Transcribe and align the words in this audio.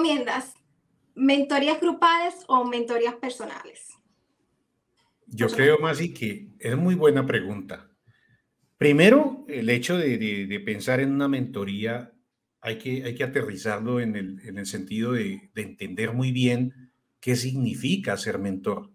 recomiendas? 0.00 0.54
¿Mentorías 1.14 1.80
grupales 1.80 2.34
o 2.46 2.64
mentorías 2.64 3.14
personales? 3.16 3.88
Yo 5.26 5.48
creo, 5.48 5.78
Masi, 5.78 6.12
que 6.12 6.48
es 6.58 6.76
muy 6.76 6.94
buena 6.94 7.26
pregunta. 7.26 7.88
Primero, 8.78 9.44
el 9.48 9.68
hecho 9.68 9.98
de, 9.98 10.62
pensar 10.64 11.00
en 11.00 11.12
una 11.12 11.28
mentoría, 11.28 12.12
hay 12.60 12.78
que, 12.78 13.04
hay 13.04 13.14
que 13.14 13.24
aterrizarlo 13.24 14.00
en 14.00 14.16
el, 14.16 14.66
sentido 14.66 15.12
de, 15.12 15.50
entender 15.54 16.12
muy 16.12 16.32
bien 16.32 16.90
qué 17.20 17.36
significa 17.36 18.16
ser 18.16 18.38
mentor, 18.38 18.90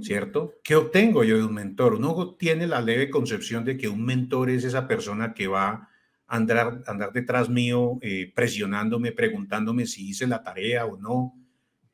¿cierto? 0.00 0.54
¿Qué 0.64 0.74
obtengo 0.74 1.22
yo 1.22 1.38
de 1.38 1.44
un 1.44 1.54
mentor? 1.54 1.94
Uno 1.94 2.34
tiene 2.34 2.66
la 2.66 2.82
leve 2.82 3.08
concepción 3.08 3.64
de 3.64 3.78
que 3.78 3.88
un 3.88 4.04
mentor 4.04 4.50
es 4.50 4.64
esa 4.64 4.88
persona 4.88 5.32
que 5.32 5.46
va 5.46 5.68
a 5.68 5.93
andar, 6.26 6.82
andar 6.86 7.12
detrás 7.12 7.48
mío, 7.48 7.98
eh, 8.02 8.32
presionándome, 8.34 9.12
preguntándome 9.12 9.86
si 9.86 10.08
hice 10.08 10.26
la 10.26 10.42
tarea 10.42 10.86
o 10.86 10.96
no. 10.96 11.34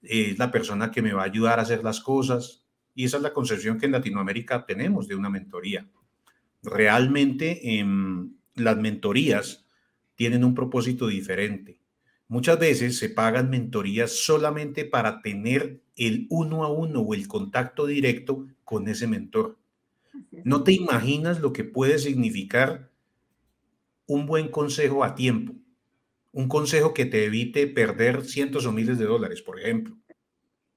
Es 0.02 0.38
la 0.38 0.51
persona 0.51 0.91
que 0.91 1.02
me 1.02 1.12
va 1.12 1.23
a 1.23 1.27
ayudar 1.27 1.59
a 1.59 1.62
hacer 1.62 1.84
las 1.84 2.01
cosas. 2.01 2.65
Y 2.95 3.05
esa 3.05 3.19
es 3.19 3.23
la 3.23 3.33
concepción 3.33 3.79
que 3.79 3.87
en 3.87 3.93
Latinoamérica 3.93 4.65
tenemos 4.66 5.09
de 5.09 5.15
una 5.15 5.30
mentoría. 5.30 5.88
Realmente 6.62 7.79
em, 7.79 8.35
las 8.55 8.77
mentorías 8.77 9.66
tienen 10.15 10.45
un 10.45 10.55
propósito 10.55 11.07
diferente. 11.07 11.80
Muchas 12.29 12.59
veces 12.59 12.99
se 12.99 13.09
pagan 13.09 13.51
mentorías 13.51 14.12
solamente 14.12 14.85
para 14.85 15.21
tener 15.21 15.83
el 15.97 16.27
uno 16.30 16.65
a 16.65 16.73
uno 16.73 17.01
o 17.01 17.15
el 17.15 17.27
contacto 17.27 17.87
directo 17.87 18.47
con 18.65 18.87
ese 18.88 19.07
mentor. 19.07 19.59
No 20.45 20.62
te 20.62 20.73
imaginas 20.73 21.41
lo 21.41 21.52
que 21.52 21.65
puede 21.65 21.99
significar 21.99 22.90
un 24.13 24.27
buen 24.27 24.49
consejo 24.49 25.05
a 25.05 25.15
tiempo, 25.15 25.55
un 26.33 26.49
consejo 26.49 26.95
que 26.95 27.07
te 27.07 27.25
evite 27.25 27.67
perder 27.67 28.25
cientos 28.25 28.67
o 28.67 28.73
miles 28.73 28.99
de 28.99 29.05
dólares, 29.05 29.43
por 29.43 29.61
ejemplo. 29.61 29.97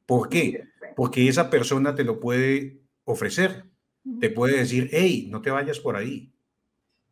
¿Por 0.06 0.30
qué? 0.30 0.74
porque 0.96 1.28
esa 1.28 1.50
persona 1.50 1.96
te 1.96 2.04
lo 2.04 2.20
puede 2.20 2.82
ofrecer. 3.04 3.66
Te 4.20 4.30
puede 4.30 4.58
decir, 4.58 4.90
hey, 4.92 5.28
no 5.30 5.42
te 5.42 5.50
vayas 5.50 5.80
por 5.80 5.96
ahí, 5.96 6.34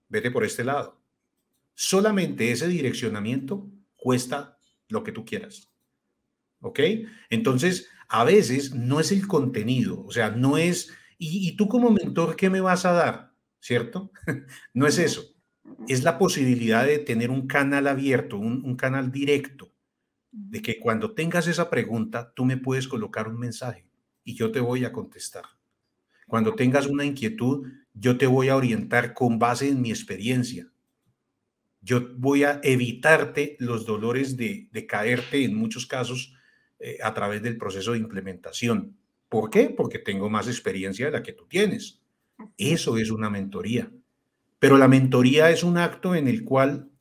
vete 0.09 0.29
por 0.29 0.43
este 0.43 0.65
lado. 0.65 1.01
Solamente 1.73 2.51
ese 2.51 2.67
direccionamiento 2.67 3.69
cuesta 3.95 4.57
lo 4.89 5.01
que 5.03 5.13
tú 5.13 5.23
quieras. 5.23 5.71
¿Ok? 6.59 6.79
Entonces, 7.29 7.87
a 8.09 8.25
veces 8.25 8.75
no 8.75 8.99
es 8.99 9.13
el 9.13 9.25
contenido, 9.25 10.03
o 10.05 10.11
sea, 10.11 10.31
no 10.31 10.57
es, 10.57 10.91
y, 11.17 11.55
tú 11.55 11.69
como 11.69 11.91
mentor, 11.91 12.35
¿qué 12.35 12.49
me 12.49 12.59
vas 12.59 12.85
a 12.85 12.91
dar? 12.91 13.33
¿Cierto? 13.61 14.11
no 14.73 14.85
es 14.85 14.97
eso. 14.97 15.30
Es 15.87 16.03
la 16.03 16.17
posibilidad 16.17 16.85
de 16.85 16.99
tener 16.99 17.29
un 17.29 17.47
canal 17.47 17.87
abierto, 17.87 18.37
un 18.37 18.75
canal 18.75 19.11
directo 19.11 19.71
de 20.31 20.61
que 20.61 20.79
cuando 20.79 21.13
tengas 21.13 21.47
esa 21.47 21.69
pregunta, 21.69 22.33
tú 22.35 22.45
me 22.45 22.57
puedes 22.57 22.87
colocar 22.87 23.27
un 23.27 23.37
mensaje 23.37 23.85
y 24.23 24.35
yo 24.35 24.51
te 24.51 24.59
voy 24.59 24.85
a 24.85 24.91
contestar. 24.91 25.45
Cuando 26.27 26.55
tengas 26.55 26.87
una 26.87 27.03
inquietud, 27.03 27.67
yo 27.93 28.17
te 28.17 28.27
voy 28.27 28.47
a 28.47 28.55
orientar 28.55 29.13
con 29.13 29.37
base 29.37 29.67
en 29.67 29.81
mi 29.81 29.89
experiencia. 29.89 30.71
Yo 31.81 32.15
voy 32.15 32.43
a 32.43 32.61
evitarte 32.63 33.57
los 33.59 33.85
dolores 33.85 34.37
de, 34.37 34.69
caerte 34.87 35.43
en 35.43 35.55
muchos 35.55 35.85
casos 35.85 36.33
eh, 36.79 36.97
a 37.03 37.13
través 37.13 37.41
del 37.41 37.57
proceso 37.57 37.91
de 37.91 37.97
implementación. 37.97 38.97
¿Por 39.27 39.49
qué? 39.49 39.69
Porque 39.69 39.99
tengo 39.99 40.29
más 40.29 40.47
experiencia 40.47 41.07
de 41.07 41.11
la 41.11 41.23
que 41.23 41.33
tú 41.33 41.47
tienes. 41.47 42.01
Eso 42.57 42.97
es 42.97 43.11
una 43.11 43.29
mentoría. 43.29 43.91
Pero 44.61 44.77
la 44.77 44.87
mentoría 44.87 45.49
es 45.49 45.63
un 45.63 45.79
acto 45.79 46.13
en 46.13 46.27
el 46.27 46.43
cual 46.43 46.91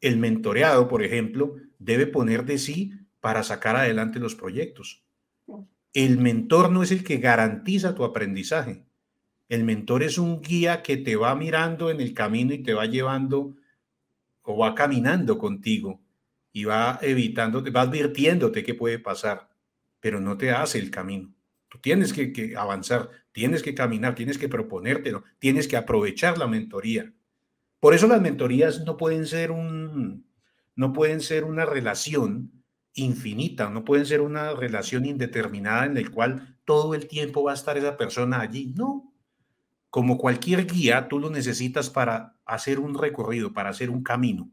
el 0.00 0.16
mentoreado, 0.16 0.88
por 0.88 1.02
ejemplo, 1.02 1.56
debe 1.78 2.06
poner 2.06 2.46
de 2.46 2.56
sí 2.56 2.94
para 3.20 3.42
sacar 3.42 3.76
adelante 3.76 4.20
los 4.20 4.34
proyectos. 4.34 5.04
El 5.92 6.16
mentor 6.16 6.72
no 6.72 6.82
es 6.82 6.92
el 6.92 7.04
que 7.04 7.18
garantiza 7.18 7.94
tu 7.94 8.04
aprendizaje. 8.04 8.86
El 9.50 9.64
mentor 9.64 10.02
es 10.02 10.16
un 10.16 10.40
guía 10.40 10.82
que 10.82 10.96
te 10.96 11.14
va 11.16 11.34
mirando 11.34 11.90
en 11.90 12.00
el 12.00 12.14
camino 12.14 12.54
y 12.54 12.62
te 12.62 12.72
va 12.72 12.86
llevando 12.86 13.54
o 14.40 14.56
va 14.56 14.74
caminando 14.74 15.36
contigo 15.36 16.00
y 16.54 16.64
va 16.64 16.98
evitando, 17.02 17.62
va 17.70 17.82
advirtiéndote 17.82 18.64
qué 18.64 18.72
puede 18.72 18.98
pasar, 18.98 19.50
pero 20.00 20.22
no 20.22 20.38
te 20.38 20.52
hace 20.52 20.78
el 20.78 20.90
camino. 20.90 21.34
Tú 21.68 21.78
tienes 21.80 22.14
que, 22.14 22.32
que 22.32 22.56
avanzar, 22.56 23.10
tienes 23.36 23.62
que 23.62 23.74
caminar, 23.74 24.14
tienes 24.14 24.38
que 24.38 24.48
proponértelo, 24.48 25.22
tienes 25.38 25.68
que 25.68 25.76
aprovechar 25.76 26.38
la 26.38 26.46
mentoría. 26.46 27.12
Por 27.80 27.92
eso 27.92 28.06
las 28.06 28.22
mentorías 28.22 28.82
no 28.86 28.96
pueden 28.96 29.26
ser 29.26 29.50
un, 29.50 30.26
no 30.74 30.94
pueden 30.94 31.20
ser 31.20 31.44
una 31.44 31.66
relación 31.66 32.50
infinita, 32.94 33.68
no 33.68 33.84
pueden 33.84 34.06
ser 34.06 34.22
una 34.22 34.54
relación 34.54 35.04
indeterminada 35.04 35.84
en 35.84 36.02
la 36.02 36.10
cual 36.10 36.56
todo 36.64 36.94
el 36.94 37.08
tiempo 37.08 37.42
va 37.42 37.50
a 37.50 37.56
estar 37.56 37.76
esa 37.76 37.98
persona 37.98 38.40
allí. 38.40 38.72
No. 38.74 39.12
Como 39.90 40.16
cualquier 40.16 40.66
guía, 40.66 41.06
tú 41.06 41.18
lo 41.18 41.28
necesitas 41.28 41.90
para 41.90 42.38
hacer 42.46 42.78
un 42.78 42.98
recorrido, 42.98 43.52
para 43.52 43.68
hacer 43.68 43.90
un 43.90 44.02
camino, 44.02 44.48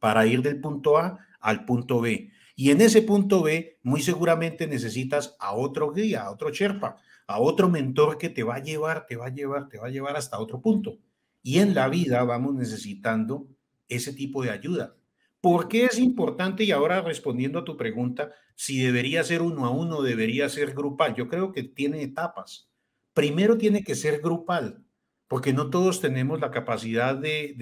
para 0.00 0.26
ir 0.26 0.42
del 0.42 0.60
punto 0.60 0.98
A 0.98 1.20
al 1.38 1.64
punto 1.64 2.00
B. 2.00 2.32
Y 2.56 2.72
en 2.72 2.80
ese 2.80 3.02
punto 3.02 3.44
B, 3.44 3.78
muy 3.84 4.02
seguramente 4.02 4.66
necesitas 4.66 5.36
a 5.38 5.54
otro 5.54 5.92
guía, 5.92 6.24
a 6.24 6.32
otro 6.32 6.50
Sherpa, 6.50 6.96
a 7.26 7.40
otro 7.40 7.68
mentor 7.68 8.18
que 8.18 8.28
te 8.28 8.42
va 8.42 8.56
a 8.56 8.62
llevar, 8.62 9.06
te 9.06 9.16
va 9.16 9.26
a 9.26 9.34
llevar, 9.34 9.68
te 9.68 9.78
va 9.78 9.88
a 9.88 9.90
llevar 9.90 10.16
hasta 10.16 10.38
otro 10.38 10.60
punto. 10.60 10.98
Y 11.42 11.58
en 11.58 11.74
la 11.74 11.88
vida 11.88 12.22
vamos 12.24 12.54
necesitando 12.54 13.48
ese 13.88 14.12
tipo 14.12 14.42
de 14.42 14.50
ayuda. 14.50 14.96
¿Por 15.40 15.68
qué 15.68 15.84
es 15.84 15.98
importante? 15.98 16.64
Y 16.64 16.72
ahora 16.72 17.02
respondiendo 17.02 17.60
a 17.60 17.64
tu 17.64 17.76
pregunta, 17.76 18.32
si 18.56 18.82
debería 18.82 19.22
ser 19.22 19.42
uno 19.42 19.66
a 19.66 19.70
uno, 19.70 20.02
debería 20.02 20.48
ser 20.48 20.74
grupal. 20.74 21.14
Yo 21.14 21.28
creo 21.28 21.52
que 21.52 21.62
tiene 21.62 22.02
etapas. 22.02 22.68
Primero 23.12 23.56
tiene 23.56 23.84
que 23.84 23.94
ser 23.94 24.20
grupal, 24.20 24.84
porque 25.28 25.52
no 25.52 25.70
todos 25.70 26.00
tenemos 26.00 26.40
la 26.40 26.50
capacidad 26.50 27.14
de, 27.14 27.54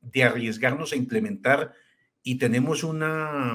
de, 0.00 0.24
arriesgarnos 0.24 0.92
a 0.92 0.96
implementar 0.96 1.72
y 2.22 2.36
tenemos 2.36 2.84
una, 2.84 3.54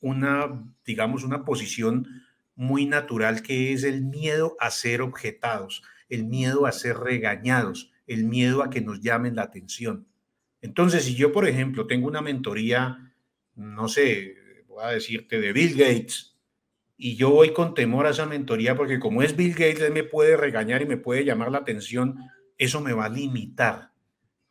una, 0.00 0.64
digamos, 0.84 1.24
una 1.24 1.44
posición 1.44 2.06
muy 2.56 2.86
natural 2.86 3.42
que 3.42 3.72
es 3.72 3.84
el 3.84 4.02
miedo 4.02 4.56
a 4.58 4.70
ser 4.70 5.02
objetados, 5.02 5.82
el 6.08 6.24
miedo 6.24 6.66
a 6.66 6.72
ser 6.72 6.96
regañados, 6.96 7.92
el 8.06 8.24
miedo 8.24 8.62
a 8.62 8.70
que 8.70 8.80
nos 8.80 9.00
llamen 9.00 9.36
la 9.36 9.42
atención. 9.42 10.08
Entonces, 10.62 11.04
si 11.04 11.14
yo, 11.14 11.32
por 11.32 11.46
ejemplo, 11.46 11.86
tengo 11.86 12.08
una 12.08 12.22
mentoría, 12.22 13.12
no 13.54 13.88
sé, 13.88 14.34
voy 14.66 14.84
a 14.84 14.88
decirte, 14.88 15.40
de 15.40 15.52
Bill 15.52 15.76
Gates, 15.76 16.36
y 16.96 17.16
yo 17.16 17.30
voy 17.30 17.52
con 17.52 17.74
temor 17.74 18.06
a 18.06 18.10
esa 18.10 18.26
mentoría 18.26 18.74
porque 18.74 18.98
como 18.98 19.22
es 19.22 19.36
Bill 19.36 19.52
Gates, 19.52 19.80
él 19.80 19.92
me 19.92 20.02
puede 20.02 20.36
regañar 20.36 20.82
y 20.82 20.86
me 20.86 20.96
puede 20.96 21.24
llamar 21.24 21.50
la 21.52 21.58
atención, 21.58 22.18
eso 22.56 22.80
me 22.80 22.94
va 22.94 23.04
a 23.04 23.10
limitar 23.10 23.92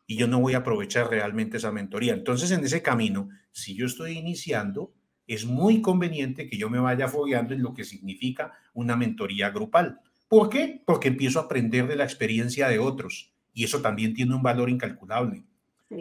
y 0.07 0.17
yo 0.17 0.27
no 0.27 0.39
voy 0.39 0.53
a 0.53 0.57
aprovechar 0.57 1.09
realmente 1.09 1.57
esa 1.57 1.71
mentoría. 1.71 2.13
Entonces, 2.13 2.51
en 2.51 2.63
ese 2.63 2.81
camino, 2.81 3.29
si 3.51 3.75
yo 3.75 3.85
estoy 3.85 4.17
iniciando, 4.17 4.93
es 5.27 5.45
muy 5.45 5.81
conveniente 5.81 6.47
que 6.47 6.57
yo 6.57 6.69
me 6.69 6.79
vaya 6.79 7.07
fogueando 7.07 7.53
en 7.53 7.63
lo 7.63 7.73
que 7.73 7.83
significa 7.83 8.53
una 8.73 8.95
mentoría 8.95 9.49
grupal. 9.49 9.99
¿Por 10.27 10.49
qué? 10.49 10.81
Porque 10.85 11.07
empiezo 11.07 11.39
a 11.39 11.43
aprender 11.43 11.87
de 11.87 11.95
la 11.95 12.03
experiencia 12.03 12.67
de 12.67 12.79
otros 12.79 13.31
y 13.53 13.63
eso 13.63 13.81
también 13.81 14.13
tiene 14.13 14.35
un 14.35 14.43
valor 14.43 14.69
incalculable. 14.69 15.43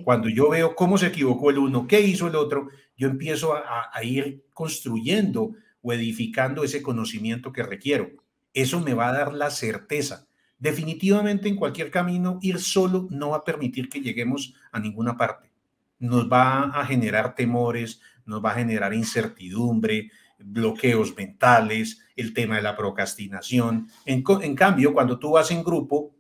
Cuando 0.03 0.29
yo 0.29 0.49
veo 0.49 0.75
cómo 0.75 0.97
se 0.99 1.09
equivocó 1.09 1.51
el 1.51 1.59
uno, 1.59 1.87
qué 1.87 2.01
hizo 2.01 2.27
el 2.27 2.37
otro, 2.37 2.69
yo 2.97 3.09
empiezo 3.09 3.55
a, 3.55 3.91
ir 4.03 4.45
construyendo 4.53 5.53
o 5.83 5.93
edificando 5.93 6.65
ese 6.65 6.83
conocimiento 6.83 7.53
que 7.53 7.63
requiero. 7.63 8.11
Eso 8.55 8.81
me 8.81 8.95
va 8.95 9.09
a 9.09 9.13
dar 9.13 9.35
la 9.35 9.51
certeza. 9.51 10.27
Definitivamente 10.59 11.49
en 11.49 11.57
cualquier 11.57 11.91
camino, 11.91 12.39
ir 12.41 12.59
solo 12.59 13.07
no 13.11 13.31
va 13.31 13.39
a 13.39 13.45
permitir 13.45 13.89
que 13.89 14.01
lleguemos 14.01 14.55
a 14.73 14.81
ninguna 14.81 15.17
parte. 15.17 15.51
Nos 15.99 16.31
va 16.31 16.63
a 16.63 16.87
generar 16.87 17.35
temores, 17.35 18.01
nos 18.27 18.45
va 18.45 18.53
a 18.53 18.57
generar 18.57 18.95
incertidumbre, 18.95 20.11
bloqueos 20.39 21.17
mentales, 21.17 22.01
el 22.17 22.33
tema 22.33 22.57
de 22.57 22.63
la 22.63 22.77
procrastinación. 22.77 23.89
En, 24.05 24.25
en, 24.43 24.55
cambio, 24.55 24.93
cuando 24.93 25.19
tú 25.19 25.33
vas 25.33 25.51
en 25.51 25.63
grupo, 25.63 26.15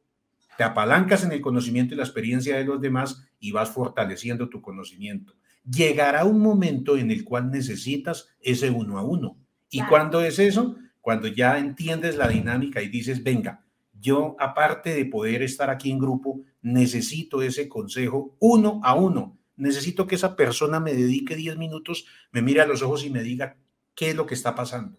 te 0.56 0.64
apalancas 0.64 1.24
en 1.24 1.32
el 1.32 1.40
conocimiento 1.40 1.94
y 1.94 1.96
la 1.96 2.04
experiencia 2.04 2.56
de 2.56 2.64
los 2.64 2.80
demás 2.80 3.26
y 3.40 3.52
vas 3.52 3.70
fortaleciendo 3.70 4.48
tu 4.48 4.60
conocimiento. 4.60 5.34
Llegará 5.68 6.24
un 6.24 6.40
momento 6.40 6.96
en 6.96 7.10
el 7.10 7.24
cual 7.24 7.50
necesitas 7.50 8.28
ese 8.40 8.70
uno 8.70 8.98
a 8.98 9.02
uno. 9.02 9.36
¿Y 9.70 9.82
cuándo 9.82 10.20
es 10.20 10.38
eso? 10.38 10.76
Cuando 11.00 11.26
ya 11.26 11.58
entiendes 11.58 12.16
la 12.16 12.28
dinámica 12.28 12.80
y 12.80 12.88
dices, 12.88 13.22
venga, 13.22 13.64
yo 13.92 14.36
aparte 14.38 14.94
de 14.94 15.06
poder 15.06 15.42
estar 15.42 15.70
aquí 15.70 15.90
en 15.90 15.98
grupo, 15.98 16.42
necesito 16.62 17.42
ese 17.42 17.68
consejo 17.68 18.36
uno 18.38 18.80
a 18.84 18.94
uno. 18.94 19.38
Necesito 19.56 20.06
que 20.06 20.16
esa 20.16 20.36
persona 20.36 20.80
me 20.80 20.94
dedique 20.94 21.36
10 21.36 21.56
minutos, 21.56 22.06
me 22.32 22.42
mire 22.42 22.60
a 22.60 22.66
los 22.66 22.82
ojos 22.82 23.04
y 23.04 23.10
me 23.10 23.22
diga 23.22 23.56
qué 23.94 24.10
es 24.10 24.16
lo 24.16 24.26
que 24.26 24.34
está 24.34 24.54
pasando. 24.54 24.98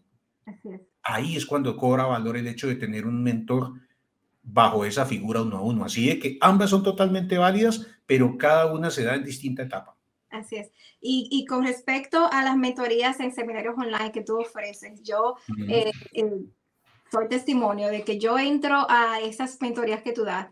Ahí 1.01 1.35
es 1.35 1.45
cuando 1.45 1.75
cobra 1.75 2.05
valor 2.05 2.37
el 2.37 2.47
hecho 2.47 2.67
de 2.67 2.75
tener 2.75 3.05
un 3.05 3.21
mentor 3.21 3.73
bajo 4.41 4.85
esa 4.85 5.05
figura 5.05 5.41
uno 5.41 5.57
a 5.57 5.61
uno. 5.61 5.85
Así 5.85 6.07
de 6.07 6.19
que 6.19 6.37
ambas 6.41 6.69
son 6.69 6.83
totalmente 6.83 7.37
válidas, 7.37 7.85
pero 8.05 8.37
cada 8.37 8.71
una 8.71 8.89
se 8.89 9.03
da 9.03 9.15
en 9.15 9.23
distinta 9.23 9.63
etapa. 9.63 9.95
Así 10.29 10.57
es. 10.57 10.71
Y, 11.01 11.45
con 11.45 11.63
respecto 11.63 12.27
a 12.31 12.43
las 12.43 12.57
mentorías 12.57 13.19
en 13.19 13.31
seminarios 13.31 13.75
online 13.77 14.11
que 14.11 14.23
tú 14.23 14.39
ofreces, 14.39 15.03
yo 15.03 15.35
eh, 15.67 15.91
soy 17.11 17.27
testimonio 17.27 17.89
de 17.89 18.03
que 18.03 18.17
yo 18.17 18.39
entro 18.39 18.87
a 18.89 19.19
esas 19.21 19.61
mentorías 19.61 20.01
que 20.01 20.13
tú 20.13 20.23
das 20.23 20.47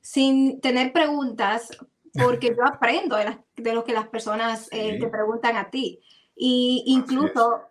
sin 0.00 0.60
tener 0.60 0.92
preguntas, 0.92 1.68
porque 2.14 2.54
yo 2.56 2.64
aprendo 2.64 3.16
de, 3.16 3.72
lo 3.72 3.84
que 3.84 3.92
las 3.92 4.08
personas 4.08 4.68
eh, 4.72 4.98
te 4.98 5.08
preguntan 5.08 5.56
a 5.56 5.70
ti. 5.70 6.00
Y 6.36 6.84
incluso 6.86 7.62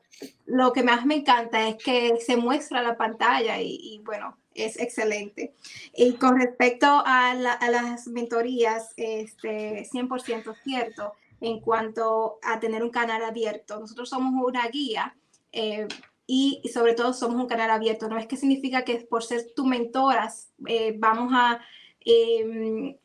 lo 0.45 0.73
que 0.73 0.83
más 0.83 1.05
me 1.05 1.15
encanta 1.15 1.67
es 1.67 1.77
que 1.77 2.17
se 2.19 2.37
muestra 2.37 2.81
la 2.81 2.97
pantalla 2.97 3.59
y, 3.61 4.01
bueno, 4.03 4.37
es 4.53 4.79
excelente. 4.79 5.53
Y 5.95 6.13
con 6.13 6.39
respecto 6.39 6.87
a, 7.05 7.33
las 7.33 8.07
mentorías, 8.07 8.93
este, 8.97 9.87
100% 9.91 10.55
cierto 10.63 11.13
en 11.41 11.61
cuanto 11.61 12.39
a 12.43 12.59
tener 12.59 12.83
un 12.83 12.89
canal 12.89 13.23
abierto. 13.23 13.79
Nosotros 13.79 14.09
somos 14.09 14.33
una 14.45 14.67
guía 14.67 15.15
eh, 15.51 15.87
y, 16.27 16.61
sobre 16.73 16.93
todo 16.93 17.13
somos 17.13 17.41
un 17.41 17.47
canal 17.47 17.69
abierto. 17.69 18.09
No 18.09 18.17
es 18.17 18.27
que 18.27 18.37
significa 18.37 18.83
que 18.83 18.97
por 18.97 19.23
ser 19.23 19.53
tu 19.55 19.65
mentoras 19.65 20.51
eh, 20.67 20.95
vamos 20.97 21.31
a, 21.33 21.61
em, 22.01 22.97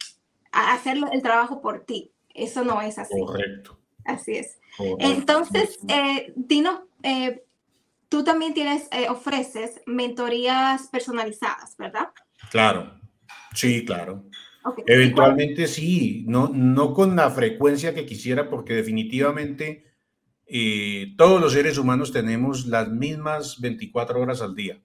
a, 0.55 0.75
hacer 0.75 0.99
el 1.12 1.23
trabajo 1.23 1.61
por 1.61 1.85
ti. 1.85 2.12
Eso 2.35 2.65
no 2.65 2.81
es 2.83 2.99
así. 2.99 3.21
Correcto. 3.21 3.79
Así 4.05 4.33
es. 4.33 4.59
Entonces, 4.99 5.79
eh, 5.89 6.33
dinos, 6.37 6.81
tú 8.09 8.25
también 8.25 8.55
tienes, 8.55 8.89
ofreces 9.09 9.81
mentorías 9.87 10.89
personalizadas, 10.89 11.77
¿verdad? 11.77 12.09
Claro, 12.51 13.01
sí, 13.55 13.85
claro. 13.85 14.25
Eventualmente 14.87 15.67
sí, 15.67 16.25
no, 16.27 16.49
no 16.49 16.95
con 16.95 17.17
la 17.17 17.31
frecuencia 17.31 17.95
que 17.95 18.06
quisiera, 18.06 18.49
porque 18.49 18.75
definitivamente 18.75 19.85
eh, 20.47 21.15
todos 21.17 21.41
los 21.41 21.53
seres 21.53 21.79
humanos 21.79 22.12
tenemos 22.12 22.67
las 22.67 22.91
mismas 22.91 23.61
24 23.61 24.21
horas 24.21 24.41
al 24.43 24.55
día. 24.55 24.81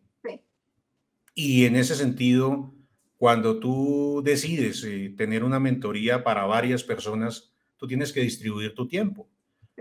Y 1.33 1.66
en 1.66 1.77
ese 1.77 1.95
sentido, 1.95 2.74
cuando 3.19 3.60
tú 3.60 4.21
decides 4.24 4.81
eh, 4.86 5.13
tener 5.16 5.44
una 5.44 5.60
mentoría 5.60 6.24
para 6.24 6.45
varias 6.45 6.86
personas, 6.86 7.51
tú 7.75 7.86
tienes 7.86 8.13
que 8.13 8.21
distribuir 8.21 8.74
tu 8.74 8.88
tiempo. 8.88 9.27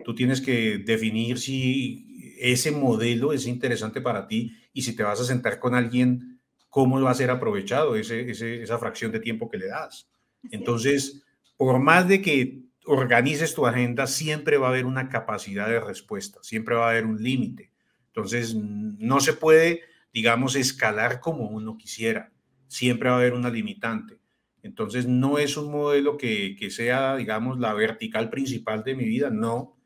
Tú 0.04 0.12
tienes 0.12 0.40
que 0.40 0.78
definir 0.78 1.38
si 1.38 2.34
ese 2.40 2.72
modelo 2.72 3.32
es 3.32 3.46
interesante 3.46 4.00
para 4.00 4.26
ti 4.26 4.56
y 4.72 4.82
si 4.82 4.96
te 4.96 5.04
vas 5.04 5.20
a 5.20 5.24
sentar 5.24 5.60
con 5.60 5.76
alguien 5.76 6.40
cómo 6.68 7.00
va 7.00 7.12
a 7.12 7.14
ser 7.14 7.30
aprovechado 7.30 7.94
ese, 7.94 8.28
esa 8.30 8.78
fracción 8.78 9.12
de 9.12 9.20
tiempo 9.20 9.48
que 9.48 9.58
le 9.58 9.68
das. 9.68 10.10
Entonces, 10.50 11.22
por 11.56 11.78
más 11.78 12.08
de 12.08 12.20
que 12.20 12.64
organices 12.86 13.54
tu 13.54 13.66
agenda, 13.66 14.08
siempre 14.08 14.56
va 14.56 14.66
a 14.66 14.70
haber 14.70 14.84
una 14.84 15.08
capacidad 15.08 15.68
de 15.68 15.78
respuesta, 15.78 16.40
siempre 16.42 16.74
va 16.74 16.88
a 16.88 16.90
haber 16.90 17.06
un 17.06 17.22
límite. 17.22 17.70
Entonces, 18.08 18.56
no 18.56 19.20
se 19.20 19.32
puede, 19.32 19.82
digamos, 20.12 20.56
escalar 20.56 21.20
como 21.20 21.48
uno 21.48 21.78
quisiera. 21.78 22.32
Siempre 22.68 23.08
va 23.08 23.16
a 23.16 23.18
haber 23.18 23.34
una 23.34 23.50
limitante. 23.50 24.18
Entonces, 24.62 25.06
no 25.06 25.38
es 25.38 25.56
un 25.56 25.70
modelo 25.70 26.16
que, 26.16 26.56
que 26.56 26.70
sea, 26.70 27.16
digamos, 27.16 27.58
la 27.58 27.74
vertical 27.74 28.30
principal 28.30 28.84
de 28.84 28.94
mi 28.94 29.04
vida, 29.04 29.30
no. 29.30 29.76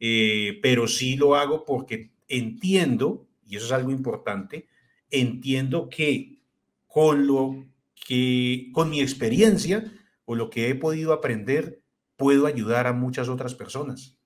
Eh, 0.00 0.58
pero 0.62 0.86
sí 0.86 1.16
lo 1.16 1.34
hago 1.34 1.64
porque 1.64 2.12
entiendo, 2.28 3.26
y 3.46 3.56
eso 3.56 3.66
es 3.66 3.72
algo 3.72 3.90
importante, 3.90 4.68
entiendo 5.10 5.88
que 5.88 6.38
con 6.86 7.26
lo 7.26 7.66
que, 8.06 8.70
con 8.72 8.90
mi 8.90 9.00
experiencia 9.00 9.92
o 10.24 10.34
lo 10.34 10.50
que 10.50 10.68
he 10.68 10.74
podido 10.74 11.12
aprender, 11.12 11.82
puedo 12.16 12.46
ayudar 12.46 12.86
a 12.86 12.92
muchas 12.92 13.28
otras 13.28 13.54
personas. 13.54 14.18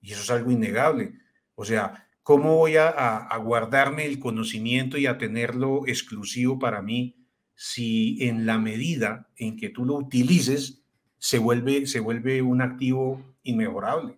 Y 0.00 0.12
eso 0.12 0.22
es 0.22 0.30
algo 0.30 0.50
innegable. 0.50 1.14
O 1.54 1.64
sea, 1.64 2.08
¿cómo 2.22 2.56
voy 2.56 2.76
a, 2.76 2.88
a, 2.88 3.36
guardarme 3.38 4.06
el 4.06 4.18
conocimiento 4.18 4.96
y 4.98 5.06
a 5.06 5.18
tenerlo 5.18 5.86
exclusivo 5.86 6.58
para 6.58 6.82
mí 6.82 7.17
si 7.60 8.18
en 8.20 8.46
la 8.46 8.56
medida 8.56 9.26
en 9.36 9.56
que 9.56 9.68
tú 9.68 9.84
lo 9.84 9.96
utilices 9.96 10.84
se 11.18 11.38
vuelve, 11.38 11.88
se 11.88 11.98
vuelve 11.98 12.40
un 12.40 12.62
activo 12.62 13.34
inmejorable? 13.42 14.16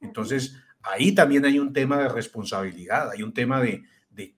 Entonces, 0.00 0.56
ahí 0.82 1.10
también 1.12 1.44
hay 1.44 1.58
un 1.58 1.72
tema 1.72 1.98
de 1.98 2.08
responsabilidad, 2.08 3.10
hay 3.10 3.24
un 3.24 3.34
tema 3.34 3.60
de, 3.60 3.82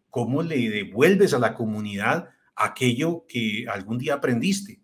cómo 0.09 0.43
le 0.43 0.71
devuelves 0.71 1.35
a 1.35 1.39
la 1.39 1.53
comunidad 1.53 2.31
aquello 2.57 3.27
que 3.29 3.67
algún 3.71 3.99
día 3.99 4.15
aprendiste. 4.15 4.81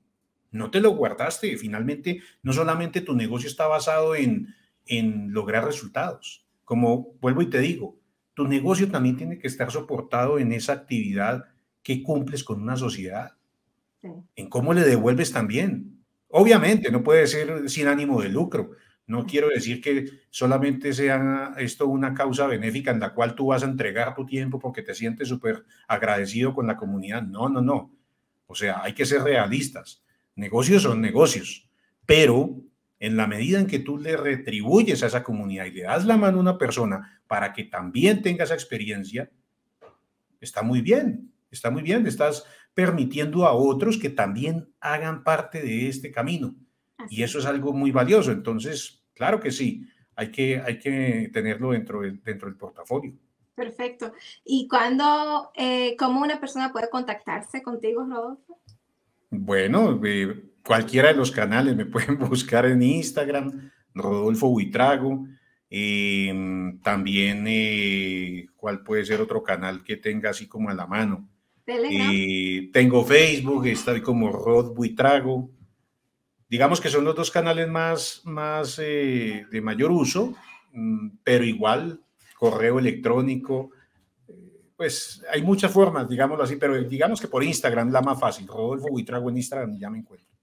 No 0.50 0.70
te 0.70 0.80
lo 0.80 0.90
guardaste. 0.90 1.56
Finalmente, 1.56 2.20
no 2.42 2.52
solamente 2.52 3.00
tu 3.00 3.14
negocio 3.14 3.48
está 3.48 3.66
basado 3.66 4.14
en, 4.14 4.54
en 4.84 5.32
lograr 5.32 5.64
resultados. 5.64 6.46
Como 6.64 7.14
vuelvo 7.22 7.40
y 7.40 7.48
te 7.48 7.60
digo, 7.60 7.98
tu 8.34 8.46
negocio 8.46 8.90
también 8.90 9.16
tiene 9.16 9.38
que 9.38 9.46
estar 9.46 9.70
soportado 9.70 10.38
en 10.38 10.52
esa 10.52 10.74
actividad 10.74 11.46
que 11.82 12.02
cumples 12.02 12.44
con 12.44 12.60
una 12.60 12.76
sociedad. 12.76 13.38
En 14.36 14.48
cómo 14.48 14.74
le 14.74 14.82
devuelves 14.82 15.32
también. 15.32 16.04
Obviamente, 16.28 16.90
no 16.90 17.02
puede 17.02 17.26
ser 17.26 17.68
sin 17.68 17.86
ánimo 17.86 18.20
de 18.20 18.28
lucro, 18.28 18.72
no 19.06 19.26
quiero 19.26 19.48
decir 19.48 19.82
que 19.82 20.06
solamente 20.30 20.94
sea 20.94 21.54
esto 21.58 21.86
una 21.86 22.14
causa 22.14 22.46
benéfica 22.46 22.90
en 22.90 23.00
la 23.00 23.12
cual 23.12 23.34
tú 23.34 23.48
vas 23.48 23.62
a 23.62 23.66
entregar 23.66 24.14
tu 24.14 24.24
tiempo 24.24 24.58
porque 24.58 24.82
te 24.82 24.94
sientes 24.94 25.28
súper 25.28 25.64
agradecido 25.86 26.54
con 26.54 26.66
la 26.66 26.76
comunidad. 26.76 27.22
No, 27.22 27.48
no, 27.48 27.60
no. 27.60 27.94
O 28.46 28.54
sea, 28.54 28.82
hay 28.82 28.94
que 28.94 29.04
ser 29.04 29.22
realistas. 29.22 30.02
Negocios 30.36 30.82
son 30.82 31.02
negocios, 31.02 31.68
pero 32.06 32.56
en 32.98 33.16
la 33.16 33.26
medida 33.26 33.60
en 33.60 33.66
que 33.66 33.78
tú 33.78 33.98
le 33.98 34.16
retribuyes 34.16 35.02
a 35.02 35.06
esa 35.06 35.22
comunidad 35.22 35.66
y 35.66 35.72
le 35.72 35.82
das 35.82 36.06
la 36.06 36.16
mano 36.16 36.38
a 36.38 36.40
una 36.40 36.58
persona 36.58 37.20
para 37.26 37.52
que 37.52 37.64
también 37.64 38.22
tenga 38.22 38.44
esa 38.44 38.54
experiencia, 38.54 39.30
está 40.40 40.62
muy 40.62 40.80
bien, 40.80 41.30
está 41.50 41.70
muy 41.70 41.82
bien. 41.82 42.06
Estás 42.06 42.44
permitiendo 42.74 43.46
a 43.46 43.52
otros 43.52 43.98
que 43.98 44.10
también 44.10 44.72
hagan 44.80 45.24
parte 45.24 45.62
de 45.62 45.88
este 45.88 46.10
camino. 46.10 46.54
Y 47.08 47.22
eso 47.22 47.38
es 47.38 47.46
algo 47.46 47.72
muy 47.72 47.90
valioso. 47.90 48.32
Entonces, 48.32 49.04
claro 49.14 49.40
que 49.40 49.50
sí, 49.50 49.86
hay 50.16 50.30
que, 50.30 50.60
hay 50.60 50.78
que 50.78 51.30
tenerlo 51.32 51.70
dentro 51.70 52.00
del, 52.00 52.22
dentro 52.22 52.48
del 52.48 52.56
portafolio. 52.56 53.14
Perfecto. 53.54 54.12
¿Y 54.44 54.66
cuándo, 54.68 55.50
eh, 55.54 55.94
cómo 55.96 56.20
una 56.20 56.40
persona 56.40 56.72
puede 56.72 56.90
contactarse 56.90 57.62
contigo, 57.62 58.04
Rodolfo? 58.04 58.60
Bueno, 59.30 60.00
eh, 60.04 60.50
cualquiera 60.64 61.08
de 61.08 61.14
los 61.14 61.30
canales 61.30 61.76
me 61.76 61.86
pueden 61.86 62.18
buscar 62.18 62.66
en 62.66 62.82
Instagram, 62.82 63.70
Rodolfo 63.94 64.48
Buitrago. 64.48 65.26
Em, 65.70 66.80
también, 66.80 67.44
eh, 67.48 68.46
¿cuál 68.56 68.82
puede 68.82 69.04
ser 69.04 69.20
otro 69.20 69.42
canal 69.42 69.82
que 69.82 69.96
tenga 69.96 70.30
así 70.30 70.46
como 70.46 70.70
a 70.70 70.74
la 70.74 70.86
mano? 70.86 71.28
Telegram. 71.64 72.12
tengo 72.72 73.04
Facebook, 73.04 73.66
está 73.66 74.00
como 74.02 74.30
Rod 74.30 74.74
Buitrago 74.74 75.50
digamos 76.54 76.80
que 76.80 76.88
son 76.88 77.04
los 77.04 77.16
dos 77.16 77.32
canales 77.32 77.68
más, 77.68 78.20
más 78.24 78.78
eh, 78.80 79.44
de 79.50 79.60
mayor 79.60 79.90
uso, 79.90 80.34
mm, 80.72 81.08
pero 81.22 81.44
igual 81.44 82.00
correo 82.38 82.78
electrónico, 82.78 83.70
eh, 84.28 84.70
pues 84.76 85.24
hay 85.32 85.42
muchas 85.42 85.72
formas, 85.72 86.08
digámoslo 86.08 86.44
así, 86.44 86.54
pero 86.54 86.80
digamos 86.82 87.20
que 87.20 87.28
por 87.28 87.42
Instagram 87.42 87.90
la 87.90 88.02
más 88.02 88.20
fácil. 88.20 88.46
Rodolfo 88.46 88.88
Buitrago 88.88 89.30
en 89.30 89.38
Instagram 89.38 89.78
ya 89.78 89.90
me 89.90 89.98
encuentro. 89.98 90.33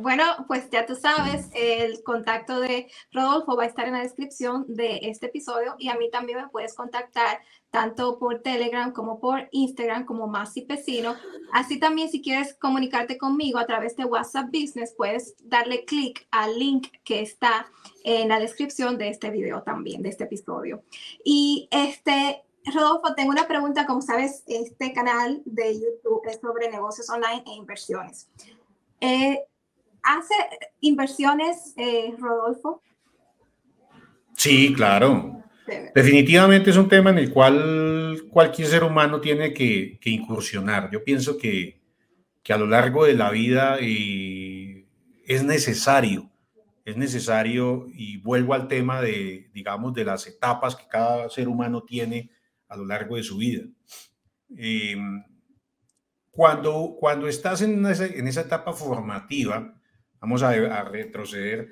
Bueno, 0.00 0.24
pues 0.46 0.68
ya 0.68 0.84
tú 0.84 0.94
sabes, 0.94 1.48
el 1.54 2.02
contacto 2.02 2.60
de 2.60 2.90
Rodolfo 3.12 3.56
va 3.56 3.62
a 3.62 3.66
estar 3.66 3.86
en 3.86 3.94
la 3.94 4.02
descripción 4.02 4.66
de 4.68 4.98
este 5.04 5.26
episodio 5.26 5.74
y 5.78 5.88
a 5.88 5.94
mí 5.94 6.10
también 6.10 6.38
me 6.38 6.48
puedes 6.48 6.74
contactar 6.74 7.40
tanto 7.70 8.18
por 8.18 8.42
Telegram 8.42 8.92
como 8.92 9.20
por 9.20 9.48
Instagram 9.52 10.04
como 10.04 10.26
Masi 10.26 10.62
Pesino. 10.62 11.16
Así 11.50 11.80
también 11.80 12.10
si 12.10 12.20
quieres 12.20 12.54
comunicarte 12.54 13.16
conmigo 13.16 13.58
a 13.58 13.64
través 13.64 13.96
de 13.96 14.04
WhatsApp 14.04 14.46
Business, 14.52 14.92
puedes 14.94 15.34
darle 15.40 15.86
clic 15.86 16.26
al 16.30 16.58
link 16.58 16.88
que 17.02 17.22
está 17.22 17.66
en 18.04 18.28
la 18.28 18.40
descripción 18.40 18.98
de 18.98 19.08
este 19.08 19.30
video 19.30 19.62
también, 19.62 20.02
de 20.02 20.10
este 20.10 20.24
episodio. 20.24 20.82
Y 21.24 21.68
este, 21.70 22.44
Rodolfo, 22.66 23.14
tengo 23.14 23.30
una 23.30 23.48
pregunta, 23.48 23.86
como 23.86 24.02
sabes, 24.02 24.42
este 24.46 24.92
canal 24.92 25.40
de 25.46 25.74
YouTube 25.74 26.20
es 26.28 26.38
sobre 26.38 26.70
negocios 26.70 27.08
online 27.08 27.44
e 27.46 27.54
inversiones. 27.54 28.28
Eh, 29.00 29.42
¿Hace 30.04 30.34
inversiones, 30.80 31.72
eh, 31.78 32.14
Rodolfo? 32.18 32.82
Sí, 34.36 34.74
claro. 34.74 35.42
Definitivamente 35.94 36.68
es 36.68 36.76
un 36.76 36.90
tema 36.90 37.08
en 37.08 37.16
el 37.16 37.32
cual 37.32 38.24
cualquier 38.28 38.68
ser 38.68 38.84
humano 38.84 39.18
tiene 39.22 39.54
que, 39.54 39.98
incursionar. 40.04 40.90
Yo 40.90 41.02
pienso 41.02 41.38
que, 41.38 41.80
a 42.46 42.58
lo 42.58 42.66
largo 42.66 43.06
de 43.06 43.14
la 43.14 43.30
vida 43.30 43.78
eh, 43.80 44.86
es 45.26 45.42
necesario, 45.42 46.30
es 46.84 46.98
necesario, 46.98 47.86
y 47.94 48.18
vuelvo 48.18 48.52
al 48.52 48.68
tema 48.68 49.00
de, 49.00 49.48
digamos, 49.54 49.94
de 49.94 50.04
las 50.04 50.26
etapas 50.26 50.76
que 50.76 50.86
cada 50.86 51.30
ser 51.30 51.48
humano 51.48 51.82
tiene 51.82 52.30
a 52.68 52.76
lo 52.76 52.84
largo 52.84 53.16
de 53.16 53.22
su 53.22 53.38
vida. 53.38 53.62
Eh, 54.58 54.96
cuando, 56.30 56.94
cuando 57.00 57.26
estás 57.26 57.62
en 57.62 57.86
esa 57.86 58.40
etapa 58.42 58.74
formativa, 58.74 59.80
vamos 60.24 60.42
a, 60.42 60.84
retroceder, 60.84 61.68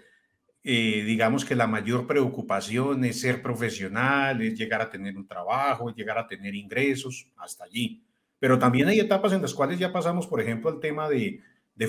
eh, 0.63 1.05
digamos 1.07 1.43
que 1.43 1.57
la 1.57 1.67
mayor 1.67 2.07
preocupación 2.07 3.03
es 3.07 3.19
ser 3.19 3.41
profesional, 3.41 4.43
es 4.43 4.59
llegar 4.59 4.83
a 4.83 4.91
tener 4.91 5.17
un 5.17 5.27
trabajo, 5.27 5.89
es 5.89 5.97
llegar 5.97 6.19
a 6.19 6.27
tener 6.27 6.55
ingresos, 6.55 7.33
hasta 7.39 7.65
allí. 7.65 8.03
Pero 8.39 8.59
también 8.59 8.89
hay 8.89 9.01
etapas 9.01 9.33
en 9.33 9.41
las 9.41 9.55
cuales 9.55 9.79
ya 9.79 9.91
pasamos, 9.91 10.27
por 10.27 10.39
ejemplo, 10.39 10.69
al 10.69 10.81
tema 10.81 11.09
de, 11.09 11.41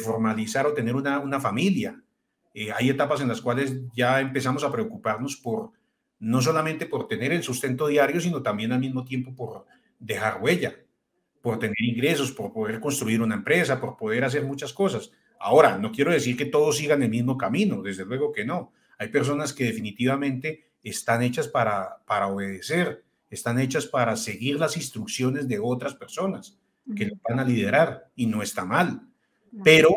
formalizar 0.02 0.66
o 0.66 0.74
tener 0.74 0.96
una, 0.96 1.20
una 1.20 1.40
familia. 1.40 2.02
Eh, 2.54 2.72
hay 2.72 2.90
etapas 2.90 3.20
en 3.20 3.28
las 3.28 3.42
cuales 3.42 3.76
ya 3.94 4.22
empezamos 4.22 4.64
a 4.64 4.72
preocuparnos 4.72 5.36
por, 5.36 5.72
no 6.20 6.42
solamente 6.42 6.86
por 6.86 7.10
tener 7.10 7.34
el 7.34 7.44
sustento 7.44 7.88
diario, 7.88 8.22
sino 8.22 8.42
también 8.42 8.72
al 8.72 8.80
mismo 8.80 9.04
tiempo 9.04 9.36
por 9.36 9.66
dejar 10.00 10.42
huella, 10.42 10.78
por 11.42 11.60
tener 11.60 11.82
ingresos, 11.82 12.32
por 12.32 12.54
poder 12.54 12.80
construir 12.80 13.22
una 13.22 13.36
empresa, 13.36 13.82
por 13.82 13.98
poder 13.98 14.24
hacer 14.24 14.46
muchas 14.46 14.72
cosas. 14.72 15.12
Ahora, 15.44 15.78
no 15.78 15.92
quiero 15.92 16.12
decir 16.12 16.38
que 16.38 16.46
todos 16.46 16.78
sigan 16.78 17.04
el 17.04 17.10
mismo 17.10 17.38
camino, 17.38 17.82
desde 17.82 18.06
luego 18.06 18.32
que 18.32 18.46
no. 18.46 18.72
Hay 18.98 19.10
personas 19.10 19.52
que 19.52 19.66
definitivamente 19.66 20.72
están 20.82 21.22
hechas 21.22 21.50
para, 21.50 21.98
para 22.06 22.28
obedecer, 22.28 23.04
están 23.30 23.60
hechas 23.60 23.86
para 23.86 24.16
seguir 24.16 24.58
las 24.58 24.78
instrucciones 24.78 25.50
de 25.50 25.60
otras 25.60 25.96
personas 25.96 26.58
que 26.96 27.08
lo 27.08 27.16
van 27.28 27.42
a 27.42 27.44
liderar 27.44 28.10
y 28.16 28.26
no 28.28 28.42
está 28.42 28.64
mal. 28.64 29.02
Pero 29.66 29.90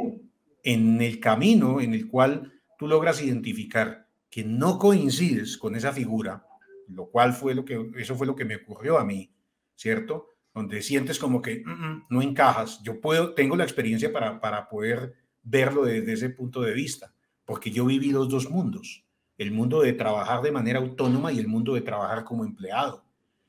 en 0.65 1.00
el 1.00 1.21
camino 1.21 1.81
en 1.81 1.95
el 1.95 2.09
cual 2.09 2.53
tú 2.76 2.88
logras 2.88 3.23
identificar 3.23 4.09
que 4.29 4.43
no 4.43 4.81
coincides 4.81 5.57
con 5.57 5.76
esa 5.76 5.93
figura, 5.93 6.45
lo 6.88 7.07
cual 7.07 7.35
fue 7.35 7.55
lo 7.55 7.65
que, 7.65 7.93
eso 7.99 8.17
fue 8.17 8.26
lo 8.26 8.35
que 8.35 8.45
me 8.45 8.57
ocurrió 8.57 8.99
a 8.99 9.05
mí, 9.05 9.31
¿cierto? 9.76 10.31
Donde 10.53 10.83
sientes 10.83 11.21
como 11.21 11.41
que 11.41 11.62
mm, 11.65 11.71
mm, 11.71 12.07
no 12.11 12.21
encajas. 12.21 12.83
Yo 12.83 13.00
puedo, 13.00 13.33
tengo 13.35 13.55
la 13.55 13.62
experiencia 13.62 14.12
para, 14.12 14.41
para 14.41 14.69
poder 14.69 15.15
verlo 15.47 15.85
desde 15.85 16.12
ese 16.12 16.31
punto 16.31 16.61
de 16.61 16.75
vista, 16.75 17.15
porque 17.45 17.71
yo 17.71 17.87
viví 17.87 18.11
los 18.11 18.29
dos 18.29 18.50
mundos, 18.50 19.05
el 19.38 19.53
mundo 19.53 19.81
de 19.81 19.93
trabajar 19.93 20.43
de 20.43 20.50
manera 20.50 20.81
autónoma 20.81 21.33
y 21.33 21.38
el 21.38 21.47
mundo 21.47 21.75
de 21.75 21.81
trabajar 21.81 22.25
como 22.25 22.45
empleado. 22.45 23.05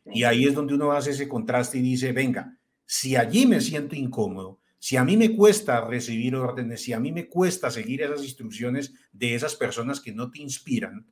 Y 0.05 0.23
ahí 0.23 0.45
es 0.45 0.53
donde 0.53 0.75
uno 0.75 0.91
hace 0.91 1.11
ese 1.11 1.27
contraste 1.27 1.79
y 1.79 1.81
dice, 1.81 2.13
venga, 2.13 2.57
si 2.85 3.15
allí 3.15 3.45
me 3.45 3.59
siento 3.59 3.95
incómodo, 3.95 4.59
si 4.79 4.95
a 4.95 5.03
mí 5.03 5.17
me 5.17 5.35
cuesta 5.35 5.81
recibir 5.81 6.35
órdenes, 6.35 6.83
si 6.83 6.93
a 6.93 6.99
mí 6.99 7.11
me 7.11 7.27
cuesta 7.27 7.71
seguir 7.71 8.03
esas 8.03 8.23
instrucciones 8.23 8.93
de 9.11 9.33
esas 9.33 9.55
personas 9.55 9.99
que 9.99 10.13
no 10.13 10.29
te 10.29 10.39
inspiran, 10.41 11.07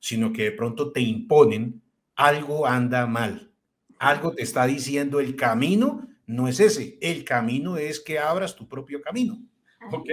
sino 0.00 0.32
que 0.32 0.44
de 0.44 0.52
pronto 0.52 0.90
te 0.92 1.00
imponen, 1.00 1.80
algo 2.16 2.66
anda 2.66 3.06
mal. 3.06 3.52
Algo 3.98 4.32
te 4.32 4.42
está 4.42 4.66
diciendo 4.66 5.20
el 5.20 5.36
camino 5.36 6.08
no 6.26 6.48
es 6.48 6.58
ese, 6.60 6.98
el 7.00 7.24
camino 7.24 7.76
es 7.76 8.00
que 8.00 8.18
abras 8.18 8.56
tu 8.56 8.68
propio 8.68 9.00
camino. 9.00 9.38
¿Ok? 9.92 10.08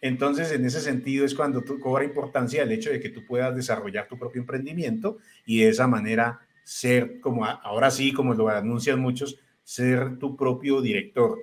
Entonces, 0.00 0.52
en 0.52 0.64
ese 0.64 0.80
sentido 0.80 1.24
es 1.24 1.34
cuando 1.34 1.62
tú 1.62 1.80
cobra 1.80 2.04
importancia 2.04 2.62
el 2.62 2.72
hecho 2.72 2.90
de 2.90 3.00
que 3.00 3.08
tú 3.08 3.26
puedas 3.26 3.54
desarrollar 3.54 4.06
tu 4.06 4.18
propio 4.18 4.40
emprendimiento 4.40 5.18
y 5.44 5.60
de 5.60 5.70
esa 5.70 5.88
manera 5.88 6.40
ser, 6.62 7.20
como 7.20 7.44
ahora 7.44 7.90
sí, 7.90 8.12
como 8.12 8.34
lo 8.34 8.48
anuncian 8.48 9.00
muchos, 9.00 9.40
ser 9.64 10.18
tu 10.18 10.36
propio 10.36 10.80
director. 10.80 11.38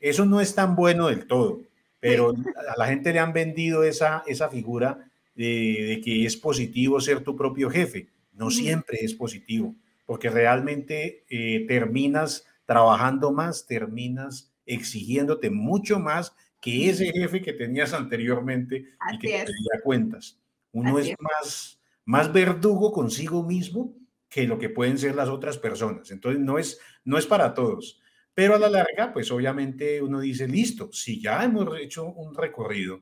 Eso 0.00 0.24
no 0.24 0.40
es 0.40 0.54
tan 0.54 0.76
bueno 0.76 1.08
del 1.08 1.26
todo, 1.26 1.62
pero 2.00 2.32
a 2.74 2.78
la 2.78 2.86
gente 2.86 3.12
le 3.12 3.18
han 3.18 3.32
vendido 3.32 3.82
esa, 3.82 4.22
esa 4.26 4.48
figura 4.48 5.10
de, 5.34 6.00
que 6.04 6.24
es 6.24 6.36
positivo 6.36 7.00
ser 7.00 7.20
tu 7.20 7.36
propio 7.36 7.70
jefe. 7.70 8.08
No 8.32 8.50
siempre 8.50 8.98
es 9.00 9.14
positivo, 9.14 9.74
porque 10.06 10.30
realmente 10.30 11.24
eh, 11.28 11.64
terminas 11.66 12.46
trabajando 12.66 13.32
más, 13.32 13.66
terminas 13.66 14.52
exigiéndote 14.66 15.50
mucho 15.50 15.98
más 15.98 16.36
que 16.60 16.90
ese 16.90 17.12
jefe 17.12 17.42
que 17.42 17.52
tenías 17.52 17.92
anteriormente 17.92 18.84
y 19.12 19.18
que 19.18 19.28
te 19.28 19.44
pedía 19.44 19.80
cuentas. 19.82 20.40
Uno 20.72 20.98
es, 20.98 21.14
más, 21.20 21.80
más 22.04 22.32
verdugo 22.32 22.92
consigo 22.92 23.42
mismo 23.42 23.96
que 24.28 24.46
lo 24.46 24.58
que 24.58 24.68
pueden 24.68 24.98
ser 24.98 25.14
las 25.14 25.28
otras 25.28 25.58
personas. 25.58 26.10
Entonces, 26.10 26.40
no 26.40 26.58
es, 26.58 26.78
no 27.04 27.18
es 27.18 27.26
para 27.26 27.54
todos. 27.54 28.00
Pero 28.34 28.54
a 28.54 28.58
la 28.58 28.68
larga, 28.68 29.12
pues 29.12 29.30
obviamente 29.32 30.00
uno 30.02 30.20
dice, 30.20 30.46
listo, 30.46 30.90
si 30.92 31.20
ya 31.20 31.42
hemos 31.42 31.76
hecho 31.78 32.06
un 32.06 32.34
recorrido, 32.34 33.00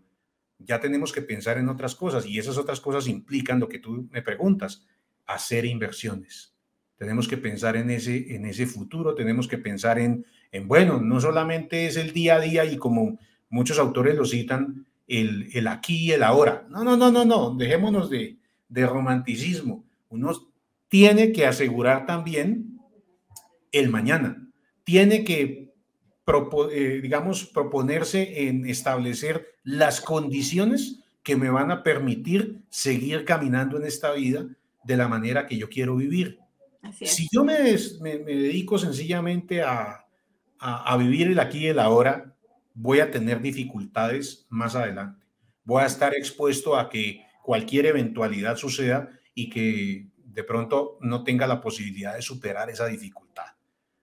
ya 0.58 0.80
tenemos 0.80 1.12
que 1.12 1.22
pensar 1.22 1.58
en 1.58 1.68
otras 1.68 1.94
cosas 1.94 2.24
y 2.26 2.38
esas 2.38 2.56
otras 2.56 2.80
cosas 2.80 3.06
implican 3.06 3.60
lo 3.60 3.68
que 3.68 3.78
tú 3.78 4.08
me 4.10 4.22
preguntas, 4.22 4.86
hacer 5.26 5.66
inversiones. 5.66 6.54
Tenemos 6.96 7.28
que 7.28 7.36
pensar 7.36 7.76
en 7.76 7.90
ese, 7.90 8.34
en 8.34 8.46
ese 8.46 8.66
futuro, 8.66 9.14
tenemos 9.14 9.46
que 9.48 9.58
pensar 9.58 9.98
en, 9.98 10.24
en, 10.50 10.66
bueno, 10.66 11.00
no 11.02 11.20
solamente 11.20 11.86
es 11.86 11.96
el 11.98 12.12
día 12.14 12.36
a 12.36 12.40
día 12.40 12.64
y 12.64 12.78
como 12.78 13.18
muchos 13.56 13.78
autores 13.78 14.14
lo 14.14 14.24
citan, 14.24 14.86
el, 15.08 15.48
el 15.52 15.66
aquí 15.66 16.06
y 16.06 16.12
el 16.12 16.22
ahora. 16.22 16.66
No, 16.70 16.84
no, 16.84 16.96
no, 16.96 17.10
no, 17.10 17.24
no, 17.24 17.54
dejémonos 17.54 18.10
de, 18.10 18.36
de 18.68 18.86
romanticismo. 18.86 19.84
Uno 20.08 20.32
tiene 20.88 21.32
que 21.32 21.46
asegurar 21.46 22.06
también 22.06 22.80
el 23.72 23.88
mañana, 23.90 24.48
tiene 24.84 25.24
que, 25.24 25.74
eh, 26.72 27.00
digamos, 27.02 27.44
proponerse 27.46 28.48
en 28.48 28.66
establecer 28.66 29.46
las 29.62 30.00
condiciones 30.00 31.00
que 31.22 31.36
me 31.36 31.50
van 31.50 31.70
a 31.70 31.82
permitir 31.82 32.62
seguir 32.68 33.24
caminando 33.24 33.76
en 33.76 33.84
esta 33.84 34.12
vida 34.12 34.46
de 34.84 34.96
la 34.96 35.08
manera 35.08 35.46
que 35.46 35.56
yo 35.56 35.68
quiero 35.68 35.96
vivir. 35.96 36.38
Si 37.02 37.26
yo 37.32 37.42
me, 37.42 37.58
me, 38.00 38.18
dedico 38.18 38.78
sencillamente 38.78 39.60
a, 39.60 40.06
a, 40.60 40.92
a, 40.92 40.96
vivir 40.96 41.26
el 41.26 41.40
aquí 41.40 41.64
y 41.64 41.66
el 41.66 41.80
ahora, 41.80 42.35
voy 42.76 43.00
a 43.00 43.10
tener 43.10 43.40
dificultades 43.40 44.46
más 44.50 44.76
adelante. 44.76 45.24
Voy 45.64 45.82
a 45.82 45.86
estar 45.86 46.14
expuesto 46.14 46.76
a 46.76 46.88
que 46.88 47.22
cualquier 47.42 47.86
eventualidad 47.86 48.56
suceda 48.56 49.08
y 49.34 49.48
que 49.48 50.08
de 50.16 50.44
pronto 50.44 50.98
no 51.00 51.24
tenga 51.24 51.46
la 51.46 51.60
posibilidad 51.60 52.14
de 52.14 52.22
superar 52.22 52.68
esa 52.68 52.86
dificultad. 52.86 53.46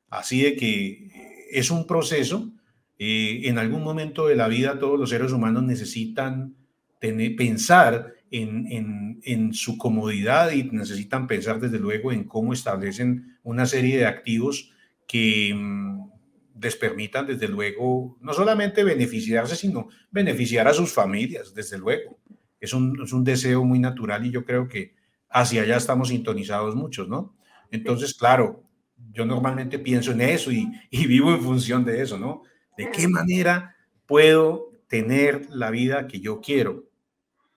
Así 0.10 0.42
de 0.42 0.56
que 0.56 0.88
eh, 0.88 1.46
es 1.52 1.70
un 1.72 1.86
proceso. 1.86 2.52
Eh, 2.98 3.42
en 3.46 3.58
algún 3.60 3.84
momento 3.84 4.28
de 4.28 4.36
la 4.36 4.48
vida 4.48 4.80
todos 4.80 5.00
los 5.00 5.10
seres 5.10 5.32
humanos 5.32 5.64
necesitan 5.64 6.56
pensar 7.00 8.14
en, 8.32 9.20
en, 9.24 9.54
su 9.54 9.78
comodidad 9.78 10.52
y 10.52 10.64
necesitan 10.64 11.28
pensar 11.28 11.60
desde 11.60 11.80
luego 11.80 12.12
en 12.14 12.24
cómo 12.24 12.54
establecen 12.54 13.38
una 13.44 13.66
serie 13.66 13.98
de 13.98 14.06
activos 14.06 14.72
que 15.06 15.54
mm, 15.54 16.13
les 16.60 16.76
permitan, 16.76 17.26
desde 17.26 17.48
luego, 17.48 18.18
no 18.22 18.34
solamente 18.34 18.84
beneficiarse, 18.84 19.56
sino 19.56 19.90
beneficiar 20.12 20.68
a 20.68 20.74
sus 20.74 20.94
familias, 20.94 21.54
desde 21.54 21.78
luego. 21.78 22.20
Es 22.60 22.74
un, 22.74 23.02
es 23.04 23.12
un 23.12 23.24
deseo 23.24 23.64
muy 23.64 23.80
natural 23.80 24.26
y 24.26 24.32
yo 24.32 24.46
creo 24.46 24.68
que 24.68 24.96
hacia 25.30 25.64
allá 25.64 25.78
estamos 25.78 26.10
sintonizados 26.10 26.76
muchos, 26.76 27.08
¿no? 27.08 27.36
Entonces, 27.72 28.14
claro, 28.14 28.64
yo 29.12 29.26
normalmente 29.26 29.80
pienso 29.80 30.12
en 30.12 30.22
eso 30.22 30.52
y, 30.52 30.72
y 30.90 31.08
vivo 31.08 31.34
en 31.34 31.42
función 31.42 31.84
de 31.84 32.02
eso, 32.02 32.18
¿no? 32.18 32.44
¿De 32.78 32.90
qué 32.92 33.08
manera 33.08 33.76
puedo 34.06 34.72
tener 34.88 35.48
la 35.50 35.72
vida 35.72 36.08
que 36.08 36.20
yo 36.20 36.40
quiero? 36.40 36.86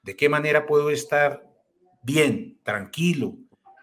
¿De 0.03 0.17
qué 0.17 0.29
manera 0.29 0.67
puedo 0.67 0.91
estar 0.91 1.47
bien, 2.03 2.59
tranquilo? 2.63 3.37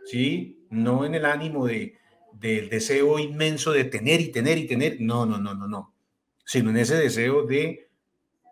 ¿Sí? 0.05 0.65
No 0.70 1.05
en 1.05 1.15
el 1.15 1.25
ánimo 1.25 1.67
de, 1.67 1.98
del 2.43 2.67
deseo 2.67 3.19
inmenso 3.19 3.71
de 3.71 3.85
tener 3.85 4.19
y 4.19 4.29
tener 4.29 4.57
y 4.57 4.67
tener, 4.67 4.97
no, 5.00 5.25
no, 5.25 5.38
no, 5.38 5.53
no, 5.53 5.65
no, 5.65 5.95
sino 6.43 6.71
en 6.71 6.77
ese 6.77 6.95
deseo 6.95 7.45
de 7.45 7.89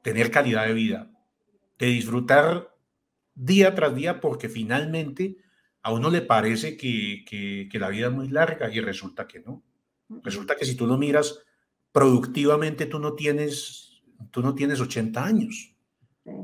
tener 0.01 0.31
calidad 0.31 0.65
de 0.65 0.73
vida, 0.73 1.11
de 1.77 1.87
disfrutar 1.87 2.73
día 3.35 3.75
tras 3.75 3.93
día 3.93 4.21
porque 4.21 4.47
finalmente 4.47 5.35
a 5.81 5.91
uno 5.91 6.09
le 6.09 6.21
parece 6.21 6.77
que, 6.77 7.25
que, 7.27 7.79
la 7.79 7.89
vida 7.89 8.07
es 8.07 8.13
muy 8.13 8.29
larga 8.29 8.73
y 8.73 8.79
resulta 8.79 9.27
que 9.27 9.41
no. 9.41 9.61
Resulta 10.23 10.55
que 10.55 10.65
si 10.65 10.75
tú 10.75 10.87
lo 10.87 10.97
miras 10.97 11.39
productivamente, 11.91 12.85
tú 12.85 12.97
no 12.97 13.13
tienes, 13.15 14.01
tú 14.31 14.41
no 14.41 14.55
tienes 14.55 14.79
80 14.79 15.21
años. 15.21 15.75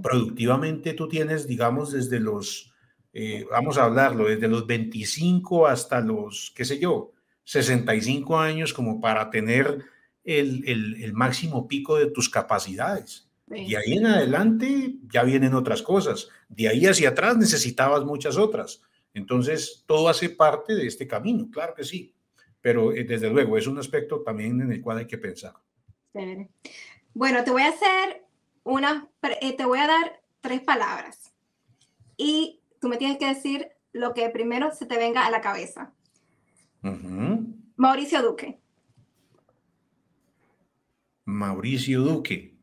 Productivamente 0.03 0.93
tú 0.93 1.07
tienes, 1.07 1.47
digamos, 1.47 1.93
desde 1.93 2.19
los, 2.19 2.73
eh, 3.13 3.45
vamos 3.49 3.77
a 3.77 3.85
hablarlo, 3.85 4.27
desde 4.27 4.49
los 4.49 4.67
25 4.67 5.67
hasta 5.67 6.01
los, 6.01 6.51
qué 6.53 6.65
sé 6.65 6.77
yo, 6.77 7.13
65 7.47 8.37
años 8.37 8.73
como 8.73 8.99
para 8.99 9.29
tener 9.29 9.85
el, 10.25 10.67
el, 10.67 11.13
máximo 11.13 11.65
pico 11.65 11.95
de 11.95 12.11
tus 12.11 12.29
capacidades. 12.29 13.29
Y 13.49 13.75
ahí 13.75 13.93
en 13.93 14.05
adelante 14.05 14.95
ya 15.09 15.23
vienen 15.23 15.53
otras 15.53 15.81
cosas. 15.81 16.27
De 16.49 16.67
ahí 16.67 16.85
hacia 16.85 17.09
atrás 17.09 17.37
necesitabas 17.37 18.03
muchas 18.03 18.35
otras. 18.35 18.81
Entonces, 19.13 19.85
todo 19.87 20.09
hace 20.09 20.29
parte 20.29 20.75
de 20.75 20.87
este 20.87 21.07
camino, 21.07 21.49
claro 21.49 21.73
que 21.73 21.85
sí. 21.85 22.13
Pero 22.59 22.91
eh, 22.91 23.05
desde 23.05 23.29
luego 23.29 23.57
es 23.57 23.65
un 23.65 23.79
aspecto 23.79 24.21
también 24.23 24.59
en 24.59 24.73
el 24.73 24.81
cual 24.81 24.97
hay 24.97 25.07
que 25.07 25.17
pensar. 25.17 25.53
Bueno, 27.13 27.45
te 27.45 27.51
voy 27.51 27.61
a 27.61 27.69
hacer 27.69 28.25
una, 28.65 29.07
eh, 29.39 29.55
te 29.55 29.63
voy 29.63 29.79
a 29.79 29.87
dar 29.87 30.21
tres 30.41 30.59
palabras. 30.59 31.33
Y 32.17 32.59
tú 32.81 32.89
me 32.89 32.97
tienes 32.97 33.17
que 33.17 33.27
decir 33.27 33.69
lo 33.93 34.13
que 34.13 34.29
primero 34.29 34.75
se 34.75 34.85
te 34.85 34.97
venga 34.97 35.25
a 35.25 35.31
la 35.31 35.39
cabeza. 35.39 35.93
Mauricio 37.77 38.21
Duque. 38.23 38.59
Mauricio 41.25 42.01
Duque. 42.01 42.57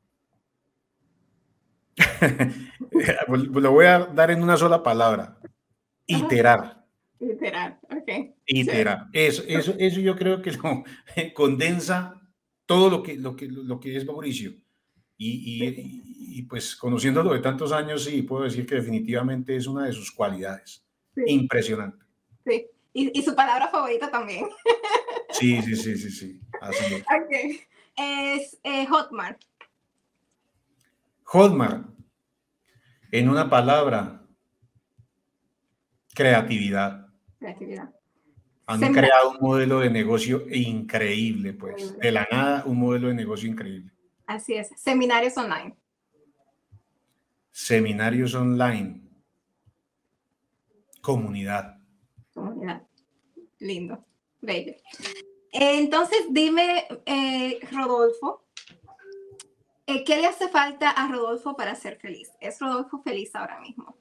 Lo 3.28 3.72
voy 3.72 3.86
a 3.86 4.00
dar 4.06 4.32
en 4.32 4.42
una 4.42 4.56
sola 4.56 4.82
palabra. 4.82 5.38
Iterar. 6.06 6.84
Iterar, 7.20 7.80
ok. 7.84 8.34
Iterar. 8.46 9.06
Eso, 9.12 9.44
eso, 9.46 9.74
eso 9.78 10.00
yo 10.00 10.16
creo 10.16 10.42
que 10.42 10.52
lo 10.52 10.84
condensa 11.34 12.20
todo 12.66 12.90
lo 12.90 13.02
que, 13.02 13.16
lo 13.16 13.36
que, 13.36 13.46
lo 13.46 13.78
que 13.78 13.96
es 13.96 14.04
Mauricio. 14.04 14.52
Y, 15.16 15.62
y, 16.38 16.42
pues 16.42 16.74
conociéndolo 16.74 17.32
de 17.32 17.38
tantos 17.38 17.70
años, 17.70 18.04
sí, 18.04 18.22
puedo 18.22 18.42
decir 18.42 18.66
que 18.66 18.74
definitivamente 18.74 19.54
es 19.54 19.68
una 19.68 19.86
de 19.86 19.92
sus 19.92 20.10
cualidades. 20.10 20.84
Impresionante. 21.24 22.04
Sí, 22.44 22.66
y, 22.94 23.18
y, 23.18 23.22
su 23.22 23.34
palabra 23.34 23.68
favorita 23.68 24.10
también. 24.10 24.48
Sí, 25.30 25.60
sí, 25.62 25.74
sí, 25.74 25.96
sí, 25.98 26.10
sí. 26.10 26.40
Así 26.60 26.94
es. 26.94 27.04
Okay. 27.24 27.60
Es 27.96 28.58
eh, 28.62 28.86
Hotmart. 28.86 29.42
Hotmart. 31.24 31.86
En 33.10 33.28
una 33.28 33.50
palabra, 33.50 34.22
creatividad. 36.14 37.08
Creatividad. 37.38 37.92
Han 38.66 38.92
creado 38.92 39.32
un 39.32 39.38
modelo 39.40 39.80
de 39.80 39.90
negocio 39.90 40.44
increíble, 40.50 41.52
pues. 41.52 41.98
De 41.98 42.10
la 42.10 42.26
nada, 42.30 42.64
un 42.64 42.78
modelo 42.78 43.08
de 43.08 43.14
negocio 43.14 43.48
increíble. 43.48 43.92
Así 44.26 44.54
es. 44.54 44.70
Seminarios 44.76 45.36
online. 45.36 45.76
Seminarios 47.50 48.34
online. 48.34 49.02
Comunidad. 51.00 51.83
Comunidad. 52.34 52.82
Lindo. 53.60 54.04
Bello. 54.40 54.74
Entonces, 55.52 56.26
dime, 56.30 56.86
eh, 57.06 57.60
Rodolfo, 57.72 58.44
eh, 59.86 60.02
¿qué 60.04 60.16
le 60.16 60.26
hace 60.26 60.48
falta 60.48 60.90
a 60.90 61.08
Rodolfo 61.08 61.56
para 61.56 61.74
ser 61.74 61.96
feliz? 61.98 62.30
¿Es 62.40 62.58
Rodolfo 62.60 63.02
feliz 63.02 63.34
ahora 63.34 63.60
mismo? 63.60 63.96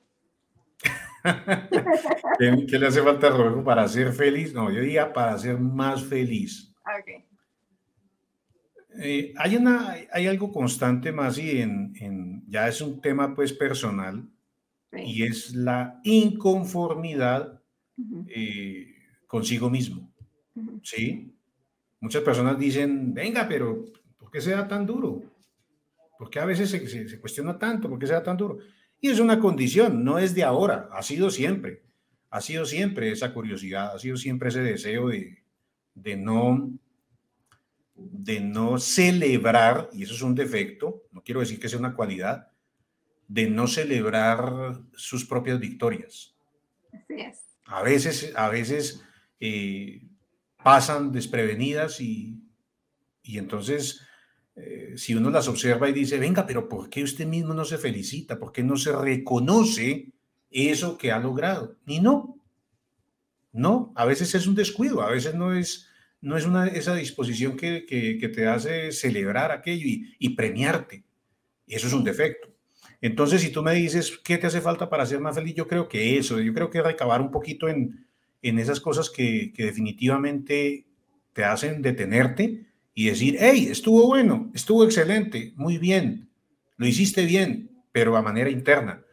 ¿Qué, 2.40 2.80
le 2.80 2.88
hace 2.88 3.02
falta 3.02 3.28
a 3.28 3.30
Rodolfo 3.30 3.64
para 3.64 3.88
ser 3.88 4.12
feliz? 4.14 4.54
No, 4.54 4.72
yo 4.72 4.82
diría 4.82 5.14
para 5.14 5.38
ser 5.38 5.60
más 5.60 6.04
feliz. 6.04 6.74
Okay. 7.02 7.26
Eh, 9.00 9.34
hay, 9.38 9.56
una, 9.56 9.96
hay 10.12 10.28
algo 10.28 10.52
constante 10.52 11.12
más 11.12 11.38
y 11.38 11.62
en, 11.62 12.44
ya 12.48 12.68
es 12.68 12.82
un 12.82 13.02
tema 13.02 13.34
pues 13.34 13.54
personal 13.54 14.28
y 14.92 15.24
es 15.24 15.56
la 15.56 16.00
inconformidad 16.04 17.63
consigo 19.28 19.70
mismo. 19.70 20.12
¿Sí? 20.84 21.34
Muchas 22.00 22.22
personas 22.22 22.60
dicen, 22.60 23.14
venga, 23.14 23.48
pero 23.48 23.86
¿por 24.18 24.30
qué 24.30 24.42
sea 24.42 24.68
tan 24.68 24.86
duro? 24.86 25.24
¿Por 26.18 26.30
qué 26.30 26.40
a 26.40 26.46
veces 26.46 26.70
se, 26.70 27.20
cuestiona 27.20 27.58
tanto? 27.58 27.90
¿Por 27.90 28.00
qué 28.00 28.08
sea 28.08 28.22
tan 28.22 28.38
duro? 28.38 28.60
Y 29.00 29.10
es 29.10 29.20
una 29.20 29.40
condición, 29.40 30.04
no 30.04 30.20
es 30.20 30.36
de 30.36 30.44
ahora, 30.44 30.90
ha 30.92 31.02
sido 31.02 31.30
siempre. 31.30 31.84
Ha 32.30 32.42
sido 32.42 32.66
siempre 32.66 33.12
esa 33.12 33.34
curiosidad, 33.34 33.96
ha 33.96 34.00
sido 34.00 34.18
siempre 34.18 34.50
ese 34.50 34.62
deseo 34.62 35.10
de, 35.10 35.44
de 35.94 36.18
no 36.18 36.72
de 37.96 38.40
no 38.40 38.80
celebrar, 38.80 39.90
y 39.94 40.04
eso 40.04 40.14
es 40.14 40.22
un 40.22 40.36
defecto, 40.36 41.04
no 41.12 41.22
quiero 41.24 41.40
decir 41.40 41.60
que 41.60 41.70
sea 41.70 41.80
una 41.80 41.96
cualidad, 41.96 42.52
de 43.28 43.50
no 43.50 43.68
celebrar 43.68 44.80
sus 44.94 45.26
propias 45.26 45.60
victorias. 45.60 46.36
Así 46.92 47.14
es. 47.14 47.53
A 47.66 47.82
veces, 47.82 48.34
a 48.36 48.50
veces 48.50 49.04
eh, 49.40 50.02
pasan 50.64 51.12
desprevenidas 51.12 52.02
y, 52.02 52.42
y 53.24 53.38
entonces 53.38 54.02
eh, 54.56 54.94
si 54.98 55.16
uno 55.16 55.32
las 55.32 55.48
observa 55.48 55.90
y 55.90 55.94
dice, 55.94 56.20
venga, 56.20 56.46
pero 56.46 56.70
¿por 56.70 56.90
qué 56.90 57.04
usted 57.04 57.26
mismo 57.26 57.54
no 57.54 57.66
se 57.66 57.78
felicita? 57.78 58.38
¿Por 58.38 58.52
qué 58.52 58.64
no 58.64 58.78
se 58.78 58.92
reconoce 58.92 60.14
eso 60.52 60.98
que 60.98 61.12
ha 61.12 61.20
logrado? 61.20 61.78
Y 61.88 62.00
no, 62.00 62.40
no, 63.52 63.92
a 63.96 64.06
veces 64.06 64.36
es 64.36 64.46
un 64.46 64.56
descuido, 64.56 65.02
a 65.02 65.10
veces 65.10 65.34
no 65.34 65.54
es, 65.54 65.90
no 66.22 66.38
es 66.38 66.46
una, 66.46 66.68
esa 66.68 66.94
disposición 66.96 67.58
que, 67.58 67.86
que, 67.86 68.30
te 68.30 68.48
hace 68.48 68.92
celebrar 68.92 69.52
aquello 69.52 69.88
y, 69.88 70.16
y 70.20 70.30
premiarte. 70.36 71.04
Eso 71.66 71.88
es 71.88 71.94
un 71.94 72.04
defecto. 72.04 72.53
Entonces, 73.04 73.42
si 73.42 73.50
tú 73.50 73.62
me 73.62 73.74
dices, 73.74 74.18
¿qué 74.24 74.38
te 74.38 74.48
hace 74.48 74.62
falta 74.62 74.90
para 74.90 75.06
ser 75.06 75.20
más 75.20 75.36
feliz? 75.36 75.54
Yo 75.56 75.68
creo 75.68 75.90
que 75.90 76.18
eso, 76.18 76.40
yo 76.40 76.54
creo 76.54 76.70
que 76.70 76.82
recabar 76.82 77.20
un 77.20 77.32
poquito 77.32 77.68
en, 77.68 78.08
en 78.42 78.60
esas 78.60 78.80
cosas 78.80 79.10
que, 79.10 79.52
definitivamente 79.58 80.86
te 81.34 81.44
hacen 81.44 81.82
detenerte 81.82 82.66
y 82.94 83.08
decir, 83.08 83.36
hey, 83.42 83.68
estuvo 83.70 84.08
bueno, 84.08 84.50
estuvo 84.54 84.86
excelente, 84.86 85.52
muy 85.58 85.78
bien, 85.80 86.30
lo 86.78 86.88
hiciste 86.88 87.26
bien, 87.26 87.84
pero 87.92 88.16
a 88.16 88.22
manera 88.22 88.50
interna, 88.50 89.04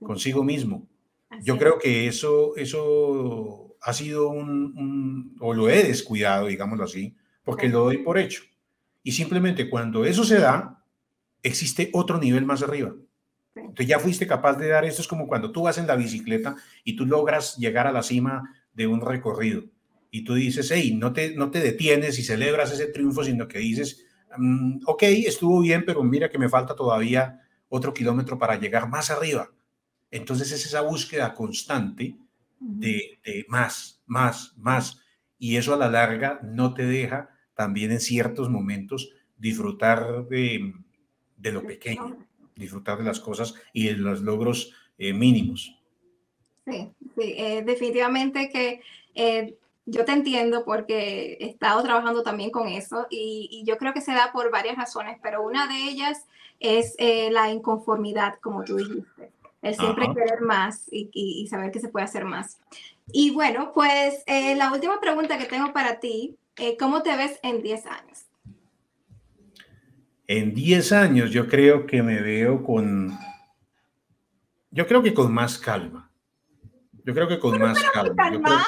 consigo 0.00 0.44
mismo. 0.44 0.86
Yo 1.42 1.58
creo 1.58 1.80
que 1.80 2.06
eso, 2.06 2.54
eso 2.54 3.76
ha 3.80 3.92
sido 3.92 4.28
un, 4.28 5.36
o 5.40 5.52
lo 5.52 5.68
he 5.68 5.82
descuidado, 5.82 6.46
digámoslo 6.46 6.84
así, 6.84 7.16
porque 7.42 7.68
lo 7.68 7.80
doy 7.80 7.98
por 7.98 8.18
hecho. 8.18 8.44
Y 9.02 9.10
simplemente 9.10 9.68
cuando 9.68 10.04
eso 10.04 10.22
se 10.22 10.38
da, 10.38 10.84
existe 11.42 11.90
otro 11.92 12.18
nivel 12.18 12.44
más 12.44 12.62
arriba. 12.62 12.94
Entonces 13.56 13.86
ya 13.86 13.98
fuiste 13.98 14.26
capaz 14.26 14.54
de 14.54 14.68
dar 14.68 14.84
esto, 14.84 15.02
es 15.02 15.08
como 15.08 15.26
cuando 15.26 15.50
tú 15.50 15.62
vas 15.62 15.78
en 15.78 15.86
la 15.86 15.96
bicicleta 15.96 16.56
y 16.84 16.94
tú 16.94 17.06
logras 17.06 17.56
llegar 17.56 17.86
a 17.86 17.92
la 17.92 18.02
cima 18.02 18.54
de 18.74 18.86
un 18.86 19.00
recorrido 19.00 19.64
y 20.10 20.24
tú 20.24 20.34
dices, 20.34 20.70
hey, 20.70 20.96
no 20.98 21.12
te, 21.12 21.34
no 21.34 21.50
te 21.50 21.60
detienes 21.60 22.18
y 22.18 22.22
celebras 22.22 22.72
ese 22.72 22.86
triunfo, 22.86 23.24
sino 23.24 23.48
que 23.48 23.58
dices, 23.58 24.06
mm, 24.36 24.80
ok, 24.86 25.02
estuvo 25.02 25.60
bien, 25.60 25.84
pero 25.84 26.02
mira 26.02 26.30
que 26.30 26.38
me 26.38 26.48
falta 26.48 26.74
todavía 26.74 27.40
otro 27.68 27.92
kilómetro 27.92 28.38
para 28.38 28.58
llegar 28.58 28.88
más 28.88 29.10
arriba. 29.10 29.50
Entonces 30.10 30.52
es 30.52 30.64
esa 30.64 30.82
búsqueda 30.82 31.34
constante 31.34 32.16
de, 32.60 33.18
de 33.24 33.44
más, 33.48 34.02
más, 34.06 34.54
más. 34.56 35.02
Y 35.38 35.56
eso 35.56 35.74
a 35.74 35.76
la 35.76 35.90
larga 35.90 36.40
no 36.42 36.72
te 36.72 36.86
deja 36.86 37.30
también 37.54 37.90
en 37.90 38.00
ciertos 38.00 38.48
momentos 38.48 39.10
disfrutar 39.36 40.26
de, 40.28 40.72
de 41.36 41.52
lo 41.52 41.66
pequeño 41.66 42.25
disfrutar 42.56 42.98
de 42.98 43.04
las 43.04 43.20
cosas 43.20 43.54
y 43.72 43.86
de 43.86 43.92
los 43.94 44.22
logros 44.22 44.72
eh, 44.98 45.12
mínimos. 45.12 45.78
Sí, 46.66 46.90
sí 47.16 47.34
eh, 47.36 47.62
definitivamente 47.64 48.48
que 48.48 48.80
eh, 49.14 49.56
yo 49.84 50.04
te 50.04 50.12
entiendo 50.12 50.64
porque 50.64 51.36
he 51.38 51.46
estado 51.46 51.82
trabajando 51.82 52.22
también 52.22 52.50
con 52.50 52.66
eso 52.68 53.06
y, 53.08 53.62
yo 53.64 53.78
creo 53.78 53.92
que 53.92 54.00
se 54.00 54.12
da 54.12 54.32
por 54.32 54.50
varias 54.50 54.76
razones, 54.76 55.18
pero 55.22 55.44
una 55.44 55.68
de 55.68 55.76
ellas 55.76 56.26
es 56.58 56.96
la 56.98 57.50
inconformidad, 57.50 58.34
como 58.40 58.64
tú 58.64 58.76
dijiste. 58.76 59.30
El 59.62 59.74
siempre 59.74 60.06
querer 60.14 60.40
más 60.40 60.88
y, 60.90 61.10
y, 61.12 61.46
saber 61.48 61.70
que 61.70 61.80
se 61.80 61.88
puede 61.88 62.04
hacer 62.04 62.24
más. 62.24 62.58
Y 63.12 63.30
bueno, 63.30 63.72
pues 63.72 64.24
la 64.26 64.72
última 64.72 65.00
pregunta 65.00 65.38
que 65.38 65.44
tengo 65.44 65.72
para 65.72 66.00
ti, 66.00 66.36
¿cómo 66.78 67.02
te 67.02 67.16
ves 67.16 67.38
en 67.42 67.62
10 67.62 67.86
años? 67.86 68.25
En 70.28 70.54
10 70.54 70.92
años 70.92 71.30
yo 71.30 71.48
creo 71.48 71.86
que 71.86 72.02
me 72.02 72.20
veo 72.20 72.62
con, 72.64 73.16
yo 74.70 74.86
creo 74.86 75.02
que 75.02 75.14
con 75.14 75.32
más 75.32 75.58
calma. 75.58 76.10
Yo 77.04 77.14
creo 77.14 77.28
que 77.28 77.38
con 77.38 77.58
más 77.58 77.80
calma. 77.92 78.66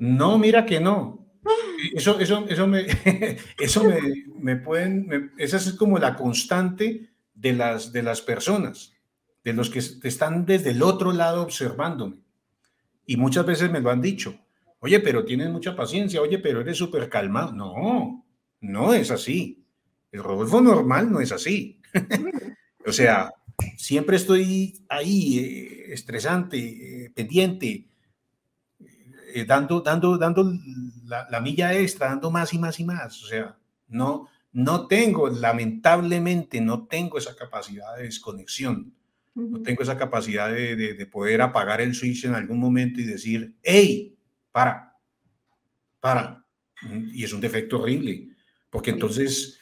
no, 0.00 0.38
mira 0.38 0.66
que 0.66 0.80
no. 0.80 1.24
Eso, 1.94 2.18
eso, 2.18 2.46
eso 2.48 2.66
me, 2.66 2.86
eso 3.58 3.84
me, 3.84 4.24
me 4.38 4.56
pueden, 4.56 5.32
esa 5.36 5.58
es 5.58 5.74
como 5.74 5.98
la 5.98 6.16
constante 6.16 7.10
de 7.34 7.52
las, 7.52 7.92
de 7.92 8.02
las 8.02 8.22
personas, 8.22 8.94
de 9.44 9.52
los 9.52 9.68
que 9.68 9.80
están 9.80 10.46
desde 10.46 10.70
el 10.70 10.82
otro 10.82 11.12
lado 11.12 11.42
observándome. 11.42 12.16
Y 13.06 13.18
muchas 13.18 13.44
veces 13.44 13.70
me 13.70 13.80
lo 13.80 13.90
han 13.90 14.00
dicho. 14.00 14.34
Oye, 14.80 15.00
pero 15.00 15.24
tienes 15.24 15.50
mucha 15.50 15.76
paciencia. 15.76 16.20
Oye, 16.20 16.38
pero 16.38 16.60
eres 16.60 16.78
súper 16.78 17.08
calmado. 17.08 17.52
No, 17.52 18.24
no 18.60 18.94
es 18.94 19.10
así. 19.10 19.63
El 20.14 20.22
Rodolfo 20.22 20.60
normal 20.60 21.10
no 21.10 21.20
es 21.20 21.32
así. 21.32 21.80
o 22.86 22.92
sea, 22.92 23.34
siempre 23.76 24.16
estoy 24.16 24.86
ahí, 24.88 25.38
eh, 25.40 25.92
estresante, 25.92 26.56
eh, 27.06 27.10
pendiente, 27.10 27.88
eh, 29.34 29.44
dando, 29.44 29.80
dando, 29.80 30.16
dando 30.16 30.52
la, 31.04 31.40
milla 31.40 31.74
extra, 31.74 32.10
dando 32.10 32.30
más 32.30 32.54
y 32.54 32.60
más 32.60 32.78
y 32.78 32.84
más. 32.84 33.24
O 33.24 33.26
sea, 33.26 33.58
no, 33.88 34.28
no 34.52 34.86
tengo, 34.86 35.28
lamentablemente, 35.28 36.60
no 36.60 36.86
tengo 36.86 37.18
esa 37.18 37.34
capacidad 37.34 37.96
de 37.96 38.04
desconexión. 38.04 38.94
No 39.34 39.62
tengo 39.62 39.82
esa 39.82 39.98
capacidad 39.98 40.48
de, 40.48 40.76
de, 40.76 41.06
poder 41.06 41.42
apagar 41.42 41.80
el 41.80 41.92
switch 41.92 42.26
en 42.26 42.36
algún 42.36 42.60
momento 42.60 43.00
y 43.00 43.04
decir, 43.04 43.52
hey, 43.64 44.16
para, 44.52 44.96
para. 45.98 46.46
Y 47.12 47.24
es 47.24 47.32
un 47.32 47.40
defecto 47.40 47.80
horrible, 47.80 48.28
porque 48.70 48.90
entonces 48.90 49.58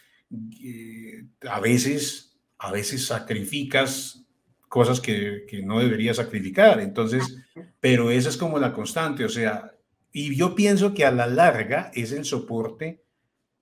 a 1.48 1.60
veces, 1.60 2.38
a 2.58 2.72
veces 2.72 3.06
sacrificas 3.06 4.24
cosas 4.68 5.00
que, 5.00 5.44
que, 5.48 5.62
no 5.62 5.80
deberías 5.80 6.16
sacrificar. 6.16 6.80
Entonces, 6.80 7.36
pero 7.80 8.10
esa 8.10 8.28
es 8.28 8.36
como 8.36 8.58
la 8.58 8.72
constante, 8.72 9.24
o 9.24 9.28
sea, 9.28 9.72
y 10.12 10.34
yo 10.34 10.54
pienso 10.54 10.94
que 10.94 11.04
a 11.04 11.10
la 11.10 11.26
larga 11.26 11.90
es 11.94 12.12
el 12.12 12.24
soporte 12.24 13.04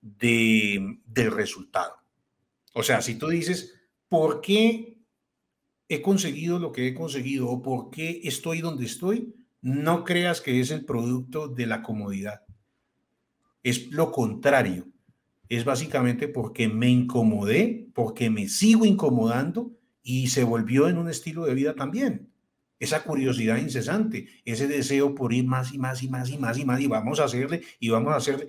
de, 0.01 0.99
del 1.05 1.31
resultado. 1.31 1.95
O 2.73 2.83
sea, 2.83 3.01
si 3.01 3.15
tú 3.15 3.27
dices, 3.27 3.73
¿por 4.07 4.41
qué 4.41 4.91
he 5.91 6.01
conseguido 6.01 6.57
lo 6.57 6.71
que 6.71 6.87
he 6.87 6.93
conseguido 6.93 7.49
o 7.49 7.61
por 7.61 7.89
qué 7.89 8.21
estoy 8.23 8.61
donde 8.61 8.85
estoy, 8.85 9.35
no 9.61 10.05
creas 10.05 10.39
que 10.39 10.61
es 10.61 10.71
el 10.71 10.85
producto 10.85 11.49
de 11.49 11.65
la 11.65 11.83
comodidad. 11.83 12.43
Es 13.61 13.91
lo 13.91 14.09
contrario. 14.13 14.87
Es 15.51 15.65
básicamente 15.65 16.29
porque 16.29 16.69
me 16.69 16.87
incomodé, 16.87 17.89
porque 17.93 18.29
me 18.29 18.47
sigo 18.47 18.85
incomodando 18.85 19.73
y 20.01 20.27
se 20.27 20.45
volvió 20.45 20.87
en 20.87 20.97
un 20.97 21.09
estilo 21.09 21.43
de 21.43 21.53
vida 21.53 21.75
también. 21.75 22.31
Esa 22.79 23.03
curiosidad 23.03 23.57
incesante, 23.57 24.29
ese 24.45 24.69
deseo 24.69 25.13
por 25.13 25.33
ir 25.33 25.45
más 25.45 25.73
y 25.73 25.77
más 25.77 26.03
y 26.03 26.07
más 26.07 26.29
y 26.29 26.37
más 26.37 26.57
y 26.57 26.63
más 26.63 26.79
y 26.79 26.87
vamos 26.87 27.19
a 27.19 27.25
hacerle 27.25 27.63
y 27.81 27.89
vamos 27.89 28.13
a 28.13 28.15
hacerle 28.15 28.47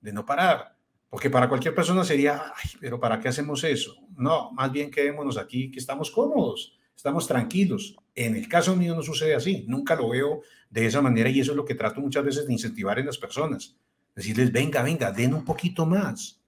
de 0.00 0.10
no 0.14 0.24
parar. 0.24 0.74
Porque 1.10 1.28
para 1.28 1.50
cualquier 1.50 1.74
persona 1.74 2.02
sería, 2.02 2.40
ay, 2.56 2.70
pero 2.80 2.98
¿para 2.98 3.20
qué 3.20 3.28
hacemos 3.28 3.62
eso? 3.64 3.98
No, 4.16 4.50
más 4.52 4.72
bien 4.72 4.90
quedémonos 4.90 5.36
aquí, 5.36 5.70
que 5.70 5.80
estamos 5.80 6.10
cómodos, 6.10 6.78
estamos 6.96 7.28
tranquilos. 7.28 7.94
En 8.14 8.34
el 8.36 8.48
caso 8.48 8.74
mío 8.74 8.96
no 8.96 9.02
sucede 9.02 9.34
así, 9.34 9.66
nunca 9.68 9.94
lo 9.96 10.08
veo 10.08 10.40
de 10.70 10.86
esa 10.86 11.02
manera 11.02 11.28
y 11.28 11.40
eso 11.40 11.52
es 11.52 11.58
lo 11.58 11.66
que 11.66 11.74
trato 11.74 12.00
muchas 12.00 12.24
veces 12.24 12.46
de 12.46 12.54
incentivar 12.54 12.98
en 12.98 13.04
las 13.04 13.18
personas. 13.18 13.76
Decirles, 14.18 14.50
venga, 14.50 14.82
venga, 14.82 15.12
den 15.12 15.32
un 15.32 15.44
poquito 15.44 15.86
más. 15.86 16.42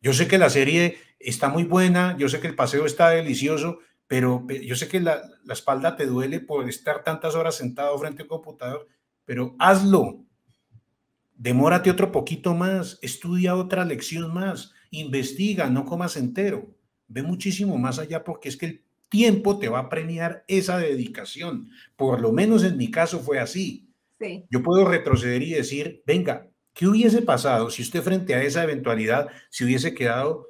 Yo 0.00 0.12
sé 0.12 0.26
que 0.26 0.38
la 0.38 0.50
serie 0.50 0.96
está 1.20 1.48
muy 1.48 1.62
buena, 1.62 2.16
yo 2.18 2.28
sé 2.28 2.40
que 2.40 2.48
el 2.48 2.56
paseo 2.56 2.84
está 2.84 3.10
delicioso, 3.10 3.78
pero 4.08 4.44
yo 4.48 4.74
sé 4.74 4.88
que 4.88 4.98
la, 4.98 5.22
la 5.44 5.54
espalda 5.54 5.94
te 5.94 6.06
duele 6.06 6.40
por 6.40 6.68
estar 6.68 7.04
tantas 7.04 7.36
horas 7.36 7.54
sentado 7.54 7.96
frente 7.96 8.22
a 8.22 8.24
un 8.24 8.28
computador, 8.28 8.88
pero 9.24 9.54
hazlo, 9.60 10.24
demórate 11.36 11.92
otro 11.92 12.10
poquito 12.10 12.54
más, 12.54 12.98
estudia 13.02 13.54
otra 13.54 13.84
lección 13.84 14.34
más, 14.34 14.72
investiga, 14.90 15.70
no 15.70 15.84
comas 15.84 16.16
entero, 16.16 16.74
ve 17.06 17.22
muchísimo 17.22 17.78
más 17.78 18.00
allá 18.00 18.24
porque 18.24 18.48
es 18.48 18.56
que 18.56 18.66
el 18.66 18.84
tiempo 19.08 19.60
te 19.60 19.68
va 19.68 19.78
a 19.78 19.88
premiar 19.88 20.44
esa 20.48 20.78
dedicación. 20.78 21.70
Por 21.94 22.20
lo 22.20 22.32
menos 22.32 22.64
en 22.64 22.76
mi 22.76 22.90
caso 22.90 23.20
fue 23.20 23.38
así. 23.38 23.88
Yo 24.50 24.60
puedo 24.60 24.84
retroceder 24.84 25.42
y 25.42 25.50
decir, 25.50 26.02
venga, 26.04 26.51
¿qué 26.74 26.86
hubiese 26.86 27.22
pasado 27.22 27.70
si 27.70 27.82
usted 27.82 28.02
frente 28.02 28.34
a 28.34 28.42
esa 28.42 28.62
eventualidad 28.62 29.28
se 29.50 29.64
hubiese 29.64 29.94
quedado 29.94 30.48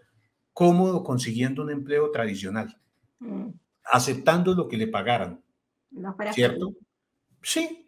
cómodo 0.52 1.02
consiguiendo 1.02 1.62
un 1.62 1.70
empleo 1.70 2.10
tradicional, 2.10 2.78
mm. 3.18 3.48
aceptando 3.84 4.54
lo 4.54 4.68
que 4.68 4.76
le 4.76 4.88
pagaran? 4.88 5.42
¿Cierto? 6.32 6.74
Sí. 7.42 7.86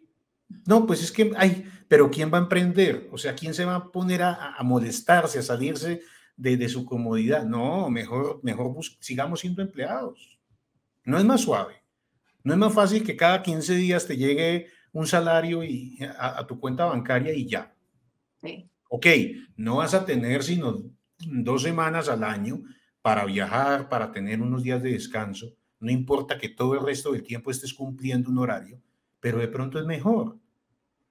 No, 0.67 0.85
pues 0.85 1.03
es 1.03 1.11
que 1.11 1.31
hay, 1.37 1.67
pero 1.87 2.09
¿quién 2.09 2.31
va 2.31 2.37
a 2.37 2.41
emprender? 2.41 3.09
O 3.11 3.17
sea, 3.17 3.35
¿quién 3.35 3.53
se 3.53 3.65
va 3.65 3.75
a 3.75 3.91
poner 3.91 4.21
a, 4.21 4.55
molestarse, 4.63 5.39
a 5.39 5.43
salirse 5.43 6.01
de, 6.35 6.69
su 6.69 6.85
comodidad? 6.85 7.45
No, 7.45 7.89
mejor, 7.89 8.39
mejor 8.43 8.75
sigamos 8.99 9.39
siendo 9.39 9.61
empleados. 9.61 10.39
No 11.03 11.17
es 11.17 11.25
más 11.25 11.41
suave. 11.41 11.75
No 12.43 12.53
es 12.53 12.59
más 12.59 12.73
fácil 12.73 13.03
que 13.03 13.15
cada 13.15 13.41
15 13.41 13.75
días 13.75 14.05
te 14.05 14.17
llegue 14.17 14.67
un 14.91 15.07
salario 15.07 15.63
y, 15.63 15.97
a, 16.17 16.45
tu 16.47 16.59
cuenta 16.59 16.85
bancaria 16.85 17.33
y 17.33 17.47
ya. 17.47 17.74
Sí. 18.45 18.69
Ok, 18.89 19.07
no 19.57 19.77
vas 19.77 19.93
a 19.93 20.05
tener 20.05 20.43
sino 20.43 20.83
dos 21.19 21.63
semanas 21.63 22.07
al 22.09 22.23
año 22.23 22.61
para 23.01 23.25
viajar, 23.25 23.89
para 23.89 24.11
tener 24.11 24.41
unos 24.41 24.63
días 24.63 24.81
de 24.81 24.91
descanso. 24.91 25.53
No 25.79 25.91
importa 25.91 26.37
que 26.37 26.49
todo 26.49 26.75
el 26.75 26.85
resto 26.85 27.11
del 27.11 27.23
tiempo 27.23 27.51
estés 27.51 27.73
cumpliendo 27.73 28.29
un 28.29 28.37
horario, 28.37 28.81
pero 29.19 29.39
de 29.39 29.47
pronto 29.47 29.79
es 29.79 29.85
mejor. 29.85 30.37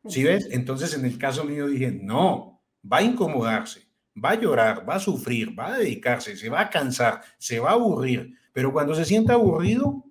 ¿Sí 0.06 0.22
ves? 0.22 0.48
Entonces 0.50 0.94
en 0.94 1.04
el 1.04 1.18
caso 1.18 1.44
mío 1.44 1.66
dije, 1.66 1.90
no, 1.90 2.62
va 2.90 2.98
a 2.98 3.02
incomodarse, 3.02 3.88
va 4.22 4.30
a 4.30 4.40
llorar, 4.40 4.88
va 4.88 4.96
a 4.96 5.00
sufrir, 5.00 5.58
va 5.58 5.74
a 5.74 5.78
dedicarse, 5.78 6.36
se 6.36 6.48
va 6.48 6.60
a 6.60 6.70
cansar, 6.70 7.22
se 7.38 7.58
va 7.58 7.70
a 7.70 7.74
aburrir, 7.74 8.36
pero 8.52 8.72
cuando 8.72 8.94
se 8.94 9.04
sienta 9.04 9.34
aburrido, 9.34 10.04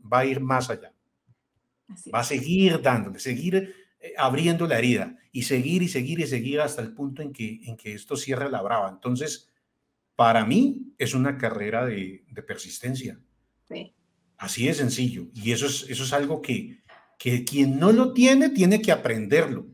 va 0.00 0.20
a 0.20 0.26
ir 0.26 0.40
más 0.40 0.70
allá. 0.70 0.92
Va 2.14 2.20
a 2.20 2.24
seguir 2.24 2.80
dándole, 2.80 3.18
seguir 3.18 3.74
abriendo 4.16 4.66
la 4.66 4.78
herida 4.78 5.18
y 5.32 5.42
seguir 5.42 5.82
y 5.82 5.88
seguir 5.88 6.20
y 6.20 6.26
seguir 6.26 6.60
hasta 6.60 6.82
el 6.82 6.92
punto 6.92 7.22
en 7.22 7.32
que, 7.32 7.60
en 7.64 7.76
que 7.76 7.92
esto 7.92 8.16
cierre 8.16 8.50
la 8.50 8.62
brava. 8.62 8.88
Entonces, 8.88 9.50
para 10.16 10.44
mí 10.44 10.92
es 10.98 11.14
una 11.14 11.38
carrera 11.38 11.86
de, 11.86 12.24
persistencia. 12.46 13.18
Así 14.36 14.66
de 14.66 14.74
sencillo. 14.74 15.28
Y 15.34 15.52
eso 15.52 15.66
es, 15.66 15.86
eso 15.88 16.04
es 16.04 16.12
algo 16.14 16.40
que, 16.40 16.80
que 17.18 17.44
quien 17.44 17.78
no 17.78 17.92
lo 17.92 18.14
tiene 18.14 18.48
tiene 18.48 18.80
que 18.80 18.92
aprenderlo. 18.92 19.66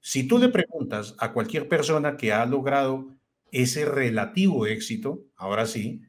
Si 0.00 0.24
tú 0.24 0.38
le 0.38 0.48
preguntas 0.48 1.14
a 1.18 1.32
cualquier 1.32 1.68
persona 1.68 2.16
que 2.16 2.32
ha 2.32 2.44
logrado 2.44 3.14
ese 3.50 3.84
relativo 3.84 4.66
éxito, 4.66 5.24
ahora 5.36 5.66
sí, 5.66 6.02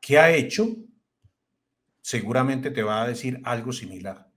¿qué 0.00 0.18
ha 0.18 0.34
hecho? 0.34 0.76
Seguramente 2.00 2.70
te 2.70 2.82
va 2.82 3.02
a 3.02 3.08
decir 3.08 3.40
algo 3.44 3.72
similar. 3.72 4.30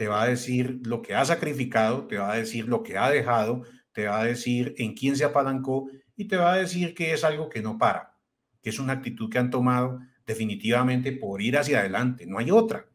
Te 0.00 0.08
va 0.08 0.22
a 0.22 0.28
decir 0.28 0.80
lo 0.86 1.02
que 1.02 1.14
ha 1.14 1.26
sacrificado, 1.26 2.06
te 2.06 2.16
va 2.16 2.32
a 2.32 2.38
decir 2.38 2.66
lo 2.66 2.82
que 2.82 2.96
ha 2.96 3.10
dejado, 3.10 3.64
te 3.92 4.06
va 4.06 4.22
a 4.22 4.24
decir 4.24 4.74
en 4.78 4.94
quién 4.94 5.14
se 5.14 5.24
apalancó 5.24 5.90
y 6.16 6.24
te 6.26 6.38
va 6.38 6.54
a 6.54 6.56
decir 6.56 6.94
que 6.94 7.12
es 7.12 7.22
algo 7.22 7.50
que 7.50 7.60
no 7.60 7.76
para, 7.76 8.16
que 8.62 8.70
es 8.70 8.78
una 8.78 8.94
actitud 8.94 9.28
que 9.28 9.36
han 9.36 9.50
tomado 9.50 10.00
definitivamente 10.24 11.12
por 11.12 11.42
ir 11.42 11.58
hacia 11.58 11.80
adelante, 11.80 12.24
no 12.24 12.38
hay 12.38 12.50
otra 12.50 12.86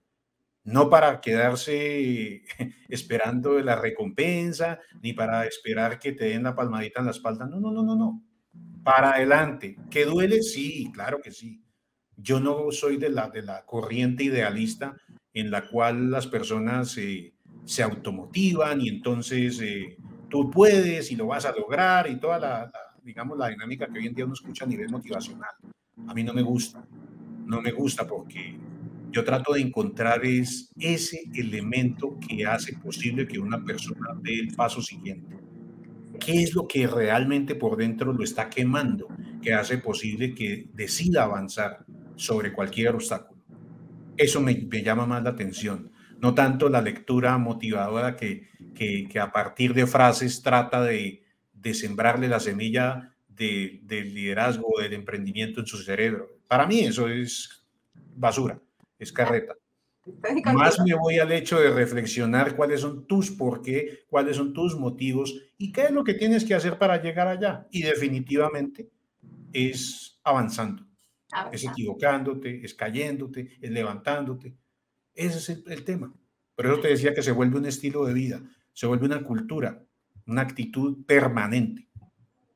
no 0.64 0.90
para 0.90 1.22
quedarse 1.22 2.42
esperando 2.90 3.60
la 3.60 3.76
recompensa, 3.76 4.80
ni 5.00 5.14
para 5.14 5.46
esperar 5.46 6.00
que 6.00 6.14
te 6.14 6.26
den 6.26 6.42
la 6.42 6.56
palmadita 6.56 7.02
en 7.02 7.06
la 7.06 7.12
espalda. 7.12 7.46
No, 7.46 7.60
no, 7.60 7.72
no, 7.72 7.84
no, 7.84 7.96
no. 7.96 8.24
Para 8.84 9.12
adelante. 9.12 9.78
¿Que 9.92 10.06
duele? 10.06 10.42
Sí, 10.42 10.90
claro 10.92 11.22
que 11.22 11.30
sí. 11.30 11.64
Yo 12.18 12.40
no 12.40 12.72
soy 12.72 12.98
de 12.98 13.10
la, 13.10 13.30
de 13.30 13.44
la 13.44 13.64
corriente 13.64 14.24
idealista 14.24 14.98
en 15.36 15.52
la 15.52 15.68
cual 15.68 16.10
las 16.10 16.26
personas 16.26 16.98
eh, 16.98 17.34
se 17.66 17.84
automotivan 17.84 18.82
y 18.82 18.90
entonces 18.90 19.60
eh, 19.62 19.98
tú 20.30 20.50
puedes 20.50 21.12
y 21.12 21.16
lo 21.16 21.28
vas 21.28 21.46
a 21.46 21.52
lograr 21.52 22.10
y 22.10 22.16
toda 22.16 22.40
la, 22.40 22.72
digamos, 23.04 23.38
la 23.38 23.50
dinámica 23.50 23.88
que 23.88 24.00
hoy 24.00 24.08
en 24.08 24.16
día 24.16 24.26
uno 24.26 24.34
escucha 24.34 24.64
a 24.64 24.68
nivel 24.68 24.90
motivacional. 24.90 25.52
A 26.08 26.14
mí 26.14 26.24
no 26.24 26.34
me 26.34 26.42
gusta. 26.42 26.84
No 27.46 27.62
me 27.62 27.72
gusta 27.72 28.08
porque 28.08 28.58
yo 29.12 29.24
trato 29.24 29.54
de 29.54 29.62
encontrar 29.62 30.26
es 30.26 30.72
ese 30.80 31.24
elemento 31.34 32.18
que 32.26 32.46
hace 32.46 32.74
posible 32.78 33.28
que 33.28 33.38
una 33.38 33.64
persona 33.64 34.10
dé 34.22 34.40
el 34.40 34.56
paso 34.56 34.82
siguiente. 34.82 35.38
¿Qué 36.20 36.44
es 36.44 36.56
lo 36.56 36.66
que 36.66 36.88
realmente 36.88 37.56
por 37.56 37.78
dentro 37.78 38.14
lo 38.14 38.24
está 38.24 38.50
quemando, 38.50 39.08
que 39.42 39.54
hace 39.54 39.78
posible 39.80 40.34
que 40.34 40.70
decida 40.74 41.24
avanzar 41.24 41.86
sobre 42.16 42.54
cualquier 42.54 42.96
obstáculo? 42.96 43.35
Eso 44.18 44.42
me, 44.42 44.54
llama 44.84 45.06
más 45.06 45.24
la 45.24 45.32
atención, 45.32 45.92
no 46.20 46.34
tanto 46.34 46.70
la 46.70 46.82
lectura 46.82 47.38
motivadora 47.38 48.16
que, 48.16 48.50
que, 48.74 49.20
a 49.20 49.32
partir 49.32 49.74
de 49.74 49.88
frases 49.88 50.42
trata 50.42 50.82
de, 50.82 51.24
de 51.54 51.74
sembrarle 51.74 52.28
la 52.28 52.40
semilla 52.40 53.14
de, 53.28 53.82
del 53.84 54.14
liderazgo, 54.14 54.80
del 54.80 54.94
emprendimiento 54.94 55.60
en 55.60 55.66
su 55.66 55.78
cerebro. 55.78 56.40
Para 56.48 56.66
mí 56.66 56.80
eso 56.80 57.10
es 57.10 57.66
basura 58.16 58.60
es 59.00 59.12
carreta. 59.12 59.56
Más 60.54 60.80
me 60.80 60.94
voy 60.94 61.18
al 61.18 61.32
hecho 61.32 61.60
de 61.60 61.72
reflexionar 61.72 62.56
cuáles 62.56 62.82
son 62.82 63.08
tus 63.08 63.32
por 63.32 63.64
qué, 63.64 64.04
cuáles 64.08 64.38
son 64.38 64.54
tus 64.54 64.78
motivos 64.78 65.36
y 65.58 65.72
qué 65.72 65.86
es 65.86 65.92
lo 65.92 66.04
que 66.04 66.14
tienes 66.14 66.46
que 66.46 66.54
hacer 66.54 66.78
para 66.78 67.02
llegar 67.02 67.28
allá. 67.28 67.68
Y 67.72 67.82
definitivamente 67.82 68.90
es 69.52 70.20
avanzando, 70.24 70.86
es 71.52 71.64
equivocándote, 71.64 72.64
es 72.64 72.74
cayéndote, 72.74 73.58
es 73.62 73.72
levantándote. 73.72 74.56
Ese 75.14 75.38
es 75.38 75.50
el, 75.68 75.84
tema. 75.84 76.14
Por 76.56 76.66
eso 76.66 76.80
te 76.80 76.90
decía 76.90 77.14
que 77.14 77.22
se 77.22 77.32
vuelve 77.32 77.58
un 77.58 77.66
estilo 77.66 78.06
de 78.06 78.14
vida, 78.14 78.42
se 78.74 78.88
vuelve 78.88 79.06
una 79.06 79.24
cultura, 79.24 79.84
una 80.26 80.42
actitud 80.42 81.06
permanente. 81.06 81.88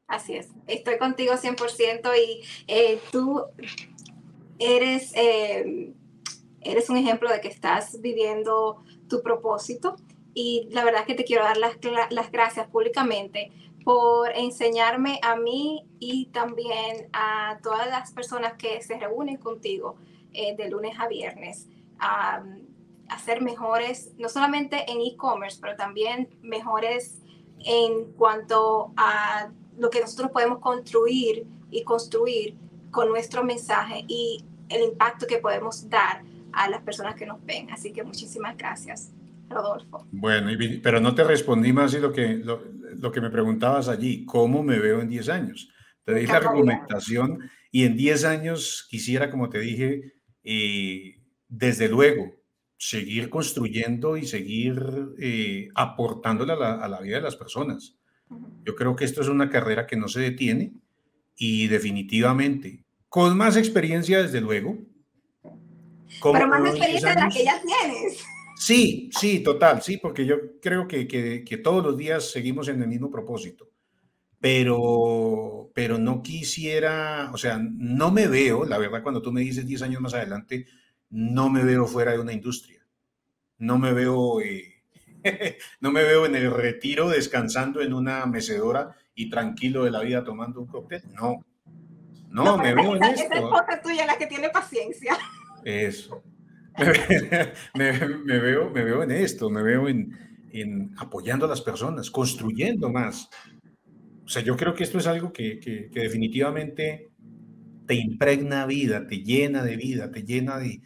Así 0.08 0.34
es, 0.34 0.50
estoy 0.68 0.98
contigo 0.98 1.34
100% 1.34 2.12
y 2.18 2.42
eh, 2.68 3.00
tú 3.12 3.44
eres... 4.60 5.14
Eh, 5.16 5.94
eres 6.62 6.90
un 6.90 6.98
ejemplo 6.98 7.32
de 7.32 7.40
que 7.40 7.48
estás 7.48 8.02
viviendo 8.02 8.84
tu 9.08 9.22
propósito 9.22 9.96
y 10.34 10.68
la 10.72 10.84
verdad 10.84 11.02
es 11.02 11.08
que 11.08 11.16
te 11.16 11.24
quiero 11.24 11.44
dar 11.44 11.58
las, 11.58 11.78
las 12.12 12.32
gracias 12.32 12.68
públicamente 12.68 13.52
por 13.84 14.32
enseñarme 14.36 15.20
a 15.24 15.36
mí 15.36 15.86
y 16.00 16.28
también 16.28 17.10
a 17.14 17.60
todas 17.64 17.88
las 17.88 18.12
personas 18.12 18.54
que 18.54 18.82
se 18.82 18.98
reúnen 18.98 19.38
contigo 19.38 19.96
eh, 20.34 20.56
de 20.56 20.70
lunes 20.70 20.96
a 21.00 21.08
viernes 21.08 21.68
a, 22.00 22.44
a 23.10 23.20
ser 23.20 23.42
mejores, 23.42 24.12
no 24.18 24.30
solamente 24.30 24.90
en 24.92 25.02
e-commerce, 25.02 25.60
pero 25.62 25.76
también 25.76 26.30
mejores 26.42 27.20
en 27.66 28.12
cuanto 28.14 28.94
a 28.96 29.50
lo 29.78 29.90
que 29.90 30.02
nosotros 30.02 30.32
podemos 30.32 30.60
construir 30.60 31.48
y 31.72 31.84
construir 31.84 32.56
con 32.92 33.10
nuestro 33.10 33.44
mensaje 33.44 34.06
y 34.08 34.44
el 34.70 34.84
impacto 34.84 35.28
que 35.28 35.38
podemos 35.38 35.90
dar 35.90 36.24
a 36.52 36.70
las 36.70 36.82
personas 36.82 37.16
que 37.16 37.26
nos 37.26 37.44
ven. 37.46 37.70
Así 37.72 37.92
que 37.92 38.04
muchísimas 38.04 38.58
gracias, 38.58 39.12
Rodolfo. 39.50 40.08
Bueno, 40.12 40.50
pero 40.82 41.00
no 41.00 41.16
te 41.16 41.24
respondí 41.24 41.74
más 41.74 41.92
de 41.92 42.00
lo 42.00 42.12
que, 42.12 42.36
lo, 42.36 43.12
que 43.12 43.22
me 43.22 43.30
preguntabas 43.30 43.88
allí, 43.88 44.26
¿cómo 44.26 44.64
me 44.64 44.80
veo 44.80 45.02
en 45.02 45.10
10 45.10 45.30
años? 45.30 45.70
Te 46.04 46.14
dije 46.14 46.32
la 46.32 46.38
argumentación 46.38 47.50
y 47.72 47.86
en 47.86 47.96
10 47.96 48.26
años 48.26 48.88
quisiera, 48.90 49.30
como 49.30 49.50
te 49.50 49.60
dije, 49.60 50.14
eh, 50.44 51.20
desde 51.48 51.90
luego, 51.90 52.40
seguir 52.78 53.30
construyendo 53.30 54.16
y 54.16 54.26
seguir 54.26 54.82
eh, 55.20 55.70
aportándole 55.76 56.54
a 56.54 56.88
la, 56.88 57.02
vida 57.02 57.18
de 57.18 57.24
las 57.24 57.36
personas. 57.36 57.98
Yo 58.64 58.76
creo 58.76 58.96
que 58.96 59.06
esto 59.06 59.22
es 59.22 59.28
una 59.28 59.50
carrera 59.50 59.86
que 59.86 59.98
no 59.98 60.08
se 60.08 60.22
detiene 60.22 60.74
y 61.36 61.68
definitivamente, 61.68 62.86
con 63.10 63.36
más 63.38 63.58
experiencia, 63.58 64.22
desde 64.22 64.40
luego. 64.40 64.78
Pero 66.22 66.48
más 66.48 66.70
experiencia 66.70 67.10
de 67.10 67.22
la 67.22 67.30
que 67.30 67.44
ya 67.44 67.62
tienes. 67.62 68.24
Sí, 68.60 69.10
sí, 69.18 69.40
total, 69.40 69.82
sí, 69.82 69.96
porque 69.96 70.26
yo 70.26 70.60
creo 70.62 70.86
que, 70.86 71.08
que, 71.08 71.58
todos 71.64 71.82
los 71.82 71.96
días 71.96 72.30
seguimos 72.30 72.68
en 72.68 72.82
el 72.82 72.90
mismo 72.90 73.10
propósito. 73.10 73.70
Pero, 74.42 75.72
pero 75.74 75.98
no 75.98 76.22
quisiera, 76.22 77.32
o 77.34 77.38
sea, 77.38 77.58
no 77.58 78.12
me 78.12 78.28
veo, 78.28 78.66
la 78.66 78.78
verdad, 78.78 79.02
cuando 79.02 79.22
tú 79.22 79.32
me 79.32 79.40
dices 79.40 79.66
10 79.66 79.84
años 79.84 80.02
más 80.02 80.14
adelante, 80.14 80.68
no 81.10 81.50
me 81.50 81.64
veo 81.64 81.88
fuera 81.88 82.12
de 82.12 82.20
una 82.20 82.34
industria. 82.34 82.86
No 83.60 83.78
me 83.78 83.94
veo, 83.94 84.42
eh, 84.42 84.84
no 85.80 85.92
me 85.92 86.04
veo 86.04 86.26
en 86.26 86.36
el 86.36 86.52
retiro 86.52 87.08
descansando 87.08 87.80
en 87.80 87.94
una 87.94 88.26
mecedora 88.26 88.94
y 89.16 89.30
tranquilo 89.30 89.86
de 89.86 89.92
la 89.92 90.02
vida 90.02 90.26
tomando 90.26 90.60
un 90.60 90.68
cóctel. 90.68 91.04
No, 91.14 91.46
no, 92.28 92.58
me 92.58 92.76
veo 92.76 92.98
en 92.98 93.04
esto. 93.04 93.36
Esa 93.36 93.82
tuya 93.82 94.06
la 94.06 94.18
que 94.18 94.28
tiene 94.28 94.50
paciencia. 94.50 95.18
Eso. 95.64 96.22
me, 97.76 97.92
veo, 98.40 98.70
me 98.70 98.84
veo 98.84 99.04
en 99.04 99.12
esto, 99.12 99.50
me 99.50 99.64
veo 99.64 99.88
en, 99.88 100.18
en, 100.52 100.94
apoyando 100.98 101.46
a 101.46 101.50
las 101.50 101.62
personas, 101.62 102.10
construyendo 102.10 102.90
más. 102.90 103.30
O 104.26 104.28
sea, 104.28 104.42
yo 104.42 104.56
creo 104.56 104.74
que 104.74 104.84
esto 104.84 104.98
es 104.98 105.08
algo 105.08 105.34
que, 105.34 105.60
que, 105.60 105.90
que 105.92 106.00
definitivamente 106.02 107.10
te 107.88 107.96
impregna 107.96 108.66
vida, 108.66 109.08
te 109.08 109.24
llena 109.24 109.64
de 109.64 109.76
vida, 109.76 110.12
te 110.12 110.24
llena 110.24 110.60
de, 110.60 110.82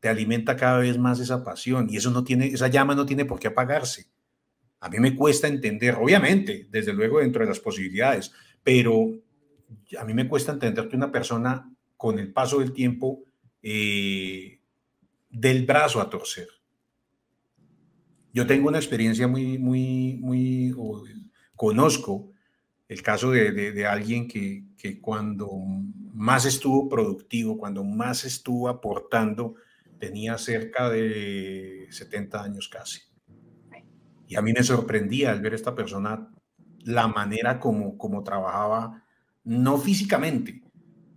te 0.00 0.08
alimenta 0.08 0.56
cada 0.56 0.78
vez 0.78 0.98
más 0.98 1.20
esa 1.20 1.44
pasión 1.44 1.88
y 1.90 1.96
eso 1.96 2.10
no 2.10 2.24
tiene, 2.24 2.46
esa 2.46 2.68
llama 2.68 2.94
no 2.94 3.06
tiene 3.06 3.24
por 3.24 3.38
qué 3.38 3.48
apagarse. 3.48 4.06
A 4.80 4.88
mí 4.88 4.98
me 4.98 5.16
cuesta 5.16 5.48
entender, 5.48 5.96
obviamente, 5.96 6.68
desde 6.70 6.92
luego 6.92 7.18
dentro 7.18 7.42
de 7.42 7.48
las 7.48 7.58
posibilidades, 7.58 8.32
pero 8.62 9.10
a 9.98 10.04
mí 10.04 10.14
me 10.14 10.28
cuesta 10.28 10.52
entender 10.52 10.88
que 10.88 10.96
una 10.96 11.10
persona 11.10 11.72
con 11.96 12.18
el 12.18 12.32
paso 12.32 12.60
del 12.60 12.72
tiempo 12.72 13.24
eh, 13.62 14.57
del 15.30 15.66
brazo 15.66 16.00
a 16.00 16.10
torcer. 16.10 16.48
Yo 18.32 18.46
tengo 18.46 18.68
una 18.68 18.78
experiencia 18.78 19.26
muy, 19.26 19.58
muy, 19.58 20.18
muy, 20.20 20.74
conozco 21.56 22.32
el 22.88 23.02
caso 23.02 23.30
de, 23.32 23.86
alguien 23.86 24.28
que, 24.28 24.64
que, 24.78 25.00
cuando 25.00 25.50
más 26.14 26.46
estuvo 26.46 26.88
productivo, 26.88 27.58
cuando 27.58 27.84
más 27.84 28.24
estuvo 28.24 28.68
aportando, 28.68 29.56
tenía 29.98 30.38
cerca 30.38 30.88
de 30.88 31.86
70 31.90 32.42
años 32.42 32.68
casi. 32.68 33.00
Y 34.26 34.36
a 34.36 34.42
mí 34.42 34.52
me 34.52 34.62
sorprendía 34.62 35.32
al 35.32 35.40
ver 35.40 35.52
a 35.52 35.56
esta 35.56 35.74
persona 35.74 36.30
la 36.84 37.08
manera 37.08 37.60
como, 37.60 37.98
como 37.98 38.22
trabajaba, 38.22 39.04
no 39.44 39.78
físicamente, 39.78 40.62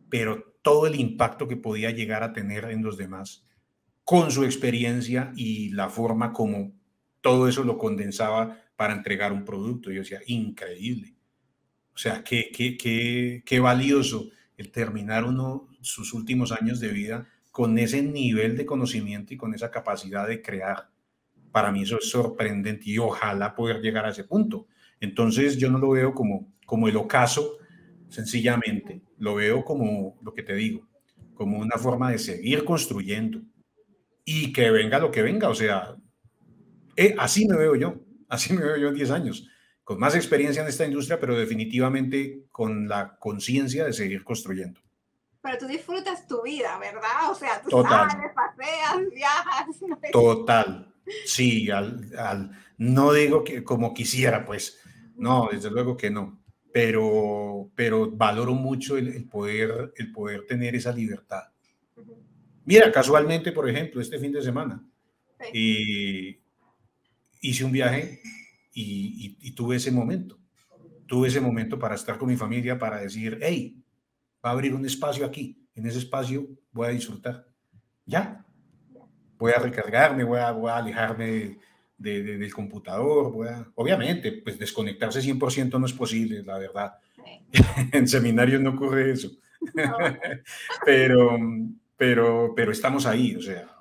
pero 0.10 0.58
todo 0.62 0.88
el 0.88 0.96
impacto 0.96 1.48
que 1.48 1.58
podía 1.58 1.92
llegar 1.92 2.24
a 2.24 2.34
tener 2.34 2.66
en 2.66 2.84
los 2.84 2.98
demás 2.98 3.46
con 4.12 4.30
su 4.30 4.44
experiencia 4.44 5.32
y 5.38 5.70
la 5.70 5.88
forma 5.88 6.34
como 6.34 6.74
todo 7.22 7.48
eso 7.48 7.64
lo 7.64 7.78
condensaba 7.78 8.60
para 8.76 8.94
entregar 8.94 9.32
un 9.32 9.46
producto. 9.46 9.90
Yo 9.90 10.02
decía, 10.02 10.20
increíble. 10.28 11.16
O 11.96 11.98
sea, 11.98 12.22
qué, 12.22 12.52
qué, 12.54 12.76
qué, 12.76 13.42
qué 13.46 13.60
valioso 13.62 14.28
el 14.58 14.70
terminar 14.70 15.24
uno 15.24 15.70
sus 15.80 16.14
últimos 16.14 16.52
años 16.52 16.82
de 16.82 16.90
vida 16.90 17.30
con 17.52 17.80
ese 17.80 18.02
nivel 18.02 18.58
de 18.58 18.66
conocimiento 18.66 19.34
y 19.34 19.38
con 19.38 19.54
esa 19.54 19.72
capacidad 19.72 20.28
de 20.28 20.42
crear. 20.42 20.90
Para 21.54 21.72
mí 21.72 21.84
eso 21.84 21.98
es 21.98 22.10
sorprendente 22.10 22.90
y 22.90 22.98
ojalá 22.98 23.56
poder 23.56 23.80
llegar 23.80 24.06
a 24.06 24.10
ese 24.10 24.26
punto. 24.26 24.68
Entonces 25.00 25.56
yo 25.56 25.72
no 25.72 25.78
lo 25.78 25.92
veo 25.92 26.14
como, 26.14 26.52
como 26.66 26.90
el 26.90 26.98
ocaso, 26.98 27.60
sencillamente, 28.10 29.04
lo 29.20 29.36
veo 29.36 29.64
como 29.64 30.20
lo 30.22 30.34
que 30.34 30.44
te 30.44 30.56
digo, 30.56 30.86
como 31.34 31.60
una 31.60 31.78
forma 31.78 32.12
de 32.12 32.20
seguir 32.20 32.66
construyendo 32.66 33.42
y 34.26 34.54
que 34.54 34.72
venga 34.72 35.00
lo 35.00 35.12
que 35.12 35.22
venga. 35.22 35.50
O 35.50 35.56
sea, 35.56 35.96
eh, 36.96 37.16
así 37.18 37.48
me 37.48 37.58
veo 37.58 37.76
yo, 37.76 37.96
así 38.30 38.54
me 38.54 38.64
veo 38.64 38.78
yo 38.78 38.88
en 38.90 38.96
10 38.96 39.12
años, 39.12 39.48
con 39.84 40.00
más 40.00 40.16
experiencia 40.16 40.62
en 40.62 40.70
esta 40.70 40.86
industria, 40.86 41.20
pero 41.20 41.38
definitivamente 41.38 42.46
con 42.52 42.88
la 42.88 43.18
conciencia 43.18 43.86
de 43.86 43.94
seguir 43.94 44.24
construyendo 44.24 44.82
pero 45.42 45.58
tú 45.58 45.68
disfrutas 45.68 46.28
tu 46.28 46.44
vida, 46.44 46.78
¿verdad? 46.78 47.32
O 47.32 47.36
sea, 47.36 47.62
tú 47.62 47.82
sales, 47.82 48.32
paseas, 48.36 49.10
viajas. 49.12 49.66
Total, 50.12 50.94
sí, 51.26 51.70
al, 51.72 52.52
no 52.78 53.14
digo 53.14 53.44
que 53.44 53.64
como 53.64 53.94
quisiera, 53.94 54.46
pues, 54.46 54.80
no, 55.16 55.50
desde 55.52 55.72
luego 55.72 55.98
que 55.98 56.12
no, 56.12 56.40
pero, 56.72 57.72
pero 57.76 58.12
valoro 58.12 58.54
mucho 58.54 58.98
el, 58.98 59.28
poder, 59.28 59.94
el 59.96 60.12
poder 60.12 60.46
tener 60.46 60.76
esa 60.76 60.92
libertad. 60.92 61.51
Mira, 62.72 62.90
casualmente, 62.90 63.52
por 63.52 63.70
ejemplo, 63.70 64.00
este 64.00 64.18
fin 64.18 64.32
de 64.32 64.42
semana, 64.42 64.82
hice 67.42 67.66
un 67.66 67.72
viaje 67.74 68.22
y, 68.74 69.36
y 69.42 69.52
tuve 69.52 69.76
ese 69.76 69.92
momento, 69.92 70.40
tuve 71.06 71.28
ese 71.28 71.42
momento 71.42 71.78
para 71.78 71.96
estar 71.96 72.18
con 72.18 72.30
mi 72.30 72.38
familia, 72.38 72.80
para 72.80 73.02
decir, 73.02 73.38
hey, 73.42 73.84
va 74.46 74.52
a 74.52 74.54
abrir 74.54 74.74
un 74.74 74.86
espacio 74.86 75.26
aquí. 75.26 75.58
En 75.76 75.86
ese 75.86 76.00
espacio 76.00 76.48
voy 76.72 76.88
a 76.88 76.92
disfrutar. 76.92 77.46
Ya. 78.06 78.46
Voy 79.38 79.52
a 79.52 79.60
recargarme, 79.60 80.24
voy 80.24 80.40
a, 80.40 80.52
voy 80.52 80.72
a 80.72 80.78
alejarme 80.78 81.58
de, 81.98 82.24
del 82.24 82.54
computador. 82.54 83.34
Voy 83.34 83.50
a, 83.50 83.70
obviamente, 83.76 84.32
pues 84.32 84.58
desconectarse 84.58 85.20
100% 85.20 85.78
no 85.78 85.86
es 85.86 85.94
posible, 85.94 86.42
la 86.42 86.58
verdad. 86.58 86.94
en 87.92 88.08
seminarios 88.08 88.62
no 88.62 88.70
ocurre 88.70 89.12
eso. 89.12 89.30
pero, 90.86 91.38
pero, 92.02 92.54
pero 92.56 92.72
estamos 92.72 93.06
ahí, 93.06 93.36
o 93.36 93.42
sea, 93.44 93.78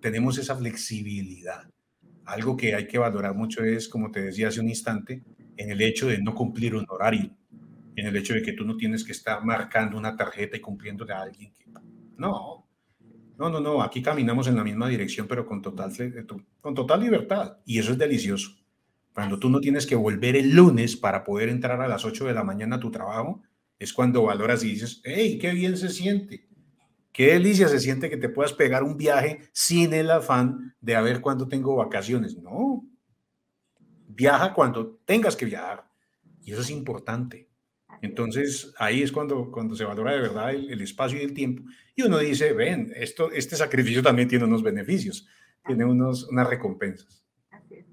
tenemos 0.00 0.36
esa 0.38 0.56
flexibilidad. 0.56 1.70
Algo 2.24 2.56
que 2.56 2.74
hay 2.74 2.88
que 2.88 2.98
valorar 2.98 3.36
mucho 3.36 3.62
es, 3.62 3.88
como 3.88 4.10
te 4.10 4.22
decía 4.22 4.48
hace 4.48 4.58
un 4.58 4.68
instante, 4.68 5.22
en 5.56 5.70
el 5.70 5.80
hecho 5.80 6.08
de 6.08 6.20
no 6.20 6.34
cumplir 6.34 6.74
un 6.74 6.84
horario 6.88 7.30
en 7.94 8.06
el 8.08 8.16
hecho 8.16 8.34
de 8.34 8.42
que 8.42 8.54
tú 8.54 8.64
no 8.64 8.76
tienes 8.76 9.04
que 9.04 9.12
estar 9.12 9.44
marcando 9.44 9.96
una 9.96 10.16
tarjeta 10.16 10.56
y 10.56 10.60
cumpliendo 10.60 11.06
a 11.14 11.22
alguien. 11.22 11.52
No, 12.16 12.66
no, 13.38 13.48
no, 13.48 13.60
no, 13.60 13.82
aquí 13.82 14.02
caminamos 14.02 14.48
en 14.48 14.56
la 14.56 14.64
misma 14.64 14.88
dirección, 14.88 15.28
pero 15.28 15.46
con 15.46 15.62
total, 15.62 15.92
con 16.60 16.74
total 16.74 17.00
libertad. 17.00 17.58
Y 17.64 17.78
eso 17.78 17.92
es 17.92 17.98
delicioso. 17.98 18.50
Cuando 19.14 19.38
tú 19.38 19.48
no 19.48 19.60
tienes 19.60 19.86
que 19.86 19.94
volver 19.94 20.34
el 20.34 20.56
lunes 20.56 20.96
para 20.96 21.22
poder 21.22 21.48
entrar 21.48 21.80
a 21.80 21.86
las 21.86 22.04
8 22.04 22.24
de 22.24 22.34
la 22.34 22.42
mañana 22.42 22.76
a 22.76 22.80
tu 22.80 22.90
trabajo, 22.90 23.42
es 23.78 23.92
cuando 23.92 24.24
valoras 24.24 24.64
y 24.64 24.70
dices, 24.70 25.00
hey, 25.04 25.38
qué 25.40 25.52
bien 25.52 25.76
se 25.76 25.88
siente. 25.88 26.49
Qué 27.12 27.32
delicia 27.32 27.68
se 27.68 27.80
siente 27.80 28.08
que 28.08 28.16
te 28.16 28.28
puedas 28.28 28.52
pegar 28.52 28.82
un 28.82 28.96
viaje 28.96 29.40
sin 29.52 29.92
el 29.92 30.10
afán 30.10 30.74
de 30.80 30.94
a 30.94 31.00
ver 31.00 31.20
cuándo 31.20 31.48
tengo 31.48 31.76
vacaciones. 31.76 32.36
No. 32.36 32.84
Viaja 34.06 34.54
cuando 34.54 35.00
tengas 35.04 35.36
que 35.36 35.46
viajar. 35.46 35.88
Y 36.42 36.52
eso 36.52 36.62
es 36.62 36.70
importante. 36.70 37.50
Entonces 38.02 38.72
ahí 38.78 39.02
es 39.02 39.12
cuando, 39.12 39.50
cuando 39.50 39.74
se 39.76 39.84
valora 39.84 40.12
de 40.12 40.20
verdad 40.20 40.50
el, 40.50 40.80
espacio 40.80 41.18
y 41.18 41.22
el 41.22 41.34
tiempo. 41.34 41.62
Y 41.94 42.02
uno 42.02 42.18
dice, 42.18 42.52
ven, 42.52 42.92
esto, 42.96 43.30
este 43.30 43.56
sacrificio 43.56 44.02
también 44.02 44.28
tiene 44.28 44.44
unos 44.44 44.62
beneficios, 44.62 45.26
tiene 45.66 45.84
unos, 45.84 46.24
unas 46.28 46.48
recompensas. 46.48 47.24
Así 47.50 47.84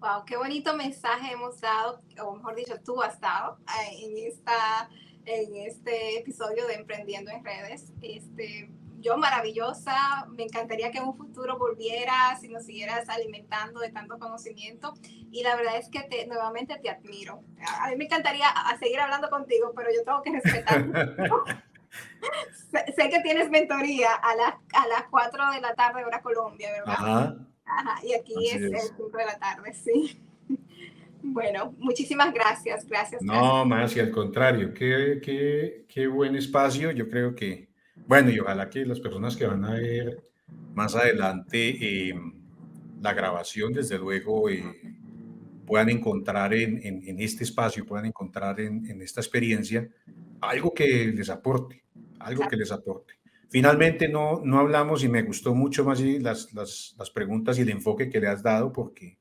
Wow, 0.00 0.24
qué 0.26 0.36
bonito 0.36 0.76
mensaje 0.76 1.32
hemos 1.32 1.60
dado, 1.60 2.02
o 2.22 2.36
mejor 2.36 2.56
dicho, 2.56 2.74
tú 2.84 3.00
has 3.02 3.18
dado 3.20 3.58
eh, 3.60 4.04
en, 4.04 4.26
esta, 4.26 4.90
en 5.26 5.56
este 5.56 6.18
episodio 6.18 6.66
de 6.66 6.74
Emprendiendo 6.74 7.30
en 7.30 7.44
Redes. 7.44 7.92
Este, 8.02 8.70
yo 9.00 9.16
maravillosa, 9.18 10.26
me 10.30 10.44
encantaría 10.44 10.90
que 10.90 10.98
en 10.98 11.04
un 11.04 11.16
futuro 11.16 11.58
volvieras 11.58 12.42
y 12.42 12.48
nos 12.48 12.64
siguieras 12.64 13.08
alimentando 13.08 13.80
de 13.80 13.90
tanto 13.90 14.18
conocimiento 14.18 14.94
y 15.30 15.42
la 15.42 15.56
verdad 15.56 15.76
es 15.76 15.88
que 15.90 16.02
te, 16.04 16.26
nuevamente 16.26 16.78
te 16.78 16.88
admiro. 16.88 17.42
A 17.80 17.90
mí 17.90 17.96
me 17.96 18.04
encantaría 18.04 18.46
seguir 18.78 19.00
hablando 19.00 19.28
contigo, 19.28 19.72
pero 19.76 19.90
yo 19.94 20.02
tengo 20.04 20.22
que 20.22 20.32
respetar. 20.32 20.86
sé, 22.96 23.10
que 23.10 23.20
tienes 23.20 23.50
mentoría 23.50 24.14
a, 24.14 24.34
las 24.36 24.54
a 24.72 24.88
las 24.88 25.04
4 25.10 25.50
de 25.52 25.60
la 25.60 25.74
tarde 25.74 26.04
hora 26.04 26.22
Colombia, 26.22 26.72
¿verdad? 26.72 26.94
Ajá. 26.96 27.36
Ajá 27.66 28.00
y 28.02 28.14
aquí 28.14 28.48
es, 28.48 28.62
el 28.62 28.78
5 28.78 29.16
de 29.16 29.26
la 29.26 29.38
tarde, 29.38 29.72
sí. 29.74 30.20
Bueno, 31.24 31.74
muchísimas 31.78 32.32
gracias, 32.32 32.86
gracias. 32.86 33.22
No, 33.22 33.64
más 33.64 33.96
y 33.96 34.00
al 34.00 34.10
contrario, 34.10 34.72
qué, 34.74 35.20
qué, 35.22 35.86
qué 35.88 36.06
buen 36.06 36.36
espacio. 36.36 36.90
Yo 36.90 37.08
creo 37.08 37.34
que 37.34 37.68
bueno, 38.06 38.30
y 38.30 38.38
ojalá 38.38 38.68
que 38.68 38.84
las 38.84 39.00
personas 39.00 39.36
que 39.36 39.46
van 39.46 39.64
a 39.64 39.72
ver 39.74 40.22
más 40.74 40.94
adelante 40.94 42.08
em, 42.08 42.34
la 43.00 43.14
grabación, 43.14 43.72
desde 43.72 43.98
luego, 43.98 44.50
eh, 44.50 44.62
puedan 45.66 45.88
encontrar 45.88 46.52
en, 46.52 46.80
este 47.20 47.44
espacio, 47.44 47.86
puedan 47.86 48.06
encontrar 48.06 48.60
en, 48.60 49.00
esta 49.00 49.20
experiencia 49.20 49.88
algo 50.40 50.74
que 50.74 51.06
les 51.06 51.30
aporte, 51.30 51.84
algo 52.18 52.46
que 52.48 52.56
les 52.56 52.70
aporte. 52.70 53.14
finalmente 53.48 54.08
no, 54.08 54.42
no 54.44 54.58
hablamos 54.58 55.04
y 55.04 55.08
me 55.08 55.22
gustó 55.22 55.54
mucho 55.54 55.84
más 55.84 56.00
las, 56.00 56.52
las, 56.52 56.94
las 56.98 57.10
preguntas 57.10 57.58
y 57.58 57.62
el 57.62 57.70
enfoque 57.70 58.10
que 58.10 58.20
le 58.20 58.26
has 58.28 58.42
dado 58.42 58.72
porque, 58.72 59.18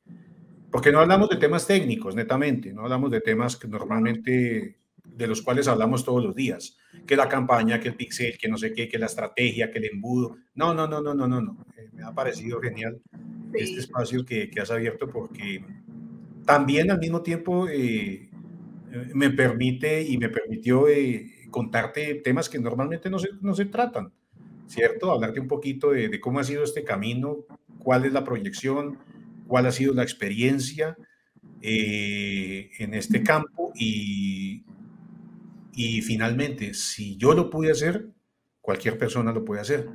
porque 0.74 0.92
no 0.92 1.02
hablamos 1.02 1.30
de 1.30 1.36
temas 1.36 1.68
técnicos, 1.68 2.16
netamente, 2.16 2.74
no 2.74 2.82
hablamos 2.82 3.12
de 3.12 3.22
temas 3.22 3.56
que 3.56 3.68
normalmente 3.68 4.80
de 5.04 5.28
los 5.28 5.44
cuales 5.44 5.68
hablamos 5.68 6.04
todos 6.04 6.24
los 6.24 6.34
días, 6.34 6.80
que 7.06 7.16
la 7.16 7.30
campaña, 7.30 7.80
que 7.80 7.90
el 7.90 7.96
pixel, 7.96 8.40
que 8.40 8.48
no 8.48 8.58
sé 8.58 8.74
qué, 8.74 8.90
que 8.90 8.98
la 8.98 9.06
estrategia, 9.06 9.70
que 9.70 9.78
el 9.78 9.86
embudo. 9.86 10.36
No, 10.56 10.74
no, 10.74 10.88
no, 10.88 11.00
no, 11.00 11.14
no, 11.14 11.28
no, 11.28 11.40
no. 11.40 11.64
Eh, 11.78 11.90
me 11.94 12.02
ha 12.02 12.12
parecido 12.12 12.60
genial 12.60 13.00
este 13.54 13.82
espacio 13.82 14.26
que, 14.26 14.50
que, 14.50 14.62
has 14.62 14.72
abierto 14.72 15.08
porque 15.08 15.64
también 16.44 16.90
al 16.90 16.98
mismo 16.98 17.22
tiempo 17.22 17.68
eh, 17.70 18.32
me 19.14 19.30
permite 19.30 20.02
y 20.02 20.18
me 20.18 20.30
permitió 20.30 20.88
eh, 20.88 21.36
contarte 21.52 22.16
temas 22.16 22.50
que 22.50 22.58
normalmente 22.58 23.12
no 23.12 23.20
se, 23.20 23.30
no 23.42 23.54
se 23.54 23.66
tratan, 23.66 24.12
¿cierto? 24.66 25.12
Hablarte 25.12 25.40
un 25.40 25.48
poquito 25.48 25.92
de, 25.92 26.10
de, 26.10 26.20
cómo 26.20 26.40
ha 26.40 26.44
sido 26.44 26.64
este 26.64 26.84
camino, 26.84 27.46
cuál 27.78 28.06
es 28.06 28.14
la 28.14 28.24
proyección, 28.24 28.98
cuál 29.54 29.68
ha 29.68 29.72
sido 29.72 29.94
la 29.94 30.02
experiencia 30.02 30.98
en 31.62 32.94
este 32.96 33.22
campo 33.22 33.72
y, 33.76 34.66
y 35.76 36.02
finalmente, 36.02 36.74
si 36.74 37.18
yo 37.18 37.36
lo 37.36 37.52
pude 37.52 37.70
hacer, 37.70 38.08
cualquier 38.62 38.98
persona 38.98 39.32
lo 39.32 39.46
puede 39.46 39.62
hacer. 39.62 39.88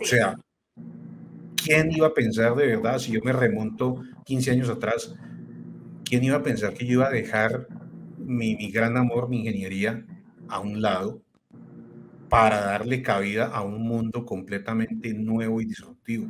o 0.00 0.04
sea, 0.06 0.34
¿quién 1.62 1.92
iba 1.92 2.06
a 2.06 2.14
pensar 2.14 2.54
de 2.54 2.68
verdad, 2.68 2.98
si 2.98 3.12
yo 3.12 3.20
me 3.22 3.34
remonto 3.34 4.02
15 4.24 4.52
años 4.52 4.70
atrás, 4.70 5.14
quién 6.06 6.24
iba 6.24 6.38
a 6.38 6.42
pensar 6.42 6.72
que 6.72 6.86
yo 6.86 6.92
iba 6.92 7.08
a 7.08 7.10
dejar 7.10 7.66
mi, 8.16 8.56
mi 8.56 8.70
gran 8.70 8.96
amor, 8.96 9.28
mi 9.28 9.40
ingeniería, 9.40 10.06
a 10.48 10.58
un 10.60 10.80
lado 10.80 11.20
para 12.30 12.62
darle 12.62 13.02
cabida 13.02 13.48
a 13.48 13.60
un 13.60 13.82
mundo 13.82 14.24
completamente 14.24 15.12
nuevo 15.12 15.60
y 15.60 15.66
disruptivo? 15.66 16.28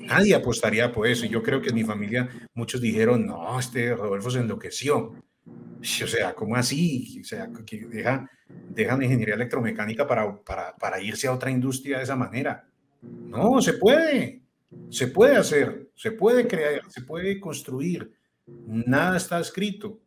Nadie 0.00 0.34
apostaría 0.34 0.92
por 0.92 1.06
eso. 1.06 1.26
Yo 1.26 1.42
creo 1.42 1.60
que 1.60 1.70
en 1.70 1.74
mi 1.74 1.84
familia 1.84 2.28
muchos 2.54 2.80
dijeron, 2.80 3.26
no, 3.26 3.58
este 3.58 3.94
Rodolfo 3.94 4.30
se 4.30 4.40
enloqueció. 4.40 5.14
O 5.46 6.06
sea, 6.06 6.34
¿cómo 6.34 6.56
así? 6.56 7.20
O 7.20 7.24
sea, 7.24 7.50
que 7.66 7.86
deja, 7.86 8.30
dejan 8.70 9.02
ingeniería 9.02 9.34
electromecánica 9.34 10.06
para, 10.06 10.42
para, 10.42 10.74
para 10.76 11.00
irse 11.00 11.26
a 11.26 11.32
otra 11.32 11.50
industria 11.50 11.98
de 11.98 12.04
esa 12.04 12.16
manera. 12.16 12.66
No, 13.02 13.60
se 13.60 13.74
puede, 13.74 14.42
se 14.88 15.08
puede 15.08 15.36
hacer, 15.36 15.90
se 15.94 16.12
puede 16.12 16.46
crear, 16.46 16.80
se 16.88 17.02
puede 17.02 17.38
construir. 17.38 18.12
Nada 18.46 19.16
está 19.16 19.40
escrito. 19.40 20.00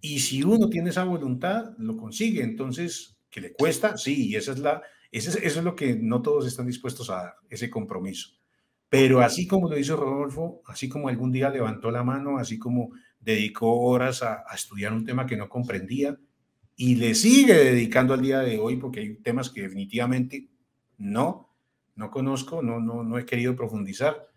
Y 0.00 0.20
si 0.20 0.42
uno 0.42 0.68
tiene 0.68 0.90
esa 0.90 1.04
voluntad, 1.04 1.74
lo 1.78 1.96
consigue. 1.96 2.42
Entonces, 2.42 3.16
¿que 3.30 3.40
le 3.40 3.52
cuesta? 3.52 3.96
Sí, 3.96 4.28
y 4.28 4.36
esa 4.36 4.52
es 4.52 4.58
la, 4.58 4.82
eso 5.10 5.30
es, 5.30 5.36
eso 5.36 5.58
es 5.60 5.64
lo 5.64 5.74
que 5.74 5.96
no 5.96 6.22
todos 6.22 6.46
están 6.46 6.66
dispuestos 6.66 7.08
a 7.10 7.14
dar, 7.14 7.34
ese 7.48 7.70
compromiso. 7.70 8.37
Pero 8.88 9.20
así 9.20 9.46
como 9.46 9.68
lo 9.68 9.78
hizo 9.78 9.96
Rodolfo, 9.96 10.62
así 10.66 10.88
como 10.88 11.08
algún 11.08 11.30
día 11.30 11.50
levantó 11.50 11.90
la 11.90 12.02
mano, 12.02 12.38
así 12.38 12.58
como 12.58 12.90
dedicó 13.20 13.80
horas 13.80 14.22
a, 14.22 14.44
estudiar 14.54 14.92
un 14.92 15.04
tema 15.04 15.26
que 15.26 15.36
no 15.36 15.48
comprendía 15.48 16.16
y 16.76 16.94
le 16.94 17.14
sigue 17.14 17.54
dedicando 17.54 18.14
al 18.14 18.22
día 18.22 18.38
de 18.38 18.58
hoy 18.58 18.76
porque 18.76 19.00
hay 19.00 19.14
temas 19.16 19.50
que 19.50 19.62
definitivamente 19.62 20.48
no, 20.96 21.54
no 21.96 22.10
conozco, 22.10 22.62
no, 22.62 22.80
no, 22.80 23.02
no 23.02 23.18
he 23.18 23.26
querido 23.26 23.54
profundizar. 23.54 24.28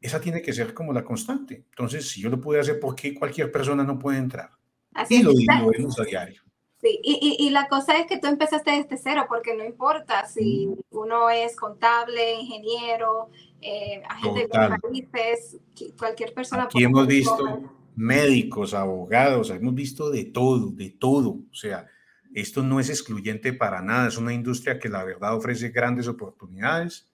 Esa 0.00 0.20
tiene 0.20 0.40
que 0.40 0.52
ser 0.52 0.72
como 0.72 0.92
la 0.92 1.04
constante. 1.04 1.66
Entonces, 1.70 2.08
si 2.08 2.20
yo 2.20 2.30
lo 2.30 2.40
pude 2.40 2.60
hacer, 2.60 2.78
¿por 2.78 2.94
qué 2.94 3.14
cualquier 3.14 3.50
persona 3.50 3.82
no 3.82 3.98
puede 3.98 4.18
entrar? 4.18 4.50
Así 4.94 5.16
y 5.16 5.22
lo, 5.22 5.32
vemos 5.70 5.98
a 5.98 6.04
diario. 6.04 6.42
Sí, 6.80 7.00
y, 7.02 7.36
y, 7.40 7.50
la 7.50 7.66
cosa 7.66 7.98
es 7.98 8.06
que 8.06 8.18
tú 8.18 8.28
empezaste 8.28 8.70
desde 8.70 8.96
cero, 8.96 9.26
porque 9.28 9.56
no 9.56 9.64
importa 9.64 10.26
si 10.28 10.68
uno 10.90 11.28
es 11.28 11.56
contable, 11.56 12.34
ingeniero, 12.34 13.30
eh, 13.60 14.02
agente 14.08 14.40
de 14.40 14.48
países, 14.48 15.58
cualquier 15.98 16.34
persona. 16.34 16.64
Aquí 16.64 16.84
hemos 16.84 17.06
visto 17.06 17.74
médicos, 17.96 18.74
abogados, 18.74 19.50
hemos 19.50 19.74
visto 19.74 20.10
de 20.10 20.24
todo, 20.24 20.70
de 20.70 20.90
todo. 20.90 21.30
O 21.50 21.54
sea, 21.54 21.86
esto 22.34 22.62
no 22.62 22.78
es 22.78 22.90
excluyente 22.90 23.52
para 23.52 23.82
nada, 23.82 24.08
es 24.08 24.16
una 24.16 24.32
industria 24.32 24.78
que 24.78 24.88
la 24.88 25.04
verdad 25.04 25.34
ofrece 25.34 25.70
grandes 25.70 26.06
oportunidades, 26.06 27.08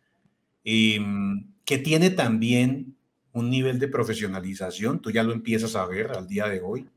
y 0.63 0.97
em, 0.97 1.47
que 1.65 1.79
tiene 1.79 2.11
también 2.11 2.97
un 3.33 3.51
nivel 3.51 3.79
de 3.79 3.89
profesionalización, 3.89 5.01
tú 5.01 5.11
ya 5.11 5.23
lo 5.23 5.33
empiezas 5.33 5.77
a 5.77 5.87
ver 5.87 6.13
al 6.13 6.29
día 6.29 6.49
de 6.49 6.61
hoy. 6.61 6.89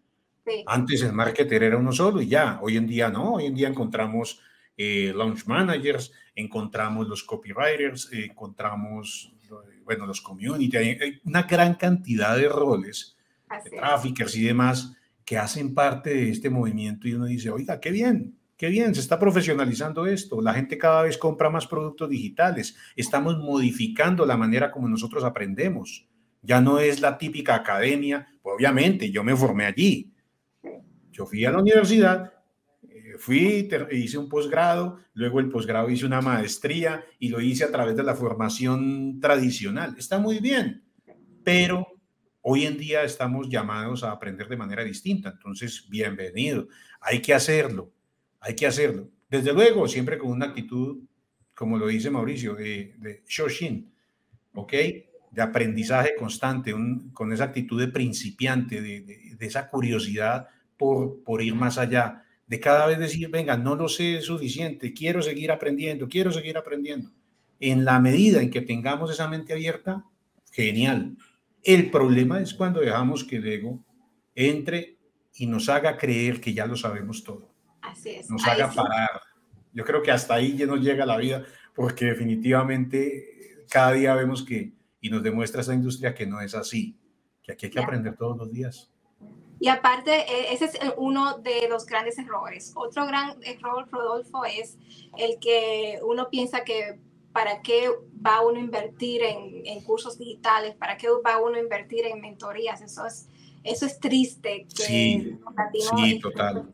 Antes 0.66 1.02
el 1.02 1.12
marketer 1.12 1.64
era 1.64 1.78
uno 1.78 1.92
solo 1.92 2.22
y 2.22 2.28
ya, 2.28 2.60
hoy 2.62 2.78
en 2.78 2.88
día 2.88 3.10
no, 3.10 3.34
hoy 3.34 3.48
en 3.48 3.56
día 3.56 3.68
encontramos 3.68 4.40
eh, 4.78 5.12
launch 5.14 5.46
managers, 5.46 6.14
encontramos 6.36 7.08
los 7.08 7.24
copywriters, 7.24 8.10
encontramos, 8.14 9.34
bueno, 9.88 10.06
los 10.06 10.20
community, 10.20 10.76
hay 10.76 11.22
una 11.24 11.44
gran 11.44 11.76
cantidad 11.76 12.36
de 12.36 12.50
roles 12.50 13.16
de 13.64 13.70
traffickers 13.70 14.36
y 14.36 14.44
demás 14.44 14.94
que 15.24 15.38
hacen 15.38 15.74
parte 15.74 16.14
de 16.14 16.30
este 16.30 16.50
movimiento 16.50 17.08
y 17.08 17.14
uno 17.14 17.26
dice, 17.26 17.50
oiga, 17.50 17.80
qué 17.80 17.92
bien, 17.92 18.38
qué 18.58 18.68
bien, 18.68 18.94
se 18.94 19.00
está 19.00 19.18
profesionalizando 19.18 20.06
esto, 20.06 20.42
la 20.42 20.54
gente 20.54 20.78
cada 20.78 21.04
vez 21.04 21.18
compra 21.18 21.50
más 21.50 21.68
productos 21.68 22.10
digitales, 22.10 22.76
estamos 22.98 23.38
modificando 23.38 24.26
la 24.26 24.36
manera 24.36 24.72
como 24.72 24.90
nosotros 24.90 25.24
aprendemos, 25.24 26.06
ya 26.42 26.60
no 26.60 26.80
es 26.80 27.00
la 27.00 27.18
típica 27.18 27.56
academia, 27.56 28.28
pues 28.42 28.56
obviamente 28.58 29.10
yo 29.10 29.24
me 29.24 29.38
formé 29.38 29.66
allí, 29.68 30.12
yo 31.12 31.26
fui 31.26 31.46
a 31.46 31.52
la 31.52 31.60
universidad, 31.60 32.34
fui, 33.18 33.70
hice 33.92 34.18
un 34.18 34.30
posgrado, 34.30 35.00
luego 35.14 35.40
el 35.40 35.50
posgrado 35.50 35.90
hice 35.90 36.06
una 36.06 36.22
maestría 36.22 37.04
y 37.20 37.30
lo 37.30 37.42
hice 37.42 37.64
a 37.64 37.72
través 37.72 37.96
de 37.96 38.04
la 38.04 38.16
formación 38.16 39.20
tradicional, 39.20 39.96
está 39.98 40.20
muy 40.20 40.40
bien, 40.40 40.84
pero 41.44 41.98
Hoy 42.50 42.66
en 42.66 42.78
día 42.78 43.04
estamos 43.04 43.50
llamados 43.50 44.06
a 44.06 44.12
aprender 44.12 44.48
de 44.48 44.56
manera 44.56 44.82
distinta, 44.82 45.32
entonces 45.32 45.86
bienvenido. 45.90 46.70
Hay 47.02 47.22
que 47.22 47.34
hacerlo, 47.34 47.92
hay 48.40 48.56
que 48.56 48.66
hacerlo. 48.66 49.10
Desde 49.30 49.52
luego, 49.52 49.86
siempre 49.86 50.18
con 50.18 50.32
una 50.32 50.46
actitud, 50.46 51.04
como 51.54 51.78
lo 51.78 51.88
dice 51.88 52.10
Mauricio, 52.10 52.56
de, 52.56 52.96
de 53.00 53.22
Shoshin, 53.28 53.94
¿ok? 54.54 54.72
De 55.30 55.42
aprendizaje 55.42 56.16
constante, 56.16 56.74
con 57.12 57.34
esa 57.34 57.44
actitud 57.44 57.78
de 57.78 57.90
principiante, 57.90 58.82
de, 58.82 59.02
de, 59.38 59.46
esa 59.46 59.70
curiosidad 59.70 60.48
por, 60.78 61.22
por 61.26 61.42
ir 61.42 61.54
más 61.54 61.78
allá, 61.78 62.24
de 62.48 62.60
cada 62.60 62.88
vez 62.88 62.98
decir, 62.98 63.30
venga, 63.30 63.58
no 63.58 63.76
lo 63.76 63.90
sé 63.90 64.22
suficiente, 64.22 64.94
quiero 64.94 65.22
seguir 65.22 65.52
aprendiendo, 65.52 66.08
quiero 66.08 66.32
seguir 66.32 66.58
aprendiendo. 66.58 67.12
En 67.60 67.84
la 67.84 68.00
medida 68.00 68.42
en 68.42 68.50
que 68.50 68.62
tengamos 68.62 69.12
esa 69.12 69.28
mente 69.28 69.54
abierta, 69.54 70.06
genial. 70.52 71.18
El 71.62 71.92
problema 71.92 72.40
es 72.40 72.54
cuando 72.54 72.80
dejamos 72.80 73.24
que 73.24 73.38
el 73.38 73.48
ego 73.48 73.84
entre 74.34 74.98
y 75.34 75.46
nos 75.46 75.68
haga 75.68 75.98
creer 75.98 76.40
que 76.40 76.54
ya 76.54 76.66
lo 76.66 76.76
sabemos 76.76 77.24
todo. 77.24 77.54
Así 77.82 78.12
es. 78.12 78.30
Nos 78.30 78.46
haga 78.48 78.72
parar. 78.72 79.22
Yo 79.74 79.84
creo 79.84 80.02
que 80.02 80.12
hasta 80.12 80.36
ahí 80.36 80.56
ya 80.56 80.66
nos 80.66 80.82
llega 80.82 81.06
la 81.06 81.18
vida, 81.18 81.44
porque 81.76 82.06
definitivamente 82.06 83.66
cada 83.70 83.92
día 83.92 84.16
vemos 84.16 84.44
que, 84.44 84.74
y 85.02 85.10
nos 85.10 85.22
demuestra 85.22 85.62
esa 85.62 85.74
industria 85.74 86.16
que 86.16 86.26
no 86.26 86.42
es 86.42 86.56
así, 86.56 86.98
que 87.44 87.52
aquí 87.52 87.66
hay 87.68 87.72
que 87.72 87.80
aprender 87.80 88.16
todos 88.16 88.38
los 88.38 88.52
días. 88.52 88.92
Y 89.60 89.70
aparte, 89.70 90.12
e, 90.12 90.54
ese 90.54 90.66
es 90.66 90.80
uno 90.98 91.40
de 91.40 91.68
los 91.70 91.86
grandes 91.86 92.18
errores. 92.18 92.74
Otro 92.76 93.06
gran 93.06 93.38
error, 93.44 93.88
Rodolfo, 93.92 94.46
es 94.46 94.78
el 95.18 95.40
que 95.40 96.00
uno 96.04 96.30
piensa 96.30 96.64
que 96.64 97.00
¿para 97.32 97.62
qué 97.62 97.90
va 98.26 98.42
uno 98.42 98.58
a 98.58 98.62
invertir 98.62 99.22
en, 99.22 99.82
cursos 99.82 100.18
digitales? 100.18 100.76
¿Para 100.76 100.98
qué 100.98 101.08
va 101.24 101.38
uno 101.40 101.58
a 101.58 101.60
invertir 101.60 102.06
en 102.06 102.20
mentorías? 102.20 102.82
Eso 102.82 103.06
es, 103.06 103.30
eso 103.64 103.86
es 103.86 104.00
triste. 104.00 104.66
sí, 104.70 105.38
sí, 105.96 106.20
total. 106.20 106.72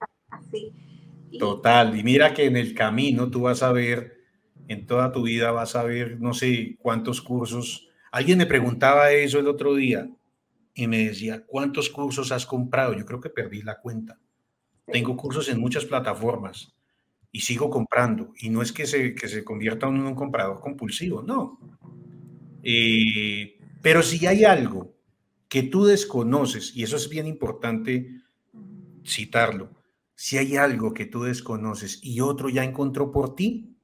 Total. 1.38 2.00
Y 2.00 2.04
mira 2.04 2.34
que 2.34 2.46
en 2.46 2.56
el 2.56 2.74
camino 2.74 3.30
tú 3.30 3.42
vas 3.42 3.64
a 3.64 3.72
ver, 3.72 4.22
en 4.68 4.86
toda 4.86 5.12
tu 5.12 5.24
vida 5.24 5.52
vas 5.52 5.76
a 5.76 5.84
ver, 5.84 6.22
no 6.22 6.34
sé 6.34 6.78
cuántos 6.80 7.22
cursos. 7.22 7.90
Alguien 8.12 8.38
me 8.38 8.46
preguntaba 8.46 9.12
eso 9.12 9.40
el 9.40 9.48
otro 9.48 9.76
día 9.76 10.10
y 10.74 10.88
me 10.88 11.06
decía, 11.06 11.46
¿cuántos 11.46 11.90
cursos 11.90 12.32
has 12.32 12.46
comprado? 12.46 12.94
Yo 12.94 13.06
creo 13.06 13.22
que 13.22 13.30
perdí 13.30 13.62
la 13.62 13.80
cuenta. 13.80 14.20
Tengo 14.86 15.16
cursos 15.16 15.48
en 15.50 15.60
muchas 15.60 15.86
plataformas 15.86 16.74
y 17.32 17.42
sigo 17.42 17.70
comprando. 17.70 18.34
Y 18.40 18.50
no 18.50 18.62
es 18.62 18.72
que 18.72 18.86
se, 18.86 19.16
que 19.16 19.28
se 19.28 19.44
convierta 19.44 19.88
en 19.88 20.02
un 20.02 20.16
comprador 20.16 20.60
compulsivo, 20.60 21.22
no. 21.22 21.60
Eh, 22.64 23.58
pero 23.82 24.02
si 24.02 24.26
hay 24.26 24.46
algo 24.46 24.96
que 25.50 25.64
tú 25.64 25.86
desconoces, 25.86 26.76
y 26.76 26.84
eso 26.84 26.96
es 26.96 27.10
bien 27.10 27.28
importante 27.28 28.22
citarlo, 29.06 29.72
si 30.16 30.38
hay 30.38 30.56
algo 30.56 30.94
que 30.94 31.06
tú 31.06 31.24
desconoces 31.24 32.00
y 32.02 32.22
otro 32.22 32.50
ya 32.50 32.64
encontró 32.64 33.12
por 33.12 33.36
ti 33.36 33.76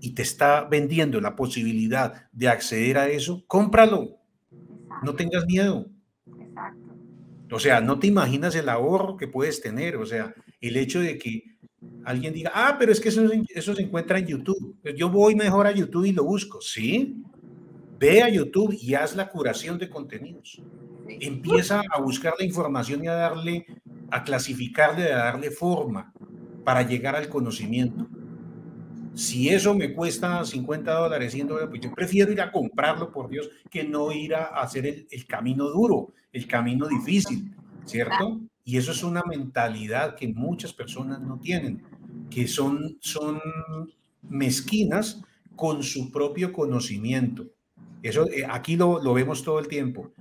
y 0.00 0.10
te 0.14 0.22
está 0.22 0.64
vendiendo 0.64 1.20
la 1.20 1.36
posibilidad 1.36 2.28
de 2.32 2.48
acceder 2.48 2.98
a 2.98 3.08
eso, 3.08 3.44
cómpralo. 3.46 4.18
No 5.02 5.14
tengas 5.14 5.46
miedo. 5.46 5.90
O 7.54 7.60
sea, 7.60 7.80
no 7.80 8.00
te 8.00 8.08
imaginas 8.08 8.56
el 8.56 8.68
ahorro 8.68 9.16
que 9.16 9.28
puedes 9.28 9.60
tener. 9.60 9.96
O 9.96 10.04
sea, 10.04 10.34
el 10.60 10.76
hecho 10.76 10.98
de 10.98 11.16
que 11.16 11.44
alguien 12.04 12.34
diga, 12.34 12.50
ah, 12.52 12.76
pero 12.78 12.90
es 12.90 13.00
que 13.00 13.10
eso, 13.10 13.22
eso 13.48 13.74
se 13.76 13.82
encuentra 13.82 14.18
en 14.18 14.26
YouTube. 14.26 14.76
Yo 14.96 15.08
voy 15.08 15.36
mejor 15.36 15.68
a 15.68 15.70
YouTube 15.70 16.06
y 16.06 16.12
lo 16.12 16.24
busco. 16.24 16.60
Sí, 16.60 17.22
ve 17.98 18.22
a 18.22 18.28
YouTube 18.28 18.76
y 18.80 18.94
haz 18.94 19.14
la 19.14 19.28
curación 19.28 19.78
de 19.78 19.88
contenidos. 19.88 20.60
Empieza 21.08 21.82
a 21.88 22.00
buscar 22.00 22.34
la 22.36 22.44
información 22.44 23.04
y 23.04 23.06
a 23.06 23.14
darle, 23.14 23.66
a 24.10 24.24
clasificarle, 24.24 25.12
a 25.12 25.18
darle 25.18 25.52
forma 25.52 26.12
para 26.64 26.82
llegar 26.82 27.14
al 27.14 27.28
conocimiento. 27.28 28.08
Si 29.14 29.48
eso 29.48 29.74
me 29.74 29.92
cuesta 29.94 30.44
50 30.44 30.92
dólares, 30.92 31.32
100 31.32 31.46
dólares, 31.46 31.68
pues 31.70 31.80
yo 31.82 31.94
prefiero 31.94 32.32
ir 32.32 32.40
a 32.40 32.50
comprarlo, 32.50 33.12
por 33.12 33.28
Dios, 33.28 33.48
que 33.70 33.84
no 33.84 34.10
ir 34.10 34.34
a 34.34 34.44
hacer 34.46 34.86
el, 34.86 35.06
el 35.10 35.26
camino 35.26 35.68
duro, 35.68 36.12
el 36.32 36.46
camino 36.48 36.88
difícil, 36.88 37.54
¿cierto? 37.84 38.40
Y 38.64 38.76
eso 38.78 38.92
es 38.92 39.04
una 39.04 39.22
mentalidad 39.22 40.16
que 40.16 40.28
muchas 40.28 40.72
personas 40.72 41.20
no 41.20 41.38
tienen, 41.38 41.82
que 42.30 42.48
son, 42.48 42.96
son 43.00 43.40
mezquinas 44.22 45.22
con 45.54 45.82
su 45.82 46.10
propio 46.10 46.52
conocimiento. 46.52 47.46
Eso 48.02 48.26
eh, 48.26 48.44
aquí 48.48 48.76
lo, 48.76 49.02
lo, 49.02 49.14
vemos 49.14 49.44
todo 49.44 49.58
el 49.58 49.68
tiempo. 49.68 50.12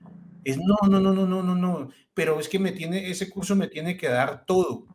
Es 0.43 0.57
no, 0.57 0.75
no, 0.89 0.99
no, 0.99 1.13
no, 1.13 1.25
no, 1.25 1.41
no, 1.41 1.55
no, 1.55 1.89
pero 2.13 2.39
es 2.39 2.49
que 2.49 2.59
me 2.59 2.73
tiene, 2.73 3.09
ese 3.09 3.29
curso 3.29 3.55
me 3.55 3.67
tiene 3.67 3.97
que 3.97 4.09
dar 4.09 4.45
todo 4.45 4.85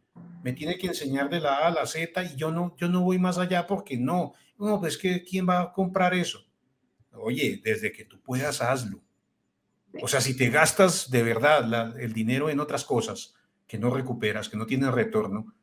me 0.42 0.52
tiene 0.52 0.78
que 0.78 0.88
enseñar 0.88 1.28
de 1.28 1.40
la 1.40 1.58
A 1.58 1.68
a 1.68 1.70
la 1.70 1.86
Z 1.86 2.22
y 2.24 2.36
yo 2.36 2.50
no, 2.50 2.74
yo 2.76 2.88
no 2.88 3.02
voy 3.02 3.18
más 3.18 3.38
allá 3.38 3.66
porque 3.66 3.96
no, 3.96 4.34
no, 4.58 4.80
pues 4.80 4.98
que 4.98 5.22
¿quién 5.24 5.48
va 5.48 5.60
a 5.60 5.72
comprar 5.72 6.14
eso? 6.14 6.44
Oye, 7.12 7.60
desde 7.64 7.92
que 7.92 8.04
tú 8.04 8.20
puedas, 8.20 8.62
hazlo. 8.62 9.00
O 10.02 10.08
sea, 10.08 10.20
si 10.20 10.36
te 10.36 10.50
gastas 10.50 11.10
de 11.10 11.22
verdad 11.22 11.98
el 12.00 12.12
dinero 12.12 12.50
en 12.50 12.60
otras 12.60 12.84
cosas 12.84 13.34
que 13.66 13.78
no 13.78 13.90
recuperas, 13.90 14.48
que 14.48 14.56
no 14.56 14.66
tienen 14.66 14.92
retorno, 14.92 15.54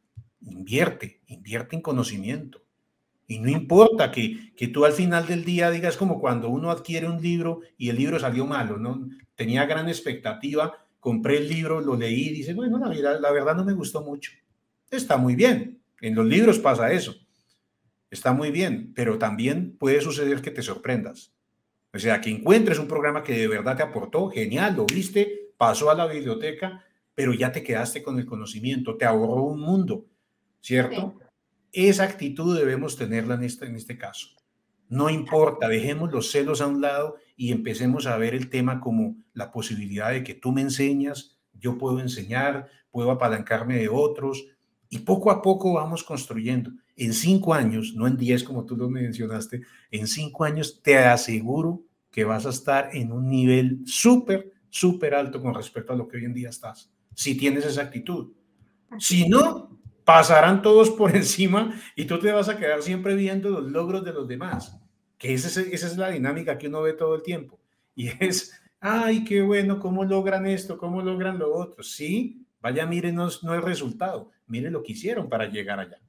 invierte, 0.42 1.22
invierte 1.28 1.76
en 1.76 1.82
conocimiento. 1.82 2.62
Y 3.28 3.40
no 3.40 3.50
importa 3.50 4.12
que, 4.12 4.54
que 4.56 4.68
tú 4.68 4.86
al 4.86 4.94
final 4.94 5.26
del 5.26 5.44
día 5.44 5.72
digas 5.72 5.98
como 5.98 6.20
cuando 6.20 6.50
uno 6.50 6.70
adquiere 6.70 7.08
un 7.08 7.22
libro 7.22 7.62
y 7.78 7.90
el 7.90 7.96
libro 7.96 8.20
salió 8.20 8.46
malo, 8.46 8.78
¿no? 8.78 9.10
Tenía 9.36 9.66
gran 9.66 9.88
expectativa, 9.88 10.86
compré 11.00 11.38
el 11.38 11.50
libro, 11.50 11.82
lo 11.82 11.96
leí 11.96 12.30
dice, 12.30 12.54
bueno, 12.54 12.78
la, 12.78 13.20
la 13.20 13.32
verdad 13.32 13.56
no 13.56 13.66
me 13.66 13.74
gustó 13.74 14.04
mucho. 14.04 14.32
Está 14.96 15.18
muy 15.18 15.36
bien. 15.36 15.82
En 16.02 16.16
los 16.16 16.26
libros 16.26 16.60
pasa 16.60 16.92
eso. 16.92 17.16
Está 18.10 18.34
muy 18.34 18.52
bien, 18.52 18.94
pero 18.96 19.18
también 19.18 19.78
puede 19.78 20.02
suceder 20.02 20.42
que 20.42 20.52
te 20.52 20.62
sorprendas. 20.62 21.34
O 21.94 22.00
sea, 22.00 22.22
que 22.22 22.30
encuentres 22.30 22.80
un 22.80 22.88
programa 22.88 23.24
que 23.24 23.34
de 23.34 23.48
verdad 23.48 23.78
te 23.78 23.84
aportó, 23.84 24.30
genial, 24.30 24.76
lo 24.76 24.86
viste, 24.86 25.52
pasó 25.58 25.90
a 25.90 25.96
la 25.96 26.06
biblioteca, 26.08 26.84
pero 27.14 27.34
ya 27.34 27.52
te 27.52 27.64
quedaste 27.64 28.04
con 28.04 28.20
el 28.20 28.26
conocimiento, 28.26 28.98
te 28.98 29.06
ahorró 29.06 29.44
un 29.44 29.62
mundo, 29.62 30.06
¿cierto? 30.60 31.20
Esa 31.72 32.04
actitud 32.04 32.58
debemos 32.58 32.98
tenerla 32.98 33.36
en 33.36 33.44
este, 33.44 33.66
en 33.66 33.76
este 33.76 33.98
caso. 33.98 34.30
No 34.88 35.10
importa, 35.10 35.68
dejemos 35.68 36.12
los 36.12 36.32
celos 36.32 36.62
a 36.62 36.68
un 36.68 36.82
lado 36.82 37.16
y 37.36 37.52
empecemos 37.52 38.06
a 38.08 38.18
ver 38.18 38.36
el 38.36 38.50
tema 38.50 38.80
como 38.80 39.18
la 39.34 39.52
posibilidad 39.52 40.12
de 40.12 40.24
que 40.24 40.36
tú 40.36 40.52
me 40.52 40.62
enseñas, 40.62 41.40
yo 41.54 41.78
puedo 41.78 42.00
enseñar, 42.00 42.70
puedo 42.92 43.12
apalancarme 43.12 43.78
de 43.78 43.90
otros, 43.90 44.48
y 44.90 45.00
poco 45.00 45.32
a 45.32 45.42
poco 45.42 45.74
vamos 45.74 46.04
construyendo. 46.04 46.72
En 46.96 47.14
cinco 47.14 47.54
años, 47.54 47.94
no 47.96 48.08
en 48.08 48.18
diez 48.18 48.44
como 48.44 48.66
tú 48.66 48.78
lo 48.78 48.90
mencionaste, 48.90 49.64
en 49.92 50.08
cinco 50.08 50.44
años 50.44 50.82
te 50.82 50.98
aseguro 50.98 51.84
que 52.12 52.24
vas 52.24 52.46
a 52.46 52.50
estar 52.50 52.90
en 52.94 53.12
un 53.12 53.28
nivel 53.28 53.82
súper, 53.86 54.54
súper 54.70 55.16
alto 55.16 55.42
con 55.42 55.54
respecto 55.54 55.92
a 55.92 55.96
lo 55.96 56.08
que 56.08 56.18
hoy 56.18 56.26
en 56.26 56.34
día 56.34 56.50
estás, 56.50 56.90
si 57.14 57.36
tienes 57.36 57.66
esa 57.66 57.82
actitud. 57.82 58.32
Si 59.00 59.28
no, 59.28 59.80
pasarán 60.06 60.62
todos 60.62 60.92
por 60.92 61.14
encima 61.16 61.74
y 61.96 62.06
tú 62.06 62.20
te 62.20 62.32
vas 62.32 62.48
a 62.48 62.58
quedar 62.58 62.82
siempre 62.82 63.16
viendo 63.16 63.50
los 63.50 63.70
logros 63.70 64.06
de 64.06 64.14
los 64.14 64.28
demás, 64.28 64.80
que 65.18 65.34
esa 65.34 65.48
es, 65.48 65.58
esa 65.58 65.88
es 65.88 65.98
la 65.98 66.10
dinámica 66.10 66.58
que 66.58 66.68
uno 66.68 66.82
ve 66.82 66.94
todo 66.94 67.16
el 67.16 67.24
tiempo. 67.24 67.60
Y 67.96 68.10
es, 68.24 68.54
ay, 68.80 69.26
qué 69.26 69.42
bueno, 69.42 69.80
¿cómo 69.80 70.06
logran 70.06 70.46
esto? 70.46 70.78
¿Cómo 70.78 71.02
logran 71.02 71.40
lo 71.40 71.54
otro? 71.54 71.84
Sí, 71.84 72.45
Vaya, 72.66 72.88
mírenos 72.88 73.44
no 73.44 73.54
el 73.54 73.62
resultado, 73.62 74.32
mire 74.48 74.72
lo 74.72 74.82
que 74.82 74.94
hicieron 74.94 75.30
para 75.30 75.46
llegar 75.46 75.80
allá. 75.80 76.00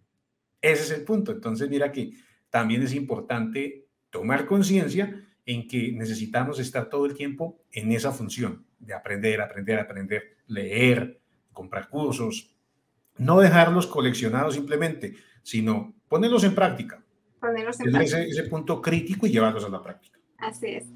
Ese 0.62 0.84
es 0.84 0.90
el 0.90 1.04
punto. 1.04 1.32
Entonces, 1.32 1.68
mira 1.68 1.92
que 1.92 2.12
también 2.48 2.82
es 2.82 2.94
importante 2.94 3.84
tomar 4.08 4.46
conciencia 4.46 5.22
en 5.44 5.68
que 5.68 5.92
necesitamos 5.92 6.58
estar 6.58 6.88
todo 6.88 7.04
el 7.04 7.12
tiempo 7.12 7.60
en 7.72 7.92
esa 7.92 8.10
función 8.10 8.64
de 8.78 8.94
aprender, 8.94 9.42
aprender, 9.42 9.78
aprender, 9.78 10.38
leer, 10.46 11.20
comprar 11.52 11.90
cursos, 11.90 12.56
no 13.18 13.38
dejarlos 13.38 13.86
coleccionados 13.86 14.54
simplemente, 14.54 15.14
sino 15.42 15.94
ponerlos 16.08 16.44
en 16.44 16.54
práctica. 16.54 17.04
Ponerlos 17.38 17.78
en 17.80 17.92
práctica. 17.92 18.22
Ese, 18.22 18.30
ese 18.30 18.44
punto 18.44 18.80
crítico 18.80 19.26
y 19.26 19.30
llevarlos 19.30 19.66
a 19.66 19.68
la 19.68 19.82
práctica. 19.82 20.18
Así 20.38 20.68
es. 20.68 20.86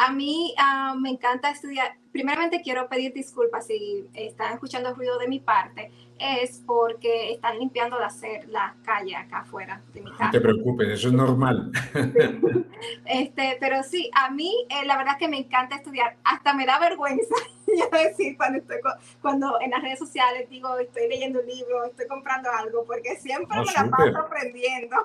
A 0.00 0.10
mí 0.12 0.54
ah, 0.56 0.94
me 0.98 1.10
encanta 1.10 1.50
estudiar. 1.50 1.94
Primeramente 2.10 2.62
quiero 2.62 2.88
pedir 2.88 3.12
disculpas 3.12 3.66
si 3.66 4.08
están 4.14 4.54
escuchando 4.54 4.94
ruido 4.94 5.18
de 5.18 5.28
mi 5.28 5.40
parte. 5.40 5.92
Es 6.18 6.62
porque 6.66 7.32
están 7.32 7.58
limpiando 7.58 7.98
la, 7.98 8.08
la 8.48 8.76
calle 8.82 9.14
acá 9.14 9.40
afuera 9.40 9.82
de 9.92 10.00
mi 10.00 10.10
casa. 10.12 10.24
No 10.24 10.30
te 10.30 10.40
preocupes, 10.40 10.88
eso 10.88 11.08
es 11.08 11.14
normal. 11.14 11.70
Este, 13.04 13.58
pero 13.60 13.82
sí, 13.82 14.10
a 14.14 14.30
mí 14.30 14.66
eh, 14.70 14.86
la 14.86 14.96
verdad 14.96 15.18
que 15.18 15.28
me 15.28 15.36
encanta 15.36 15.76
estudiar. 15.76 16.16
Hasta 16.24 16.54
me 16.54 16.64
da 16.64 16.78
vergüenza 16.78 17.34
yo 17.66 17.90
decir 17.90 18.38
cuando, 18.38 18.58
estoy, 18.58 18.78
cuando 19.20 19.60
en 19.60 19.70
las 19.70 19.82
redes 19.82 19.98
sociales 19.98 20.48
digo 20.48 20.78
estoy 20.78 21.08
leyendo 21.08 21.40
un 21.40 21.46
libro, 21.46 21.84
estoy 21.84 22.06
comprando 22.06 22.48
algo, 22.50 22.84
porque 22.86 23.16
siempre 23.16 23.58
me 23.58 23.72
la 23.72 23.90
paso 23.90 24.18
aprendiendo. 24.18 24.96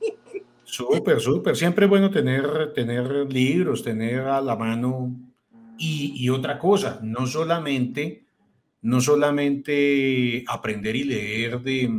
Súper, 0.74 1.20
súper. 1.20 1.54
Siempre 1.54 1.84
es 1.84 1.88
bueno 1.88 2.10
tener, 2.10 2.72
tener 2.72 3.32
libros, 3.32 3.84
tener 3.84 4.22
a 4.22 4.40
la 4.40 4.56
mano. 4.56 5.14
Y, 5.78 6.28
otra 6.30 6.58
cosa, 6.58 6.98
no 7.00 7.28
solamente, 7.28 8.26
no 8.82 9.00
solamente 9.00 10.44
aprender 10.48 10.96
y 10.96 11.04
leer 11.04 11.60
de, 11.60 11.96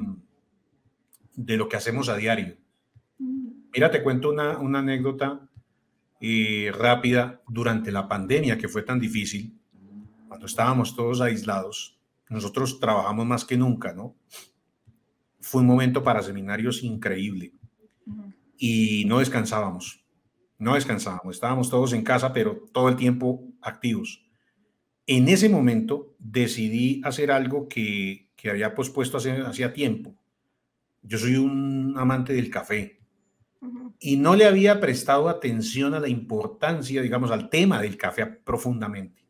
de 1.36 1.56
lo 1.58 1.70
que 1.70 1.78
hacemos 1.78 2.10
a 2.10 2.18
diario. 2.18 2.58
Mira, 3.74 3.92
te 3.92 4.04
cuento 4.04 4.30
una, 4.30 4.58
una 4.58 4.80
anécdota 4.80 5.48
eh, 6.20 6.70
rápida 6.78 7.42
durante 7.48 7.94
la 7.94 8.10
pandemia 8.10 8.58
que 8.58 8.68
fue 8.68 8.82
tan 8.82 9.00
difícil, 9.00 9.58
cuando 10.28 10.48
estábamos 10.48 10.98
todos 10.98 11.22
aislados. 11.22 11.98
Nosotros 12.28 12.78
trabajamos 12.82 13.26
más 13.26 13.46
que 13.46 13.56
nunca, 13.56 13.94
¿no? 13.94 14.16
Fue 15.40 15.62
un 15.62 15.68
momento 15.68 16.04
para 16.04 16.22
seminarios 16.22 16.84
increíble 16.84 17.54
y 18.58 19.06
no 19.06 19.20
descansábamos. 19.20 20.06
No 20.58 20.76
descansábamos. 20.76 21.36
Estábamos 21.36 21.70
todos 21.70 21.94
en 21.94 22.04
casa, 22.04 22.34
pero 22.34 22.64
todo 22.72 22.90
el 22.90 22.96
tiempo 22.96 23.44
activos. 23.62 24.26
En 25.08 25.28
ese 25.28 25.50
momento 25.50 26.16
decidí 26.18 27.02
hacer 27.04 27.32
algo 27.32 27.68
que, 27.68 28.32
que 28.36 28.50
había 28.50 28.74
pospuesto 28.74 29.18
hace, 29.18 29.32
hacía 29.32 29.74
tiempo. 29.74 30.16
Yo 31.02 31.18
soy 31.18 31.36
un 31.36 31.96
amante 31.98 32.34
del 32.34 32.50
café 32.50 33.00
y 34.00 34.18
no 34.18 34.36
le 34.36 34.46
había 34.46 34.80
prestado 34.80 35.30
atención 35.30 35.94
a 35.94 36.00
la 36.00 36.08
importancia, 36.08 37.02
digamos, 37.02 37.32
al 37.32 37.50
tema 37.50 37.82
del 37.82 37.98
café 37.98 38.26
profundamente. 38.26 39.26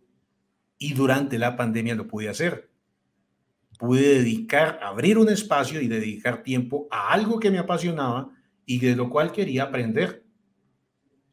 Y 0.78 0.94
durante 0.94 1.38
la 1.38 1.56
pandemia 1.56 1.96
lo 1.96 2.08
pude 2.08 2.30
hacer. 2.30 2.70
Pude 3.78 4.20
dedicar, 4.20 4.80
abrir 4.82 5.18
un 5.18 5.30
espacio 5.30 5.82
y 5.82 5.88
dedicar 5.88 6.44
tiempo 6.44 6.88
a 6.92 7.12
algo 7.12 7.40
que 7.40 7.52
me 7.52 7.60
apasionaba 7.60 8.35
y 8.66 8.80
de 8.80 8.96
lo 8.96 9.10
cual 9.10 9.32
quería 9.32 9.64
aprender. 9.64 10.24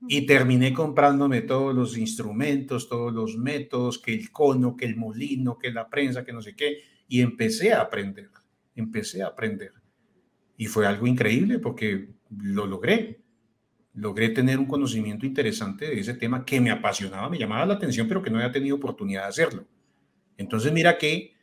Y 0.09 0.27
terminé 0.27 0.73
comprándome 0.73 1.43
todos 1.43 1.75
los 1.75 1.97
instrumentos, 1.97 2.89
todos 2.89 3.13
los 3.13 3.37
métodos, 3.37 3.99
que 3.99 4.13
el 4.13 4.33
cono, 4.33 4.77
que 4.77 4.85
el 4.85 4.97
molino, 4.97 5.59
que 5.59 5.71
la 5.71 5.89
prensa, 5.89 6.25
que 6.25 6.33
no 6.33 6.43
sé 6.43 6.57
qué, 6.57 6.79
y 7.07 7.21
empecé 7.21 7.73
a 7.73 7.83
aprender, 7.83 8.31
empecé 8.75 9.23
a 9.23 9.29
aprender. 9.29 9.73
Y 10.57 10.67
fue 10.67 10.87
algo 10.87 11.07
increíble 11.07 11.59
porque 11.61 12.09
lo 12.31 12.67
logré. 12.67 13.23
Logré 13.95 14.31
tener 14.31 14.59
un 14.59 14.67
conocimiento 14.67 15.27
interesante 15.27 15.87
de 15.87 16.01
ese 16.01 16.15
tema 16.15 16.45
que 16.45 16.61
me 16.61 16.71
apasionaba, 16.71 17.29
me 17.29 17.39
llamaba 17.39 17.67
la 17.67 17.75
atención, 17.75 18.09
pero 18.09 18.23
que 18.23 18.31
no 18.31 18.39
había 18.39 18.51
tenido 18.51 18.77
oportunidad 18.77 19.23
de 19.23 19.29
hacerlo. 19.29 19.67
Entonces, 20.37 20.73
mira 20.73 20.99
que 20.99 21.35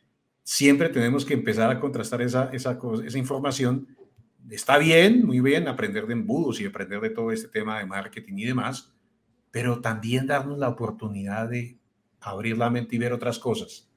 siempre 0.42 0.88
tenemos 0.88 1.24
que 1.24 1.34
empezar 1.34 1.70
a 1.70 1.80
contrastar 1.80 2.22
esa, 2.22 2.50
esa, 2.52 2.78
esa 3.04 3.18
información 3.18 3.88
está 4.50 4.78
bien, 4.78 5.24
muy 5.24 5.40
bien 5.40 5.68
aprender 5.68 6.06
de 6.06 6.14
embudos 6.14 6.60
y 6.60 6.66
aprender 6.66 7.00
de 7.00 7.10
todo 7.10 7.32
este 7.32 7.48
tema 7.48 7.78
de 7.78 7.86
marketing 7.86 8.34
y 8.38 8.44
demás, 8.44 8.92
pero 9.50 9.80
también 9.80 10.26
darnos 10.26 10.58
la 10.58 10.68
oportunidad 10.68 11.48
de 11.48 11.78
abrir 12.20 12.58
la 12.58 12.70
mente 12.70 12.96
y 12.96 12.98
ver 12.98 13.12
otras 13.12 13.38
cosas. 13.38 13.88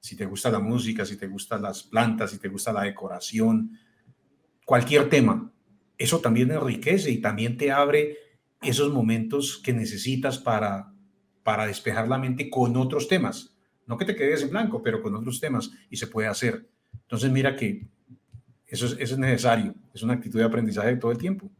Si 0.00 0.16
te 0.16 0.26
gusta 0.26 0.50
la 0.50 0.60
música, 0.60 1.04
si 1.04 1.16
te 1.16 1.26
gustan 1.26 1.62
las 1.62 1.82
plantas, 1.82 2.30
si 2.30 2.38
te 2.38 2.48
gusta 2.48 2.72
la 2.72 2.82
decoración, 2.82 3.78
cualquier 4.64 5.08
tema, 5.08 5.52
eso 5.98 6.20
también 6.20 6.50
enriquece 6.50 7.10
y 7.10 7.18
también 7.18 7.56
te 7.56 7.70
abre 7.70 8.16
esos 8.62 8.92
momentos 8.92 9.60
que 9.62 9.72
necesitas 9.72 10.38
para, 10.38 10.92
para 11.42 11.66
despejar 11.66 12.08
la 12.08 12.18
mente 12.18 12.48
con 12.48 12.76
otros 12.76 13.08
temas. 13.08 13.54
No 13.86 13.96
que 13.96 14.04
te 14.04 14.16
quedes 14.16 14.42
en 14.42 14.50
blanco, 14.50 14.82
pero 14.82 15.02
con 15.02 15.14
otros 15.14 15.40
temas 15.40 15.70
y 15.90 15.96
se 15.96 16.06
puede 16.06 16.28
hacer. 16.28 16.68
Entonces 16.92 17.30
mira 17.30 17.56
que 17.56 17.88
Eso 18.70 18.86
es, 18.86 18.92
eso 18.92 19.14
es 19.14 19.18
necesario, 19.18 19.74
es 19.92 20.02
una 20.02 20.14
actitud 20.14 20.38
de 20.38 20.44
aprendizaje 20.44 20.96
todo 20.96 21.10
el 21.10 21.18
tiempo. 21.18 21.50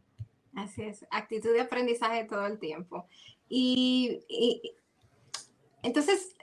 Así 0.55 0.81
es, 0.83 1.05
actitud 1.11 1.51
de 1.51 1.61
aprendizaje 1.61 2.23
todo 2.23 2.45
el 2.45 2.57
tiempo. 2.57 3.05
Y, 3.49 4.21
y 4.29 4.61
entonces, 5.83 6.35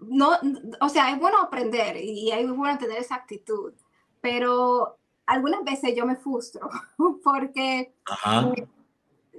no, 0.00 0.38
o 0.80 0.88
sea, 0.88 1.10
es 1.10 1.18
bueno 1.18 1.38
aprender 1.38 1.96
y 1.96 2.30
es 2.30 2.48
bueno 2.50 2.78
tener 2.78 2.98
esa 2.98 3.16
actitud, 3.16 3.72
pero 4.20 4.98
algunas 5.26 5.64
veces 5.64 5.94
yo 5.96 6.06
me 6.06 6.16
frustro 6.16 6.68
porque 7.24 7.94
eh, 8.26 8.66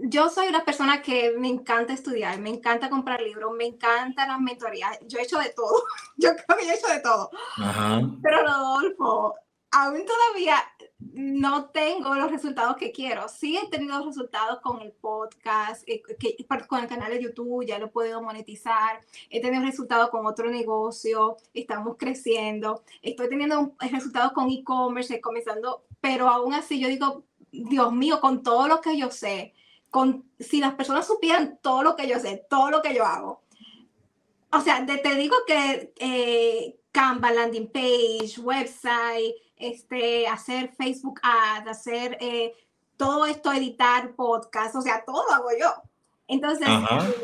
yo 0.02 0.30
soy 0.30 0.48
una 0.48 0.66
persona 0.66 1.02
que 1.02 1.36
me 1.38 1.50
encanta 1.50 1.94
estudiar, 1.94 2.40
me 2.40 2.50
encanta 2.50 2.90
comprar 2.90 3.22
libros, 3.22 3.54
me 3.56 3.66
encantan 3.66 4.30
las 4.30 4.40
mentorías, 4.40 4.98
yo 5.08 5.20
he 5.20 5.24
hecho 5.24 5.40
de 5.40 5.54
todo, 5.56 5.84
yo 6.18 6.32
creo 6.36 6.58
que 6.58 6.66
yo 6.66 6.72
he 6.72 6.76
hecho 6.76 6.88
de 6.88 7.00
todo. 7.00 7.30
Pero 8.22 8.42
Rodolfo, 8.42 9.36
aún 9.74 10.06
todavía 10.06 10.64
no 11.00 11.66
tengo 11.66 12.16
los 12.16 12.32
resultados 12.32 12.78
que 12.78 12.92
quiero. 12.92 13.28
Sí 13.28 13.58
he 13.58 13.68
tenido 13.70 14.06
resultados 14.06 14.60
con 14.62 14.82
el 14.82 14.92
podcast, 14.92 15.84
eh, 15.88 16.02
con 16.68 16.80
el 16.80 16.88
canal 16.88 17.12
de 17.12 17.22
YouTube, 17.22 17.66
ya 17.66 17.80
lo 17.80 17.88
he 17.88 17.90
podido 17.90 18.22
monetizar. 18.22 19.02
He 19.30 19.42
tenido 19.42 19.64
resultados 19.64 20.10
con 20.10 20.26
otro 20.26 20.50
negocio, 20.50 21.38
estamos 21.54 21.98
creciendo. 21.98 22.84
Estoy 23.02 23.30
teniendo 23.30 23.74
resultados 23.80 24.32
con 24.34 24.50
e-commerce, 24.50 25.20
comenzando, 25.20 25.84
pero 26.00 26.30
aún 26.30 26.54
así 26.54 26.80
yo 26.80 26.88
digo, 26.88 27.24
Dios 27.52 27.92
mío, 27.92 28.22
con 28.22 28.44
todo 28.44 28.68
lo 28.68 28.80
que 28.80 28.98
yo 28.98 29.12
sé, 29.12 29.54
con, 29.90 30.26
si 30.40 30.60
las 30.60 30.76
personas 30.76 31.06
supieran 31.06 31.60
todo 31.62 31.84
lo 31.84 31.96
que 31.96 32.08
yo 32.08 32.20
sé, 32.20 32.46
todo 32.50 32.70
lo 32.72 32.82
que 32.82 32.94
yo 32.94 33.06
hago. 33.06 33.42
O 34.52 34.62
sea, 34.62 34.86
te, 34.86 35.16
digo 35.16 35.36
que 35.48 35.94
eh, 35.98 36.80
Canva, 36.92 37.32
landing 37.32 37.72
page, 37.72 38.40
website, 38.40 39.34
este, 39.58 40.28
hacer 40.28 40.74
Facebook 40.78 41.20
Ads, 41.24 41.68
hacer 41.68 42.18
eh, 42.20 42.54
todo 42.98 43.26
esto, 43.26 43.52
editar 43.52 44.16
podcast, 44.16 44.76
o 44.76 44.82
sea, 44.82 45.04
todo 45.06 45.24
lo 45.28 45.34
hago 45.34 45.50
yo. 45.60 45.74
Entonces, 46.28 46.68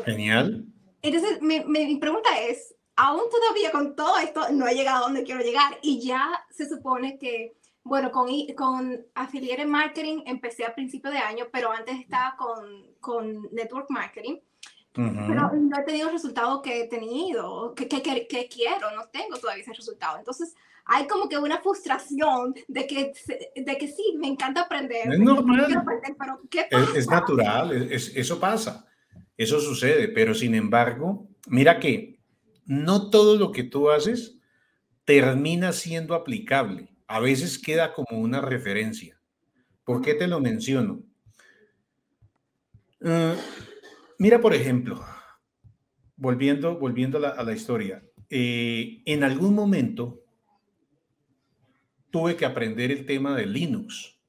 genial. 0.04 0.64
Entonces, 1.02 1.40
mi, 1.40 1.60
mi, 1.64 1.96
pregunta 1.96 2.28
es, 2.40 2.74
aún 2.96 3.22
todavía 3.30 3.72
con 3.72 3.96
todo 3.96 4.18
esto 4.18 4.50
no 4.50 4.66
he 4.66 4.74
llegado 4.74 4.98
a 4.98 5.06
donde 5.06 5.24
quiero 5.24 5.40
llegar 5.40 5.78
y 5.82 6.04
ya 6.06 6.44
se 6.50 6.68
supone 6.68 7.18
que, 7.18 7.56
bueno, 7.82 8.10
con, 8.10 8.28
con 8.56 9.06
affiliate 9.14 9.64
marketing 9.64 10.22
empecé 10.26 10.64
a 10.64 10.74
principio 10.74 11.10
de 11.10 11.18
año, 11.18 11.46
pero 11.50 11.72
antes 11.72 11.98
estaba 11.98 12.36
con, 12.36 12.94
con 13.00 13.48
network 13.52 13.90
marketing. 13.90 14.36
Pero 14.92 15.52
no 15.52 15.78
he 15.78 15.84
tenido 15.84 16.08
el 16.08 16.14
resultado 16.14 16.60
que 16.62 16.82
he 16.82 16.86
tenido, 16.88 17.74
que, 17.74 17.86
que, 17.86 18.02
que, 18.02 18.48
quiero, 18.48 18.90
no 18.96 19.06
tengo 19.08 19.38
todavía 19.38 19.62
ese 19.62 19.72
resultado. 19.72 20.18
Entonces, 20.18 20.54
hay 20.84 21.06
como 21.06 21.28
que 21.28 21.38
una 21.38 21.58
frustración 21.58 22.54
de 22.66 22.86
que, 22.86 23.12
de 23.54 23.78
que 23.78 23.88
sí, 23.88 24.16
me 24.18 24.26
encanta 24.26 24.62
aprender. 24.62 25.12
Es 25.12 25.20
normal. 25.20 25.84
Es, 26.96 27.06
natural, 27.08 27.88
eso 27.92 28.40
pasa, 28.40 28.86
eso 29.36 29.60
sucede, 29.60 30.08
pero 30.08 30.34
sin 30.34 30.56
embargo, 30.56 31.28
mira 31.46 31.78
que 31.78 32.18
no 32.66 33.10
todo 33.10 33.36
lo 33.36 33.52
que 33.52 33.62
tú 33.62 33.90
haces 33.90 34.38
termina 35.04 35.72
siendo 35.72 36.14
aplicable. 36.14 36.96
A 37.06 37.20
veces 37.20 37.58
queda 37.58 37.94
como 37.94 38.20
una 38.20 38.40
referencia. 38.40 39.20
¿Por 39.84 40.02
qué 40.02 40.14
te 40.14 40.26
lo 40.26 40.40
menciono? 40.40 41.02
Uh, 43.00 43.34
mira, 44.20 44.40
por 44.40 44.54
ejemplo, 44.54 45.02
volviendo, 46.16 46.78
volviendo 46.78 47.18
a 47.18 47.42
la, 47.42 47.52
historia, 47.52 48.04
eh, 48.28 49.02
en 49.06 49.24
algún 49.24 49.54
momento 49.54 50.22
tuve 52.10 52.36
que 52.36 52.44
aprender 52.44 52.90
el 52.90 53.06
tema 53.06 53.34
de 53.34 53.46
Linux. 53.46 54.20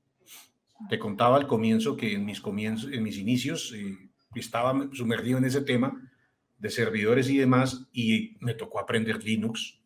Te 0.89 0.97
contaba 0.97 1.35
al 1.35 1.45
comienzo 1.45 1.97
que 1.97 2.13
en 2.13 2.25
mis, 2.25 2.39
comienzos, 2.39 2.91
en 2.91 3.03
mis 3.03 3.17
inicios 3.17 3.73
eh, 3.75 3.97
estaba 4.33 4.89
sumergido 4.93 5.37
en 5.37 5.45
ese 5.45 5.61
tema 5.61 6.09
de 6.57 6.69
servidores 6.69 7.29
y 7.29 7.37
demás 7.37 7.87
y 7.91 8.37
me 8.39 8.53
tocó 8.53 8.79
aprender 8.79 9.21
Linux. 9.21 9.79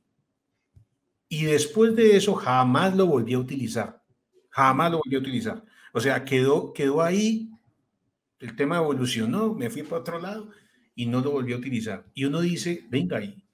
Y 1.28 1.46
después 1.46 1.96
de 1.96 2.16
eso 2.16 2.36
jamás 2.36 2.96
lo 2.96 3.08
volví 3.08 3.34
a 3.34 3.40
utilizar. 3.40 4.04
Jamás 4.52 4.92
lo 4.92 5.00
volví 5.00 5.16
a 5.16 5.20
utilizar. 5.20 5.64
O 5.94 6.00
sea, 6.00 6.24
quedó, 6.24 6.74
quedó 6.74 7.02
ahí, 7.02 7.50
el 8.40 8.56
tema 8.56 8.78
evolucionó, 8.78 9.54
me 9.54 9.70
fui 9.70 9.84
para 9.84 10.02
otro 10.02 10.20
lado 10.20 10.50
y 10.94 11.06
no 11.06 11.22
lo 11.22 11.32
volví 11.32 11.54
a 11.54 11.58
utilizar. 11.58 12.06
Y 12.14 12.26
uno 12.26 12.42
dice, 12.42 12.86
venga 12.90 13.18
ahí, 13.18 13.46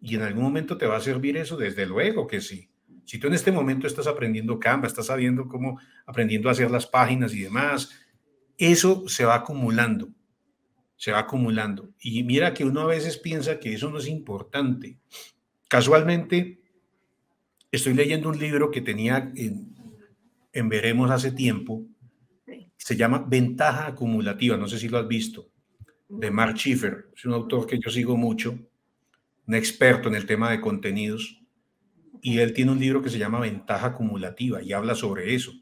y 0.00 0.14
en 0.14 0.22
algún 0.22 0.44
momento 0.44 0.76
te 0.76 0.86
va 0.86 0.96
a 0.96 1.00
servir 1.00 1.36
eso, 1.36 1.56
desde 1.56 1.86
luego 1.86 2.26
que 2.26 2.40
sí. 2.40 2.70
Si 3.04 3.18
tú 3.18 3.26
en 3.26 3.34
este 3.34 3.52
momento 3.52 3.86
estás 3.86 4.06
aprendiendo 4.06 4.58
Canva, 4.58 4.86
estás 4.86 5.06
sabiendo 5.06 5.48
cómo, 5.48 5.80
aprendiendo 6.06 6.48
a 6.48 6.52
hacer 6.52 6.70
las 6.70 6.86
páginas 6.86 7.34
y 7.34 7.40
demás, 7.40 7.90
eso 8.58 9.08
se 9.08 9.24
va 9.24 9.36
acumulando, 9.36 10.10
se 10.96 11.12
va 11.12 11.20
acumulando. 11.20 11.90
Y 12.00 12.22
mira 12.24 12.54
que 12.54 12.64
uno 12.64 12.82
a 12.82 12.86
veces 12.86 13.16
piensa 13.16 13.58
que 13.58 13.72
eso 13.72 13.90
no 13.90 13.98
es 13.98 14.08
importante. 14.08 14.98
Casualmente, 15.68 16.60
estoy 17.72 17.94
leyendo 17.94 18.28
un 18.28 18.38
libro 18.38 18.70
que 18.70 18.80
tenía 18.80 19.32
en, 19.34 19.74
en 20.52 20.68
Veremos 20.68 21.10
hace 21.10 21.32
tiempo, 21.32 21.86
se 22.88 22.96
llama 22.96 23.22
Ventaja 23.28 23.88
Acumulativa, 23.88 24.56
no 24.56 24.66
sé 24.66 24.78
si 24.78 24.88
lo 24.88 24.96
has 24.96 25.06
visto, 25.06 25.50
de 26.08 26.30
Mark 26.30 26.56
Schiffer, 26.56 27.10
es 27.14 27.26
un 27.26 27.34
autor 27.34 27.66
que 27.66 27.78
yo 27.78 27.90
sigo 27.90 28.16
mucho, 28.16 28.58
un 29.46 29.54
experto 29.54 30.08
en 30.08 30.14
el 30.14 30.24
tema 30.24 30.50
de 30.50 30.62
contenidos 30.62 31.38
y 32.22 32.38
él 32.38 32.54
tiene 32.54 32.72
un 32.72 32.80
libro 32.80 33.02
que 33.02 33.10
se 33.10 33.18
llama 33.18 33.40
Ventaja 33.40 33.88
Acumulativa 33.88 34.62
y 34.62 34.72
habla 34.72 34.94
sobre 34.94 35.34
eso. 35.34 35.52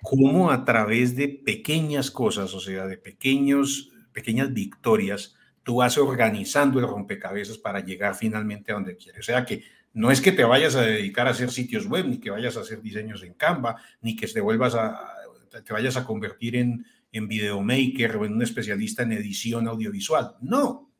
Cómo 0.00 0.52
a 0.52 0.64
través 0.64 1.16
de 1.16 1.26
pequeñas 1.26 2.12
cosas, 2.12 2.54
o 2.54 2.60
sea, 2.60 2.86
de 2.86 2.98
pequeños, 2.98 3.90
pequeñas 4.12 4.54
victorias, 4.54 5.34
tú 5.64 5.78
vas 5.78 5.98
organizando 5.98 6.78
el 6.78 6.86
rompecabezas 6.86 7.58
para 7.58 7.80
llegar 7.80 8.14
finalmente 8.14 8.70
a 8.70 8.76
donde 8.76 8.96
quieres. 8.96 9.22
O 9.22 9.24
sea 9.24 9.44
que 9.44 9.64
no 9.92 10.12
es 10.12 10.20
que 10.20 10.30
te 10.30 10.44
vayas 10.44 10.76
a 10.76 10.82
dedicar 10.82 11.26
a 11.26 11.30
hacer 11.30 11.50
sitios 11.50 11.86
web, 11.86 12.06
ni 12.06 12.18
que 12.18 12.30
vayas 12.30 12.56
a 12.56 12.60
hacer 12.60 12.80
diseños 12.80 13.24
en 13.24 13.34
Canva, 13.34 13.74
ni 14.02 14.14
que 14.14 14.28
te 14.28 14.40
vuelvas 14.40 14.76
a, 14.76 15.23
te 15.62 15.72
vayas 15.72 15.96
a 15.96 16.04
convertir 16.04 16.56
en, 16.56 16.84
en 17.12 17.28
videomaker 17.28 18.16
o 18.16 18.24
en 18.24 18.34
un 18.34 18.42
especialista 18.42 19.02
en 19.02 19.12
edición 19.12 19.68
audiovisual. 19.68 20.36
No, 20.40 20.90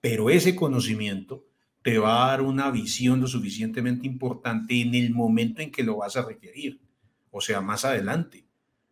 pero 0.00 0.30
ese 0.30 0.56
conocimiento 0.56 1.46
te 1.82 1.98
va 1.98 2.24
a 2.24 2.30
dar 2.30 2.42
una 2.42 2.70
visión 2.70 3.20
lo 3.20 3.26
suficientemente 3.26 4.06
importante 4.06 4.80
en 4.80 4.94
el 4.94 5.10
momento 5.10 5.62
en 5.62 5.70
que 5.70 5.82
lo 5.82 5.98
vas 5.98 6.16
a 6.16 6.24
requerir, 6.24 6.80
o 7.30 7.40
sea, 7.40 7.60
más 7.60 7.84
adelante. 7.84 8.46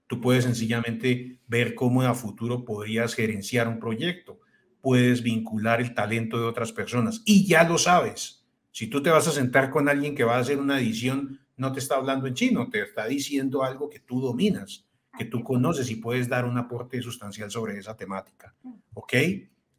Tú 0.06 0.20
puedes 0.20 0.44
sencillamente 0.44 1.40
ver 1.46 1.74
cómo 1.74 2.02
a 2.02 2.14
futuro 2.14 2.64
podrías 2.64 3.14
gerenciar 3.14 3.68
un 3.68 3.78
proyecto, 3.78 4.40
puedes 4.80 5.22
vincular 5.22 5.80
el 5.80 5.94
talento 5.94 6.38
de 6.38 6.46
otras 6.46 6.72
personas 6.72 7.22
y 7.26 7.46
ya 7.46 7.64
lo 7.68 7.76
sabes. 7.76 8.46
Si 8.70 8.86
tú 8.86 9.02
te 9.02 9.10
vas 9.10 9.28
a 9.28 9.32
sentar 9.32 9.70
con 9.70 9.88
alguien 9.88 10.14
que 10.14 10.24
va 10.24 10.36
a 10.36 10.40
hacer 10.40 10.58
una 10.58 10.80
edición, 10.80 11.40
no 11.56 11.72
te 11.72 11.80
está 11.80 11.96
hablando 11.96 12.26
en 12.26 12.34
chino, 12.34 12.70
te 12.70 12.80
está 12.82 13.06
diciendo 13.06 13.64
algo 13.64 13.90
que 13.90 14.00
tú 14.00 14.20
dominas, 14.20 14.87
que 15.18 15.26
tú 15.26 15.42
conoces 15.42 15.90
y 15.90 15.96
puedes 15.96 16.28
dar 16.28 16.44
un 16.44 16.56
aporte 16.56 17.02
sustancial 17.02 17.50
sobre 17.50 17.76
esa 17.76 17.96
temática. 17.96 18.54
¿Ok? 18.94 19.14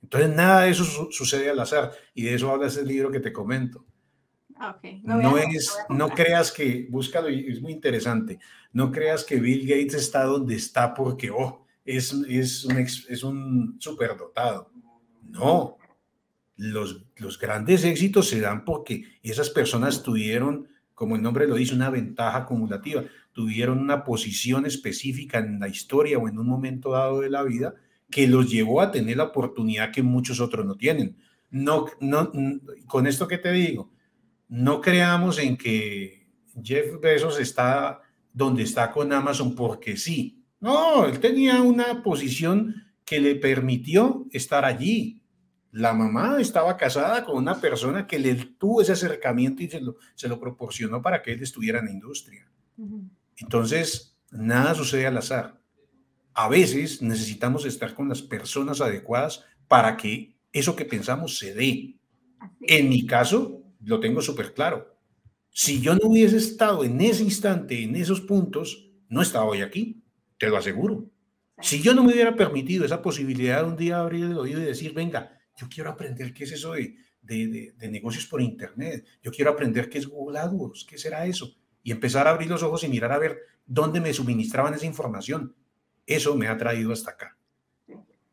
Entonces, 0.01 0.29
nada 0.29 0.61
de 0.61 0.71
eso 0.71 1.09
sucede 1.11 1.49
al 1.49 1.59
azar 1.59 1.91
y 2.13 2.23
de 2.23 2.35
eso 2.35 2.51
habla 2.51 2.67
ese 2.67 2.85
libro 2.85 3.11
que 3.11 3.19
te 3.19 3.33
comento. 3.33 3.85
Ah, 4.61 4.77
no, 5.03 5.37
es, 5.37 5.73
no 5.87 6.09
creas 6.09 6.51
que, 6.51 6.85
búscalo 6.89 7.29
y 7.29 7.47
es 7.47 7.61
muy 7.61 7.71
interesante, 7.71 8.39
no 8.73 8.91
creas 8.91 9.23
que 9.23 9.39
Bill 9.39 9.65
Gates 9.65 9.93
está 9.93 10.25
donde 10.25 10.55
está 10.55 10.93
porque, 10.93 11.31
oh, 11.31 11.65
es, 11.85 12.13
es, 12.27 12.65
un, 12.65 12.77
es 12.77 13.23
un 13.23 13.77
superdotado. 13.79 14.69
No, 15.23 15.77
los, 16.57 17.05
los 17.15 17.39
grandes 17.39 17.85
éxitos 17.85 18.27
se 18.27 18.41
dan 18.41 18.65
porque 18.65 19.05
esas 19.23 19.49
personas 19.49 20.03
tuvieron, 20.03 20.67
como 20.93 21.15
el 21.15 21.21
nombre 21.21 21.47
lo 21.47 21.55
dice, 21.55 21.73
una 21.73 21.89
ventaja 21.89 22.39
acumulativa, 22.39 23.05
tuvieron 23.39 23.79
una 23.79 24.03
posición 24.03 24.65
específica 24.65 25.39
en 25.39 25.61
la 25.61 25.69
historia 25.69 26.17
o 26.17 26.27
en 26.27 26.37
un 26.37 26.45
momento 26.45 26.91
dado 26.91 27.21
de 27.21 27.29
la 27.29 27.41
vida 27.41 27.73
que 28.11 28.27
los 28.27 28.51
llevó 28.51 28.81
a 28.81 28.91
tener 28.91 29.15
la 29.15 29.23
oportunidad 29.23 29.93
que 29.93 30.03
muchos 30.03 30.41
otros 30.41 30.65
no 30.65 30.75
tienen. 30.75 31.15
No, 31.49 31.85
no, 32.01 32.33
con 32.85 33.07
esto 33.07 33.29
que 33.29 33.37
te 33.37 33.53
digo, 33.53 33.93
no 34.49 34.81
creamos 34.81 35.39
en 35.39 35.55
que 35.55 36.27
Jeff 36.61 36.99
Bezos 36.99 37.39
está 37.39 38.01
donde 38.33 38.63
está 38.63 38.91
con 38.91 39.13
Amazon 39.13 39.55
porque 39.55 39.95
sí. 39.95 40.43
No, 40.59 41.05
él 41.05 41.21
tenía 41.21 41.61
una 41.61 42.03
posición 42.03 42.75
que 43.05 43.21
le 43.21 43.35
permitió 43.35 44.25
estar 44.33 44.65
allí. 44.65 45.23
La 45.71 45.93
mamá 45.93 46.41
estaba 46.41 46.75
casada 46.75 47.23
con 47.23 47.37
una 47.37 47.61
persona 47.61 48.05
que 48.05 48.19
le 48.19 48.35
tuvo 48.35 48.81
ese 48.81 48.91
acercamiento 48.91 49.63
y 49.63 49.69
se 49.69 49.79
lo, 49.79 49.95
se 50.13 50.27
lo 50.27 50.41
proporcionó 50.41 51.01
para 51.01 51.21
que 51.21 51.31
él 51.31 51.41
estuviera 51.41 51.79
en 51.79 51.85
la 51.85 51.91
industria. 51.91 52.45
Entonces, 53.39 54.17
nada 54.31 54.75
sucede 54.75 55.07
al 55.07 55.17
azar 55.17 55.59
a 56.41 56.47
veces 56.47 57.01
necesitamos 57.01 57.65
estar 57.65 57.93
con 57.93 58.07
las 58.07 58.21
personas 58.21 58.79
adecuadas 58.79 59.43
para 59.67 59.97
que 59.97 60.37
eso 60.53 60.73
que 60.73 60.85
pensamos 60.85 61.37
se 61.37 61.53
dé. 61.53 61.99
En 62.61 62.87
mi 62.87 63.05
caso, 63.05 63.61
lo 63.83 63.99
tengo 63.99 64.21
súper 64.21 64.53
claro. 64.53 64.97
Si 65.49 65.81
yo 65.81 65.95
no 65.95 66.07
hubiese 66.07 66.37
estado 66.37 66.85
en 66.85 67.01
ese 67.01 67.23
instante, 67.23 67.83
en 67.83 67.93
esos 67.97 68.21
puntos, 68.21 68.89
no 69.09 69.21
estaba 69.21 69.47
hoy 69.47 69.61
aquí, 69.61 70.01
te 70.37 70.47
lo 70.47 70.55
aseguro. 70.55 71.09
Si 71.61 71.81
yo 71.81 71.93
no 71.93 72.05
me 72.05 72.13
hubiera 72.13 72.37
permitido 72.37 72.85
esa 72.85 73.01
posibilidad 73.01 73.61
de 73.61 73.71
un 73.71 73.75
día 73.75 73.99
abrir 73.99 74.23
el 74.23 74.37
oído 74.37 74.61
y 74.61 74.63
decir, 74.63 74.93
venga, 74.93 75.37
yo 75.57 75.67
quiero 75.67 75.89
aprender 75.89 76.33
qué 76.33 76.45
es 76.45 76.53
eso 76.53 76.71
de, 76.71 76.95
de, 77.21 77.73
de, 77.75 77.89
negocios 77.89 78.25
por 78.27 78.41
Internet, 78.41 79.05
yo 79.21 79.29
quiero 79.29 79.51
aprender 79.51 79.89
qué 79.89 79.97
es 79.97 80.07
Google 80.07 80.39
AdWords, 80.39 80.85
qué 80.85 80.97
será 80.97 81.25
eso, 81.25 81.53
y 81.83 81.91
empezar 81.91 82.27
a 82.27 82.31
abrir 82.31 82.49
los 82.49 82.63
ojos 82.63 82.83
y 82.83 82.89
mirar 82.89 83.11
a 83.11 83.19
ver 83.19 83.39
dónde 83.65 84.01
me 84.01 84.13
suministraban 84.13 84.73
esa 84.73 84.85
información. 84.85 85.55
Eso 86.05 86.35
me 86.35 86.47
ha 86.47 86.57
traído 86.57 86.91
hasta 86.91 87.11
acá. 87.11 87.37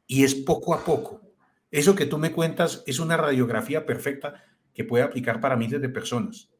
Y 0.07 0.24
es 0.24 0.34
poco 0.34 0.74
a 0.74 0.84
poco. 0.84 1.20
Eso 1.70 1.94
que 1.94 2.07
tú 2.07 2.18
me 2.18 2.32
cuentas 2.32 2.82
es 2.86 2.99
una 2.99 3.16
radiografía 3.16 3.84
perfecta 3.84 4.44
que 4.72 4.84
puede 4.84 5.05
aplicar 5.05 5.40
para 5.40 5.57
miles 5.57 5.80
de 5.80 5.88
personas. 5.88 6.51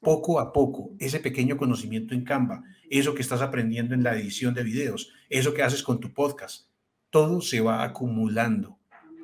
Poco 0.00 0.40
a 0.40 0.52
poco, 0.52 0.92
ese 0.98 1.20
pequeño 1.20 1.56
conocimiento 1.56 2.14
en 2.14 2.24
Canva, 2.24 2.62
eso 2.88 3.14
que 3.14 3.22
estás 3.22 3.42
aprendiendo 3.42 3.94
en 3.94 4.02
la 4.02 4.16
edición 4.16 4.54
de 4.54 4.62
videos, 4.62 5.12
eso 5.28 5.54
que 5.54 5.62
haces 5.62 5.82
con 5.82 6.00
tu 6.00 6.12
podcast, 6.12 6.68
todo 7.10 7.40
se 7.40 7.60
va 7.60 7.84
acumulando 7.84 8.78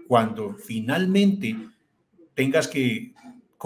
cuando 0.06 0.54
finalmente 0.54 1.56
tengas 2.34 2.68
que, 2.68 3.14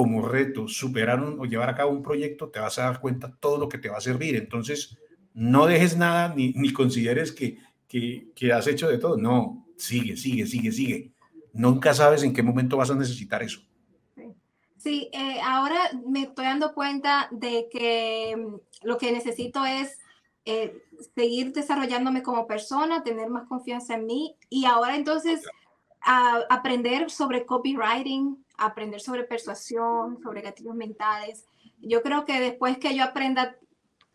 como 0.01 0.27
reto, 0.27 0.67
superar 0.67 1.21
o 1.21 1.45
llevar 1.45 1.69
a 1.69 1.75
cabo 1.75 1.91
un 1.91 2.03
proyecto, 2.03 2.49
te 2.49 2.59
vas 2.59 2.79
a 2.79 2.85
dar 2.85 3.03
cuenta 3.03 3.37
todo 3.39 3.59
lo 3.59 3.69
que 3.69 3.77
te 3.77 3.91
va 3.91 3.99
a 3.99 4.01
servir. 4.01 4.35
Entonces, 4.35 4.97
no 5.35 5.67
dejes 5.67 5.95
nada 5.95 6.33
ni, 6.35 6.55
ni 6.55 6.73
consideres 6.73 7.33
que, 7.33 7.59
que, 7.87 8.31
que, 8.35 8.51
has 8.51 8.67
hecho 8.67 8.89
de 8.89 8.97
todo. 8.97 9.19
No, 9.19 9.67
sigue, 9.77 10.17
sigue, 10.17 10.47
sigue, 10.47 10.73
sigue. 10.73 11.13
Nunca 11.53 11.93
sabes 11.93 12.23
en 12.23 12.33
qué 12.33 12.43
momento 12.43 12.79
vas 12.79 12.91
a 12.91 12.95
necesitar 12.95 13.43
eso. 13.43 13.61
Sí, 14.79 15.11
eh, 15.13 15.39
ahora 15.45 15.79
me 16.07 16.23
estoy 16.23 16.47
dando 16.47 16.73
cuenta 16.73 17.29
de 17.31 17.69
que 17.71 18.35
mm, 18.39 18.87
lo 18.87 18.97
que 18.97 19.13
necesito 19.13 19.67
es 19.67 19.99
eh, 20.47 20.83
seguir 21.15 21.53
desarrollándome 21.53 22.23
como 22.23 22.47
persona, 22.47 23.03
tener 23.03 23.29
más 23.29 23.47
confianza 23.47 23.97
en 23.97 24.07
mí 24.07 24.35
y 24.49 24.65
ahora 24.65 24.97
entonces 24.97 25.43
a 26.01 26.41
aprender 26.49 27.11
sobre 27.11 27.45
copywriting, 27.45 28.43
aprender 28.61 29.01
sobre 29.01 29.25
persuasión, 29.25 30.21
sobre 30.23 30.43
gatillos 30.43 30.75
mentales. 30.75 31.45
Yo 31.79 32.03
creo 32.03 32.25
que 32.25 32.41
después 32.41 32.79
que 32.79 32.95
yo 32.95 33.03
aprenda 33.03 33.57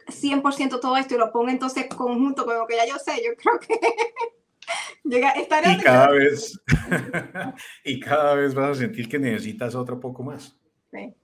100% 0.08 0.80
todo 0.80 0.98
esto 0.98 1.16
y 1.16 1.18
lo 1.18 1.32
ponga 1.32 1.52
entonces 1.52 1.88
conjunto 1.88 2.46
con 2.46 2.58
lo 2.58 2.68
que 2.68 2.76
ya 2.76 2.88
yo 2.88 2.98
sé, 3.00 3.14
yo 3.26 3.32
creo 3.36 3.60
que 3.60 3.80
llega, 5.04 5.32
estaré 5.32 5.74
y 5.74 5.78
cada 5.78 6.12
vez 6.12 6.62
y 7.84 8.00
cada 8.00 8.36
vez 8.36 8.54
vas 8.54 8.78
a 8.78 8.82
sentir 8.82 9.10
que 9.10 9.18
necesitas 9.18 9.74
otro 9.74 10.00
poco 10.00 10.24
más. 10.24 10.56
Sí. 10.92 11.16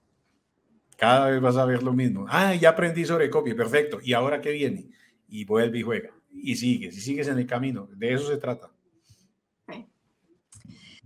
Cada 0.97 1.29
vez 1.29 1.41
vas 1.41 1.57
a 1.57 1.65
ver 1.65 1.83
lo 1.83 1.93
mismo. 1.93 2.25
Ah, 2.27 2.55
ya 2.55 2.69
aprendí 2.69 3.05
sobre 3.05 3.29
copy, 3.29 3.53
perfecto. 3.53 3.99
¿Y 4.03 4.13
ahora 4.13 4.41
qué 4.41 4.51
viene? 4.51 4.89
Y 5.27 5.45
vuelve 5.45 5.79
y 5.79 5.81
juega. 5.81 6.11
Y 6.31 6.55
sigues, 6.55 6.95
y 6.95 7.01
sigues 7.01 7.27
en 7.27 7.39
el 7.39 7.47
camino. 7.47 7.87
De 7.91 8.13
eso 8.13 8.27
se 8.27 8.37
trata. 8.37 8.71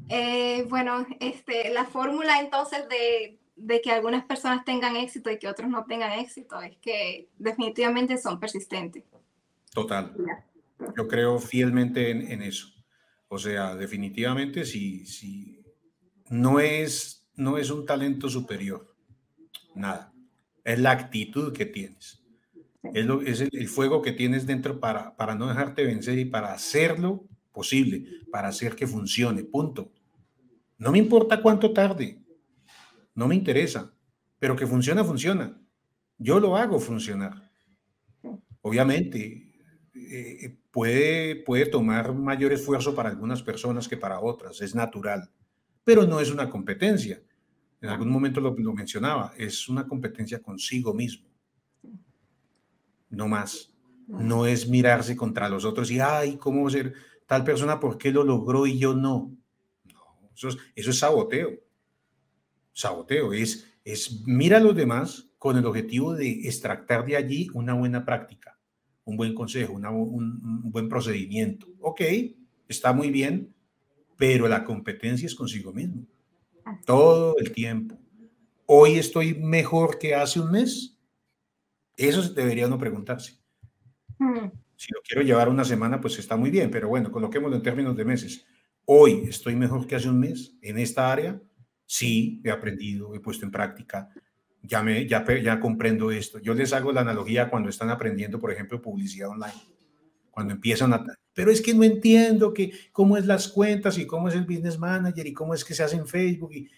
Eh, 0.10 0.66
bueno, 0.70 1.06
este, 1.20 1.72
la 1.72 1.86
fórmula 1.86 2.40
entonces 2.40 2.88
de, 2.90 3.40
de, 3.56 3.82
que 3.82 3.92
algunas 3.92 4.26
personas 4.26 4.64
tengan 4.66 4.96
éxito 4.96 5.32
y 5.32 5.40
que 5.40 5.48
otros 5.48 5.70
no 5.70 5.86
tengan 5.86 6.20
éxito 6.20 6.62
es 6.62 6.78
que 6.78 7.30
definitivamente 7.38 8.18
son 8.18 8.40
persistentes. 8.40 9.04
Total. 9.74 10.14
Yo 10.98 11.08
creo 11.08 11.40
fielmente 11.40 12.12
en, 12.12 12.32
en 12.32 12.42
eso. 12.42 12.68
O 13.28 13.40
sea, 13.40 13.76
definitivamente 13.76 14.66
si, 14.66 15.06
si 15.06 15.64
no, 16.30 16.60
es, 16.60 17.28
no 17.36 17.58
es 17.58 17.72
un 17.72 17.86
talento 17.86 18.30
superior, 18.30 18.96
nada. 19.74 20.14
Es 20.64 20.80
la 20.80 20.92
actitud 20.92 21.54
que 21.54 21.66
tienes. 21.66 22.24
Es, 22.94 23.06
lo, 23.06 23.22
es 23.22 23.42
el, 23.42 23.50
el, 23.52 23.68
fuego 23.68 24.02
que 24.02 24.12
tienes 24.12 24.46
dentro 24.46 24.80
para, 24.80 25.16
para 25.16 25.34
no 25.34 25.48
dejarte 25.48 25.84
vencer 25.84 26.20
y 26.20 26.26
para 26.26 26.54
hacerlo 26.54 27.26
posible 27.52 28.06
para 28.36 28.50
hacer 28.50 28.76
que 28.76 28.86
funcione, 28.86 29.46
punto. 29.46 29.94
No 30.78 30.92
me 30.92 30.98
importa 30.98 31.42
cuánto 31.42 31.72
tarde, 31.72 32.22
no 33.14 33.28
me 33.28 33.36
interesa, 33.36 33.94
pero 34.40 34.56
que 34.56 34.68
funciona, 34.68 35.04
funciona. 35.04 35.60
Yo 36.18 36.40
lo 36.40 36.58
hago 36.58 36.80
funcionar. 36.80 37.52
Obviamente, 38.62 39.54
eh, 39.94 40.58
puede, 40.72 41.38
puede 41.38 41.68
tomar 41.68 42.14
mayor 42.14 42.52
esfuerzo 42.52 42.94
para 42.94 43.10
algunas 43.10 43.42
personas 43.42 43.88
que 43.88 43.98
para 43.98 44.20
otras, 44.20 44.62
es 44.62 44.76
natural, 44.76 45.32
pero 45.84 46.06
no 46.06 46.20
es 46.20 46.32
una 46.32 46.50
competencia. 46.50 47.22
En 47.82 47.90
algún 47.90 48.10
momento 48.10 48.42
lo, 48.42 48.56
lo 48.58 48.74
mencionaba, 48.74 49.34
es 49.38 49.70
una 49.70 49.88
competencia 49.88 50.42
consigo 50.42 50.94
mismo. 50.94 51.30
No 53.10 53.28
más. 53.28 53.72
No 54.08 54.46
es 54.46 54.68
mirarse 54.68 55.16
contra 55.16 55.50
los 55.50 55.66
otros 55.66 55.90
y, 55.90 56.00
ay, 56.00 56.38
¿cómo 56.38 56.70
ser? 56.70 56.94
tal 57.26 57.44
persona 57.44 57.80
por 57.80 57.98
qué 57.98 58.12
lo 58.12 58.24
logró 58.24 58.68
y 58.68 58.78
yo 58.78 58.94
no. 58.94 59.36
Eso, 60.36 60.50
es, 60.50 60.58
eso 60.76 60.90
es 60.92 61.00
saboteo. 61.00 61.52
Saboteo 62.74 63.34
es, 63.34 63.66
es 63.84 64.24
mira 64.26 64.58
a 64.58 64.62
los 64.62 64.76
demás 64.76 65.30
con 65.38 65.58
el 65.58 65.66
objetivo 65.66 66.14
de 66.14 66.30
extractar 66.48 67.06
de 67.06 67.16
allí 67.16 67.48
una 67.54 67.74
buena 67.74 68.06
práctica, 68.06 68.60
un 69.06 69.16
buen 69.18 69.34
consejo, 69.34 69.74
una, 69.74 69.90
un, 69.92 70.42
un 70.64 70.72
buen 70.72 70.90
procedimiento. 70.90 71.68
Ok, 71.80 72.02
está 72.68 72.94
muy 72.94 73.12
bien, 73.12 73.54
pero 74.18 74.48
la 74.48 74.64
competencia 74.64 75.26
es 75.26 75.36
consigo 75.36 75.74
mismo. 75.74 76.06
Todo 76.86 77.36
el 77.38 77.52
tiempo. 77.52 77.98
Hoy 78.66 78.96
estoy 78.96 79.36
mejor 79.36 80.00
que 80.00 80.16
hace 80.16 80.40
un 80.40 80.52
mes. 80.52 80.98
Eso 81.96 82.22
debería 82.34 82.68
uno 82.68 82.80
preguntarse. 82.80 83.38
Hmm. 84.18 84.50
Si 84.76 84.92
lo 84.92 85.02
quiero 85.02 85.22
llevar 85.22 85.50
una 85.50 85.64
semana, 85.64 86.02
pues 86.02 86.18
está 86.20 86.36
muy 86.36 86.50
bien, 86.50 86.70
pero 86.72 86.90
bueno, 86.90 87.12
coloquémoslo 87.12 87.56
en 87.56 87.64
términos 87.64 87.96
de 87.96 88.06
meses. 88.06 88.46
Hoy 88.86 89.26
estoy 89.28 89.56
mejor 89.56 89.88
que 89.88 89.96
hace 89.96 90.10
un 90.10 90.20
mes 90.20 90.56
en 90.62 90.78
esta 90.78 91.12
área. 91.12 91.42
Sí, 91.86 92.42
he 92.44 92.52
aprendido, 92.52 93.14
he 93.16 93.20
puesto 93.20 93.46
en 93.46 93.52
práctica, 93.52 94.10
ya, 94.62 94.82
me, 94.82 95.08
ya, 95.08 95.24
ya 95.42 95.60
comprendo 95.60 96.12
esto. 96.12 96.40
Yo 96.40 96.54
les 96.54 96.74
hago 96.74 96.92
la 96.92 97.02
analogía 97.02 97.50
cuando 97.50 97.70
están 97.70 97.90
aprendiendo, 97.90 98.40
por 98.40 98.52
ejemplo, 98.52 98.82
publicidad 98.82 99.30
online. 99.30 99.62
Cuando 100.32 100.54
empiezan 100.54 100.94
a... 100.94 101.06
Pero 101.34 101.52
es 101.52 101.62
que 101.62 101.74
no 101.74 101.84
entiendo 101.84 102.54
que, 102.54 102.72
cómo 102.92 103.18
es 103.18 103.26
las 103.26 103.48
cuentas 103.48 103.98
y 103.98 104.06
cómo 104.06 104.28
es 104.28 104.36
el 104.36 104.46
business 104.46 104.80
manager 104.80 105.28
y 105.28 105.34
cómo 105.34 105.54
es 105.54 105.64
que 105.64 105.74
se 105.74 105.84
hace 105.84 105.96
en 105.96 106.08
Facebook. 106.08 106.54
Y... 106.54 106.70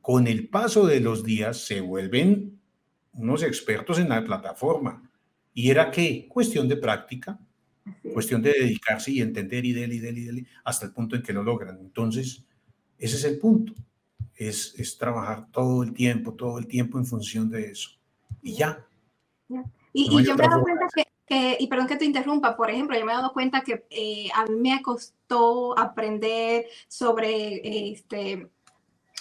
Con 0.00 0.26
el 0.26 0.48
paso 0.48 0.86
de 0.86 1.00
los 1.00 1.24
días 1.24 1.58
se 1.58 1.80
vuelven 1.80 2.60
unos 3.12 3.42
expertos 3.42 3.98
en 3.98 4.08
la 4.08 4.24
plataforma 4.24 5.12
¿Y 5.54 5.70
era 5.70 5.90
qué? 5.90 6.26
Cuestión 6.28 6.68
de 6.68 6.76
práctica, 6.76 7.38
cuestión 8.12 8.42
de 8.42 8.52
dedicarse 8.52 9.10
y 9.10 9.20
entender 9.20 9.64
y 9.64 9.72
del 9.72 9.92
y 9.92 9.98
del 9.98 10.18
y 10.18 10.24
del 10.24 10.46
hasta 10.64 10.86
el 10.86 10.92
punto 10.92 11.16
en 11.16 11.22
que 11.22 11.32
lo 11.32 11.42
logran. 11.42 11.78
Entonces, 11.80 12.44
ese 12.98 13.16
es 13.16 13.24
el 13.24 13.38
punto. 13.38 13.74
Es, 14.34 14.74
es 14.78 14.96
trabajar 14.96 15.50
todo 15.50 15.82
el 15.82 15.92
tiempo, 15.92 16.34
todo 16.34 16.58
el 16.58 16.66
tiempo 16.66 16.98
en 16.98 17.06
función 17.06 17.50
de 17.50 17.70
eso. 17.70 17.90
Y 18.42 18.54
ya. 18.54 18.84
Y, 19.92 20.08
y 20.18 20.24
yo 20.24 20.34
me 20.34 20.44
he 20.44 20.48
dado 20.48 20.62
cuenta 20.62 20.86
que, 20.94 21.04
que, 21.26 21.56
y 21.60 21.66
perdón 21.66 21.86
que 21.86 21.96
te 21.96 22.04
interrumpa, 22.04 22.56
por 22.56 22.70
ejemplo, 22.70 22.98
yo 22.98 23.04
me 23.04 23.12
he 23.12 23.16
dado 23.16 23.32
cuenta 23.32 23.62
que 23.62 23.84
eh, 23.90 24.28
a 24.34 24.46
mí 24.46 24.70
me 24.70 24.82
costó 24.82 25.78
aprender 25.78 26.66
sobre 26.88 27.90
este 27.92 28.48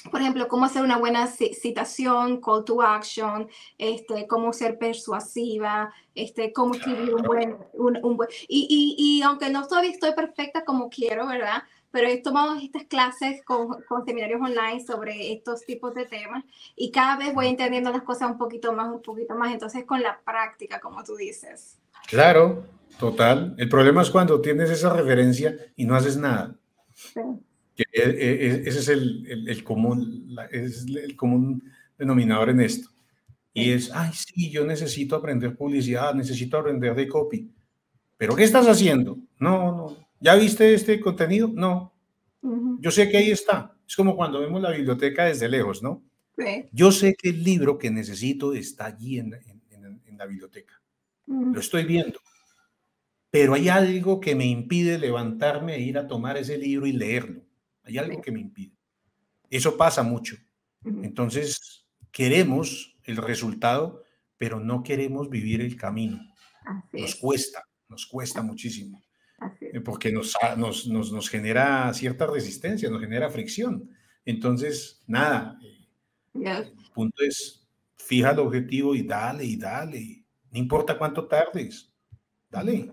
por 0.10 0.22
ejemplo, 0.22 0.48
cómo 0.48 0.66
hacer 0.66 0.82
una 0.82 0.98
buena 0.98 1.28
citación, 1.28 2.42
call 2.42 2.66
to 2.66 2.82
action, 2.82 3.48
este, 3.78 4.28
cómo 4.28 4.54
ser 4.54 4.78
persuasiva, 4.80 5.94
este, 6.16 6.52
cómo 6.54 6.74
escribir 6.74 7.14
un 7.14 7.24
buen... 7.24 7.58
Un, 7.74 8.00
un 8.04 8.18
buen 8.18 8.30
y, 8.48 8.68
y, 8.70 8.96
y, 8.98 9.22
aunque 9.22 9.50
no 9.50 9.68
todavía 9.68 9.92
estoy 9.92 10.14
perfecta 10.14 10.64
como 10.66 10.90
quiero, 10.90 11.28
¿verdad? 11.28 11.64
Pero 11.92 12.08
he 12.08 12.18
tomado 12.22 12.56
estas 12.56 12.86
clases 12.86 13.44
con, 13.44 13.82
con, 13.84 14.06
seminarios 14.06 14.42
online 14.42 14.84
sobre 14.84 15.34
estos 15.34 15.66
tipos 15.66 15.94
de 15.94 16.06
temas 16.06 16.46
y 16.76 16.90
cada 16.92 17.18
vez 17.18 17.34
voy 17.34 17.48
entendiendo 17.48 17.92
las 17.92 18.04
cosas 18.04 18.32
un 18.32 18.38
poquito 18.38 18.72
más, 18.72 18.90
un 18.90 19.02
poquito 19.02 19.36
más. 19.36 19.52
Entonces, 19.52 19.84
con 19.84 20.02
la 20.02 20.20
práctica, 20.22 20.80
como 20.80 21.04
tú 21.04 21.16
dices. 21.16 21.80
Claro, 22.08 22.66
total. 22.98 23.56
El 23.58 23.68
problema 23.68 24.02
es 24.02 24.10
cuando 24.10 24.40
tienes 24.40 24.70
esa 24.70 24.94
referencia 24.94 25.56
y 25.76 25.86
no 25.86 25.96
haces 25.96 26.16
nada. 26.16 26.56
Sí. 26.94 27.20
Que 27.92 28.02
e, 28.02 28.10
e, 28.10 28.48
e, 28.48 28.70
ese 28.70 28.80
es 28.80 28.88
el, 28.90 29.46
el, 29.48 29.64
común, 29.64 30.36
es 30.52 30.86
el 30.86 31.16
común 31.16 31.64
denominador 31.98 32.50
en 32.50 32.62
esto. 32.62 32.90
Y 33.54 33.72
es, 33.72 33.92
ay, 33.94 34.12
sí, 34.14 34.50
yo 34.50 34.66
necesito 34.66 35.16
aprender 35.16 35.56
publicidad, 35.56 36.14
necesito 36.14 36.58
aprender 36.58 36.96
de 36.96 37.08
copy. 37.08 37.52
¿Pero 38.18 38.36
qué 38.36 38.44
estás 38.44 38.68
haciendo? 38.68 39.18
No, 39.40 39.76
no. 39.76 39.98
¿Ya 40.20 40.36
viste 40.36 40.74
este 40.74 41.00
contenido? 41.00 41.50
No. 41.54 41.94
Yo 42.80 42.92
sé 42.92 43.10
que 43.10 43.18
ahí 43.18 43.32
está. 43.32 43.76
Es 43.88 43.96
como 43.96 44.16
cuando 44.16 44.40
vemos 44.40 44.62
la 44.62 44.72
biblioteca 44.72 45.26
desde 45.26 45.50
lejos, 45.50 45.84
¿no? 45.84 46.04
Sí. 46.38 46.66
Yo 46.72 46.92
sé 46.92 47.16
que 47.16 47.30
el 47.30 47.44
libro 47.44 47.78
que 47.78 47.92
necesito 47.92 48.54
está 48.54 48.86
allí 48.86 49.20
en, 49.20 49.34
en, 49.34 50.02
en 50.06 50.18
la 50.18 50.26
biblioteca. 50.26 50.82
Lo 51.28 51.60
estoy 51.60 51.86
viendo. 51.86 52.20
Pero 53.32 53.54
hay 53.54 53.70
algo 53.70 54.20
que 54.20 54.36
me 54.36 54.46
impide 54.46 55.00
levantarme 55.00 55.76
e 55.76 55.82
ir 55.82 55.98
a 55.98 56.08
tomar 56.08 56.38
ese 56.38 56.58
libro 56.58 56.86
y 56.86 56.92
leerlo. 56.92 57.42
Hay 57.84 57.98
algo 57.98 58.22
que 58.22 58.32
me 58.32 58.40
impide. 58.40 58.76
Eso 59.50 59.76
pasa 59.78 60.04
mucho. 60.04 60.36
Entonces, 60.84 61.86
queremos 62.12 62.98
el 63.04 63.18
resultado, 63.18 64.04
pero 64.38 64.60
no 64.60 64.84
queremos 64.84 65.30
vivir 65.30 65.62
el 65.62 65.76
camino. 65.76 66.20
nos 66.94 67.16
cuesta, 67.16 67.64
nos 67.88 68.06
cuesta 68.06 68.42
muchísimo. 68.42 69.02
Eh, 69.60 69.82
porque 69.82 70.12
nos, 70.12 70.36
nos, 70.58 70.88
nos, 70.88 71.12
nos, 71.12 71.30
genera 71.30 71.92
cierta 71.94 72.28
resistencia, 72.28 72.90
nos 72.90 73.02
genera 73.02 73.30
fricción. 73.30 73.90
Entonces, 74.24 75.04
nada, 75.08 75.58
el 76.34 76.74
punto 76.94 77.24
es, 77.24 77.68
fija 77.98 78.32
el 78.32 78.40
objetivo 78.40 78.94
y 78.94 79.04
dale 79.04 79.44
y 79.44 79.58
dale. 79.58 80.26
No 80.52 80.60
importa 80.60 80.98
cuánto 80.98 81.28
tardes, 81.28 81.92
dale. 82.50 82.92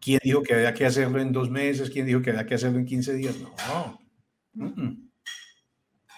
¿Quién 0.00 0.20
dijo 0.22 0.42
que 0.42 0.54
había 0.54 0.74
que 0.74 0.86
hacerlo 0.86 1.20
en 1.20 1.32
dos 1.32 1.50
meses? 1.50 1.90
¿Quién 1.90 2.06
dijo 2.06 2.22
que 2.22 2.30
había 2.30 2.46
que 2.46 2.54
hacerlo 2.54 2.78
en 2.78 2.86
15 2.86 3.14
días? 3.14 3.36
No. 3.68 3.98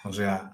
O 0.05 0.13
sea, 0.13 0.51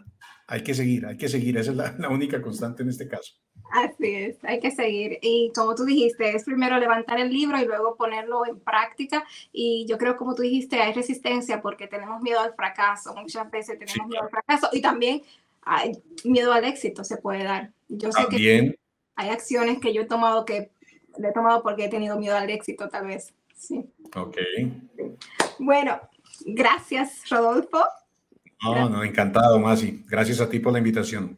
hay 0.48 0.62
que 0.62 0.74
seguir, 0.74 1.06
hay 1.06 1.16
que 1.16 1.28
seguir. 1.28 1.56
Esa 1.56 1.70
es 1.72 1.76
la, 1.76 2.08
única 2.08 2.40
constante 2.40 2.82
en 2.82 2.90
este 2.90 3.08
caso. 3.08 3.34
Así 3.72 4.14
es, 4.14 4.36
hay 4.44 4.60
que 4.60 4.70
seguir. 4.70 5.18
Y 5.22 5.50
como 5.54 5.74
tú 5.74 5.84
dijiste, 5.84 6.36
es 6.36 6.44
primero 6.44 6.78
levantar 6.78 7.18
el 7.18 7.32
libro 7.32 7.60
y 7.60 7.64
luego 7.64 7.96
ponerlo 7.96 8.46
en 8.46 8.60
práctica. 8.60 9.24
Y 9.52 9.86
yo 9.88 9.98
creo, 9.98 10.16
como 10.16 10.34
tú 10.34 10.42
dijiste, 10.42 10.80
hay 10.80 10.92
resistencia 10.92 11.60
porque 11.60 11.88
tenemos 11.88 12.22
miedo 12.22 12.40
al 12.40 12.54
fracaso. 12.54 13.14
Muchas 13.14 13.50
veces 13.50 13.78
tenemos 13.78 14.08
miedo 14.08 14.22
al 14.22 14.30
fracaso 14.30 14.68
y 14.72 14.80
también 14.80 15.22
hay 15.62 15.92
miedo 16.24 16.52
al 16.52 16.64
éxito 16.64 17.02
se 17.02 17.16
puede 17.16 17.42
dar. 17.42 17.72
Yo 17.88 18.12
sé 18.12 18.26
que 18.30 18.78
hay 19.16 19.28
acciones 19.30 19.80
que 19.80 19.92
yo 19.92 20.02
he 20.02 20.06
tomado 20.06 20.44
que 20.44 20.70
le 21.18 21.28
he 21.28 21.32
tomado 21.32 21.62
porque 21.62 21.86
he 21.86 21.88
tenido 21.88 22.18
miedo 22.18 22.36
al 22.36 22.50
éxito, 22.50 22.88
tal 22.88 23.06
vez. 23.06 23.34
Sí. 23.54 23.84
Ok. 24.14 24.36
Bueno, 25.58 26.00
gracias, 26.44 27.28
Rodolfo. 27.30 27.84
No, 28.62 28.88
no, 28.88 29.04
encantado, 29.04 29.58
Masi. 29.58 30.04
Gracias 30.08 30.40
a 30.40 30.48
ti 30.48 30.58
por 30.58 30.72
la 30.72 30.78
invitación. 30.78 31.34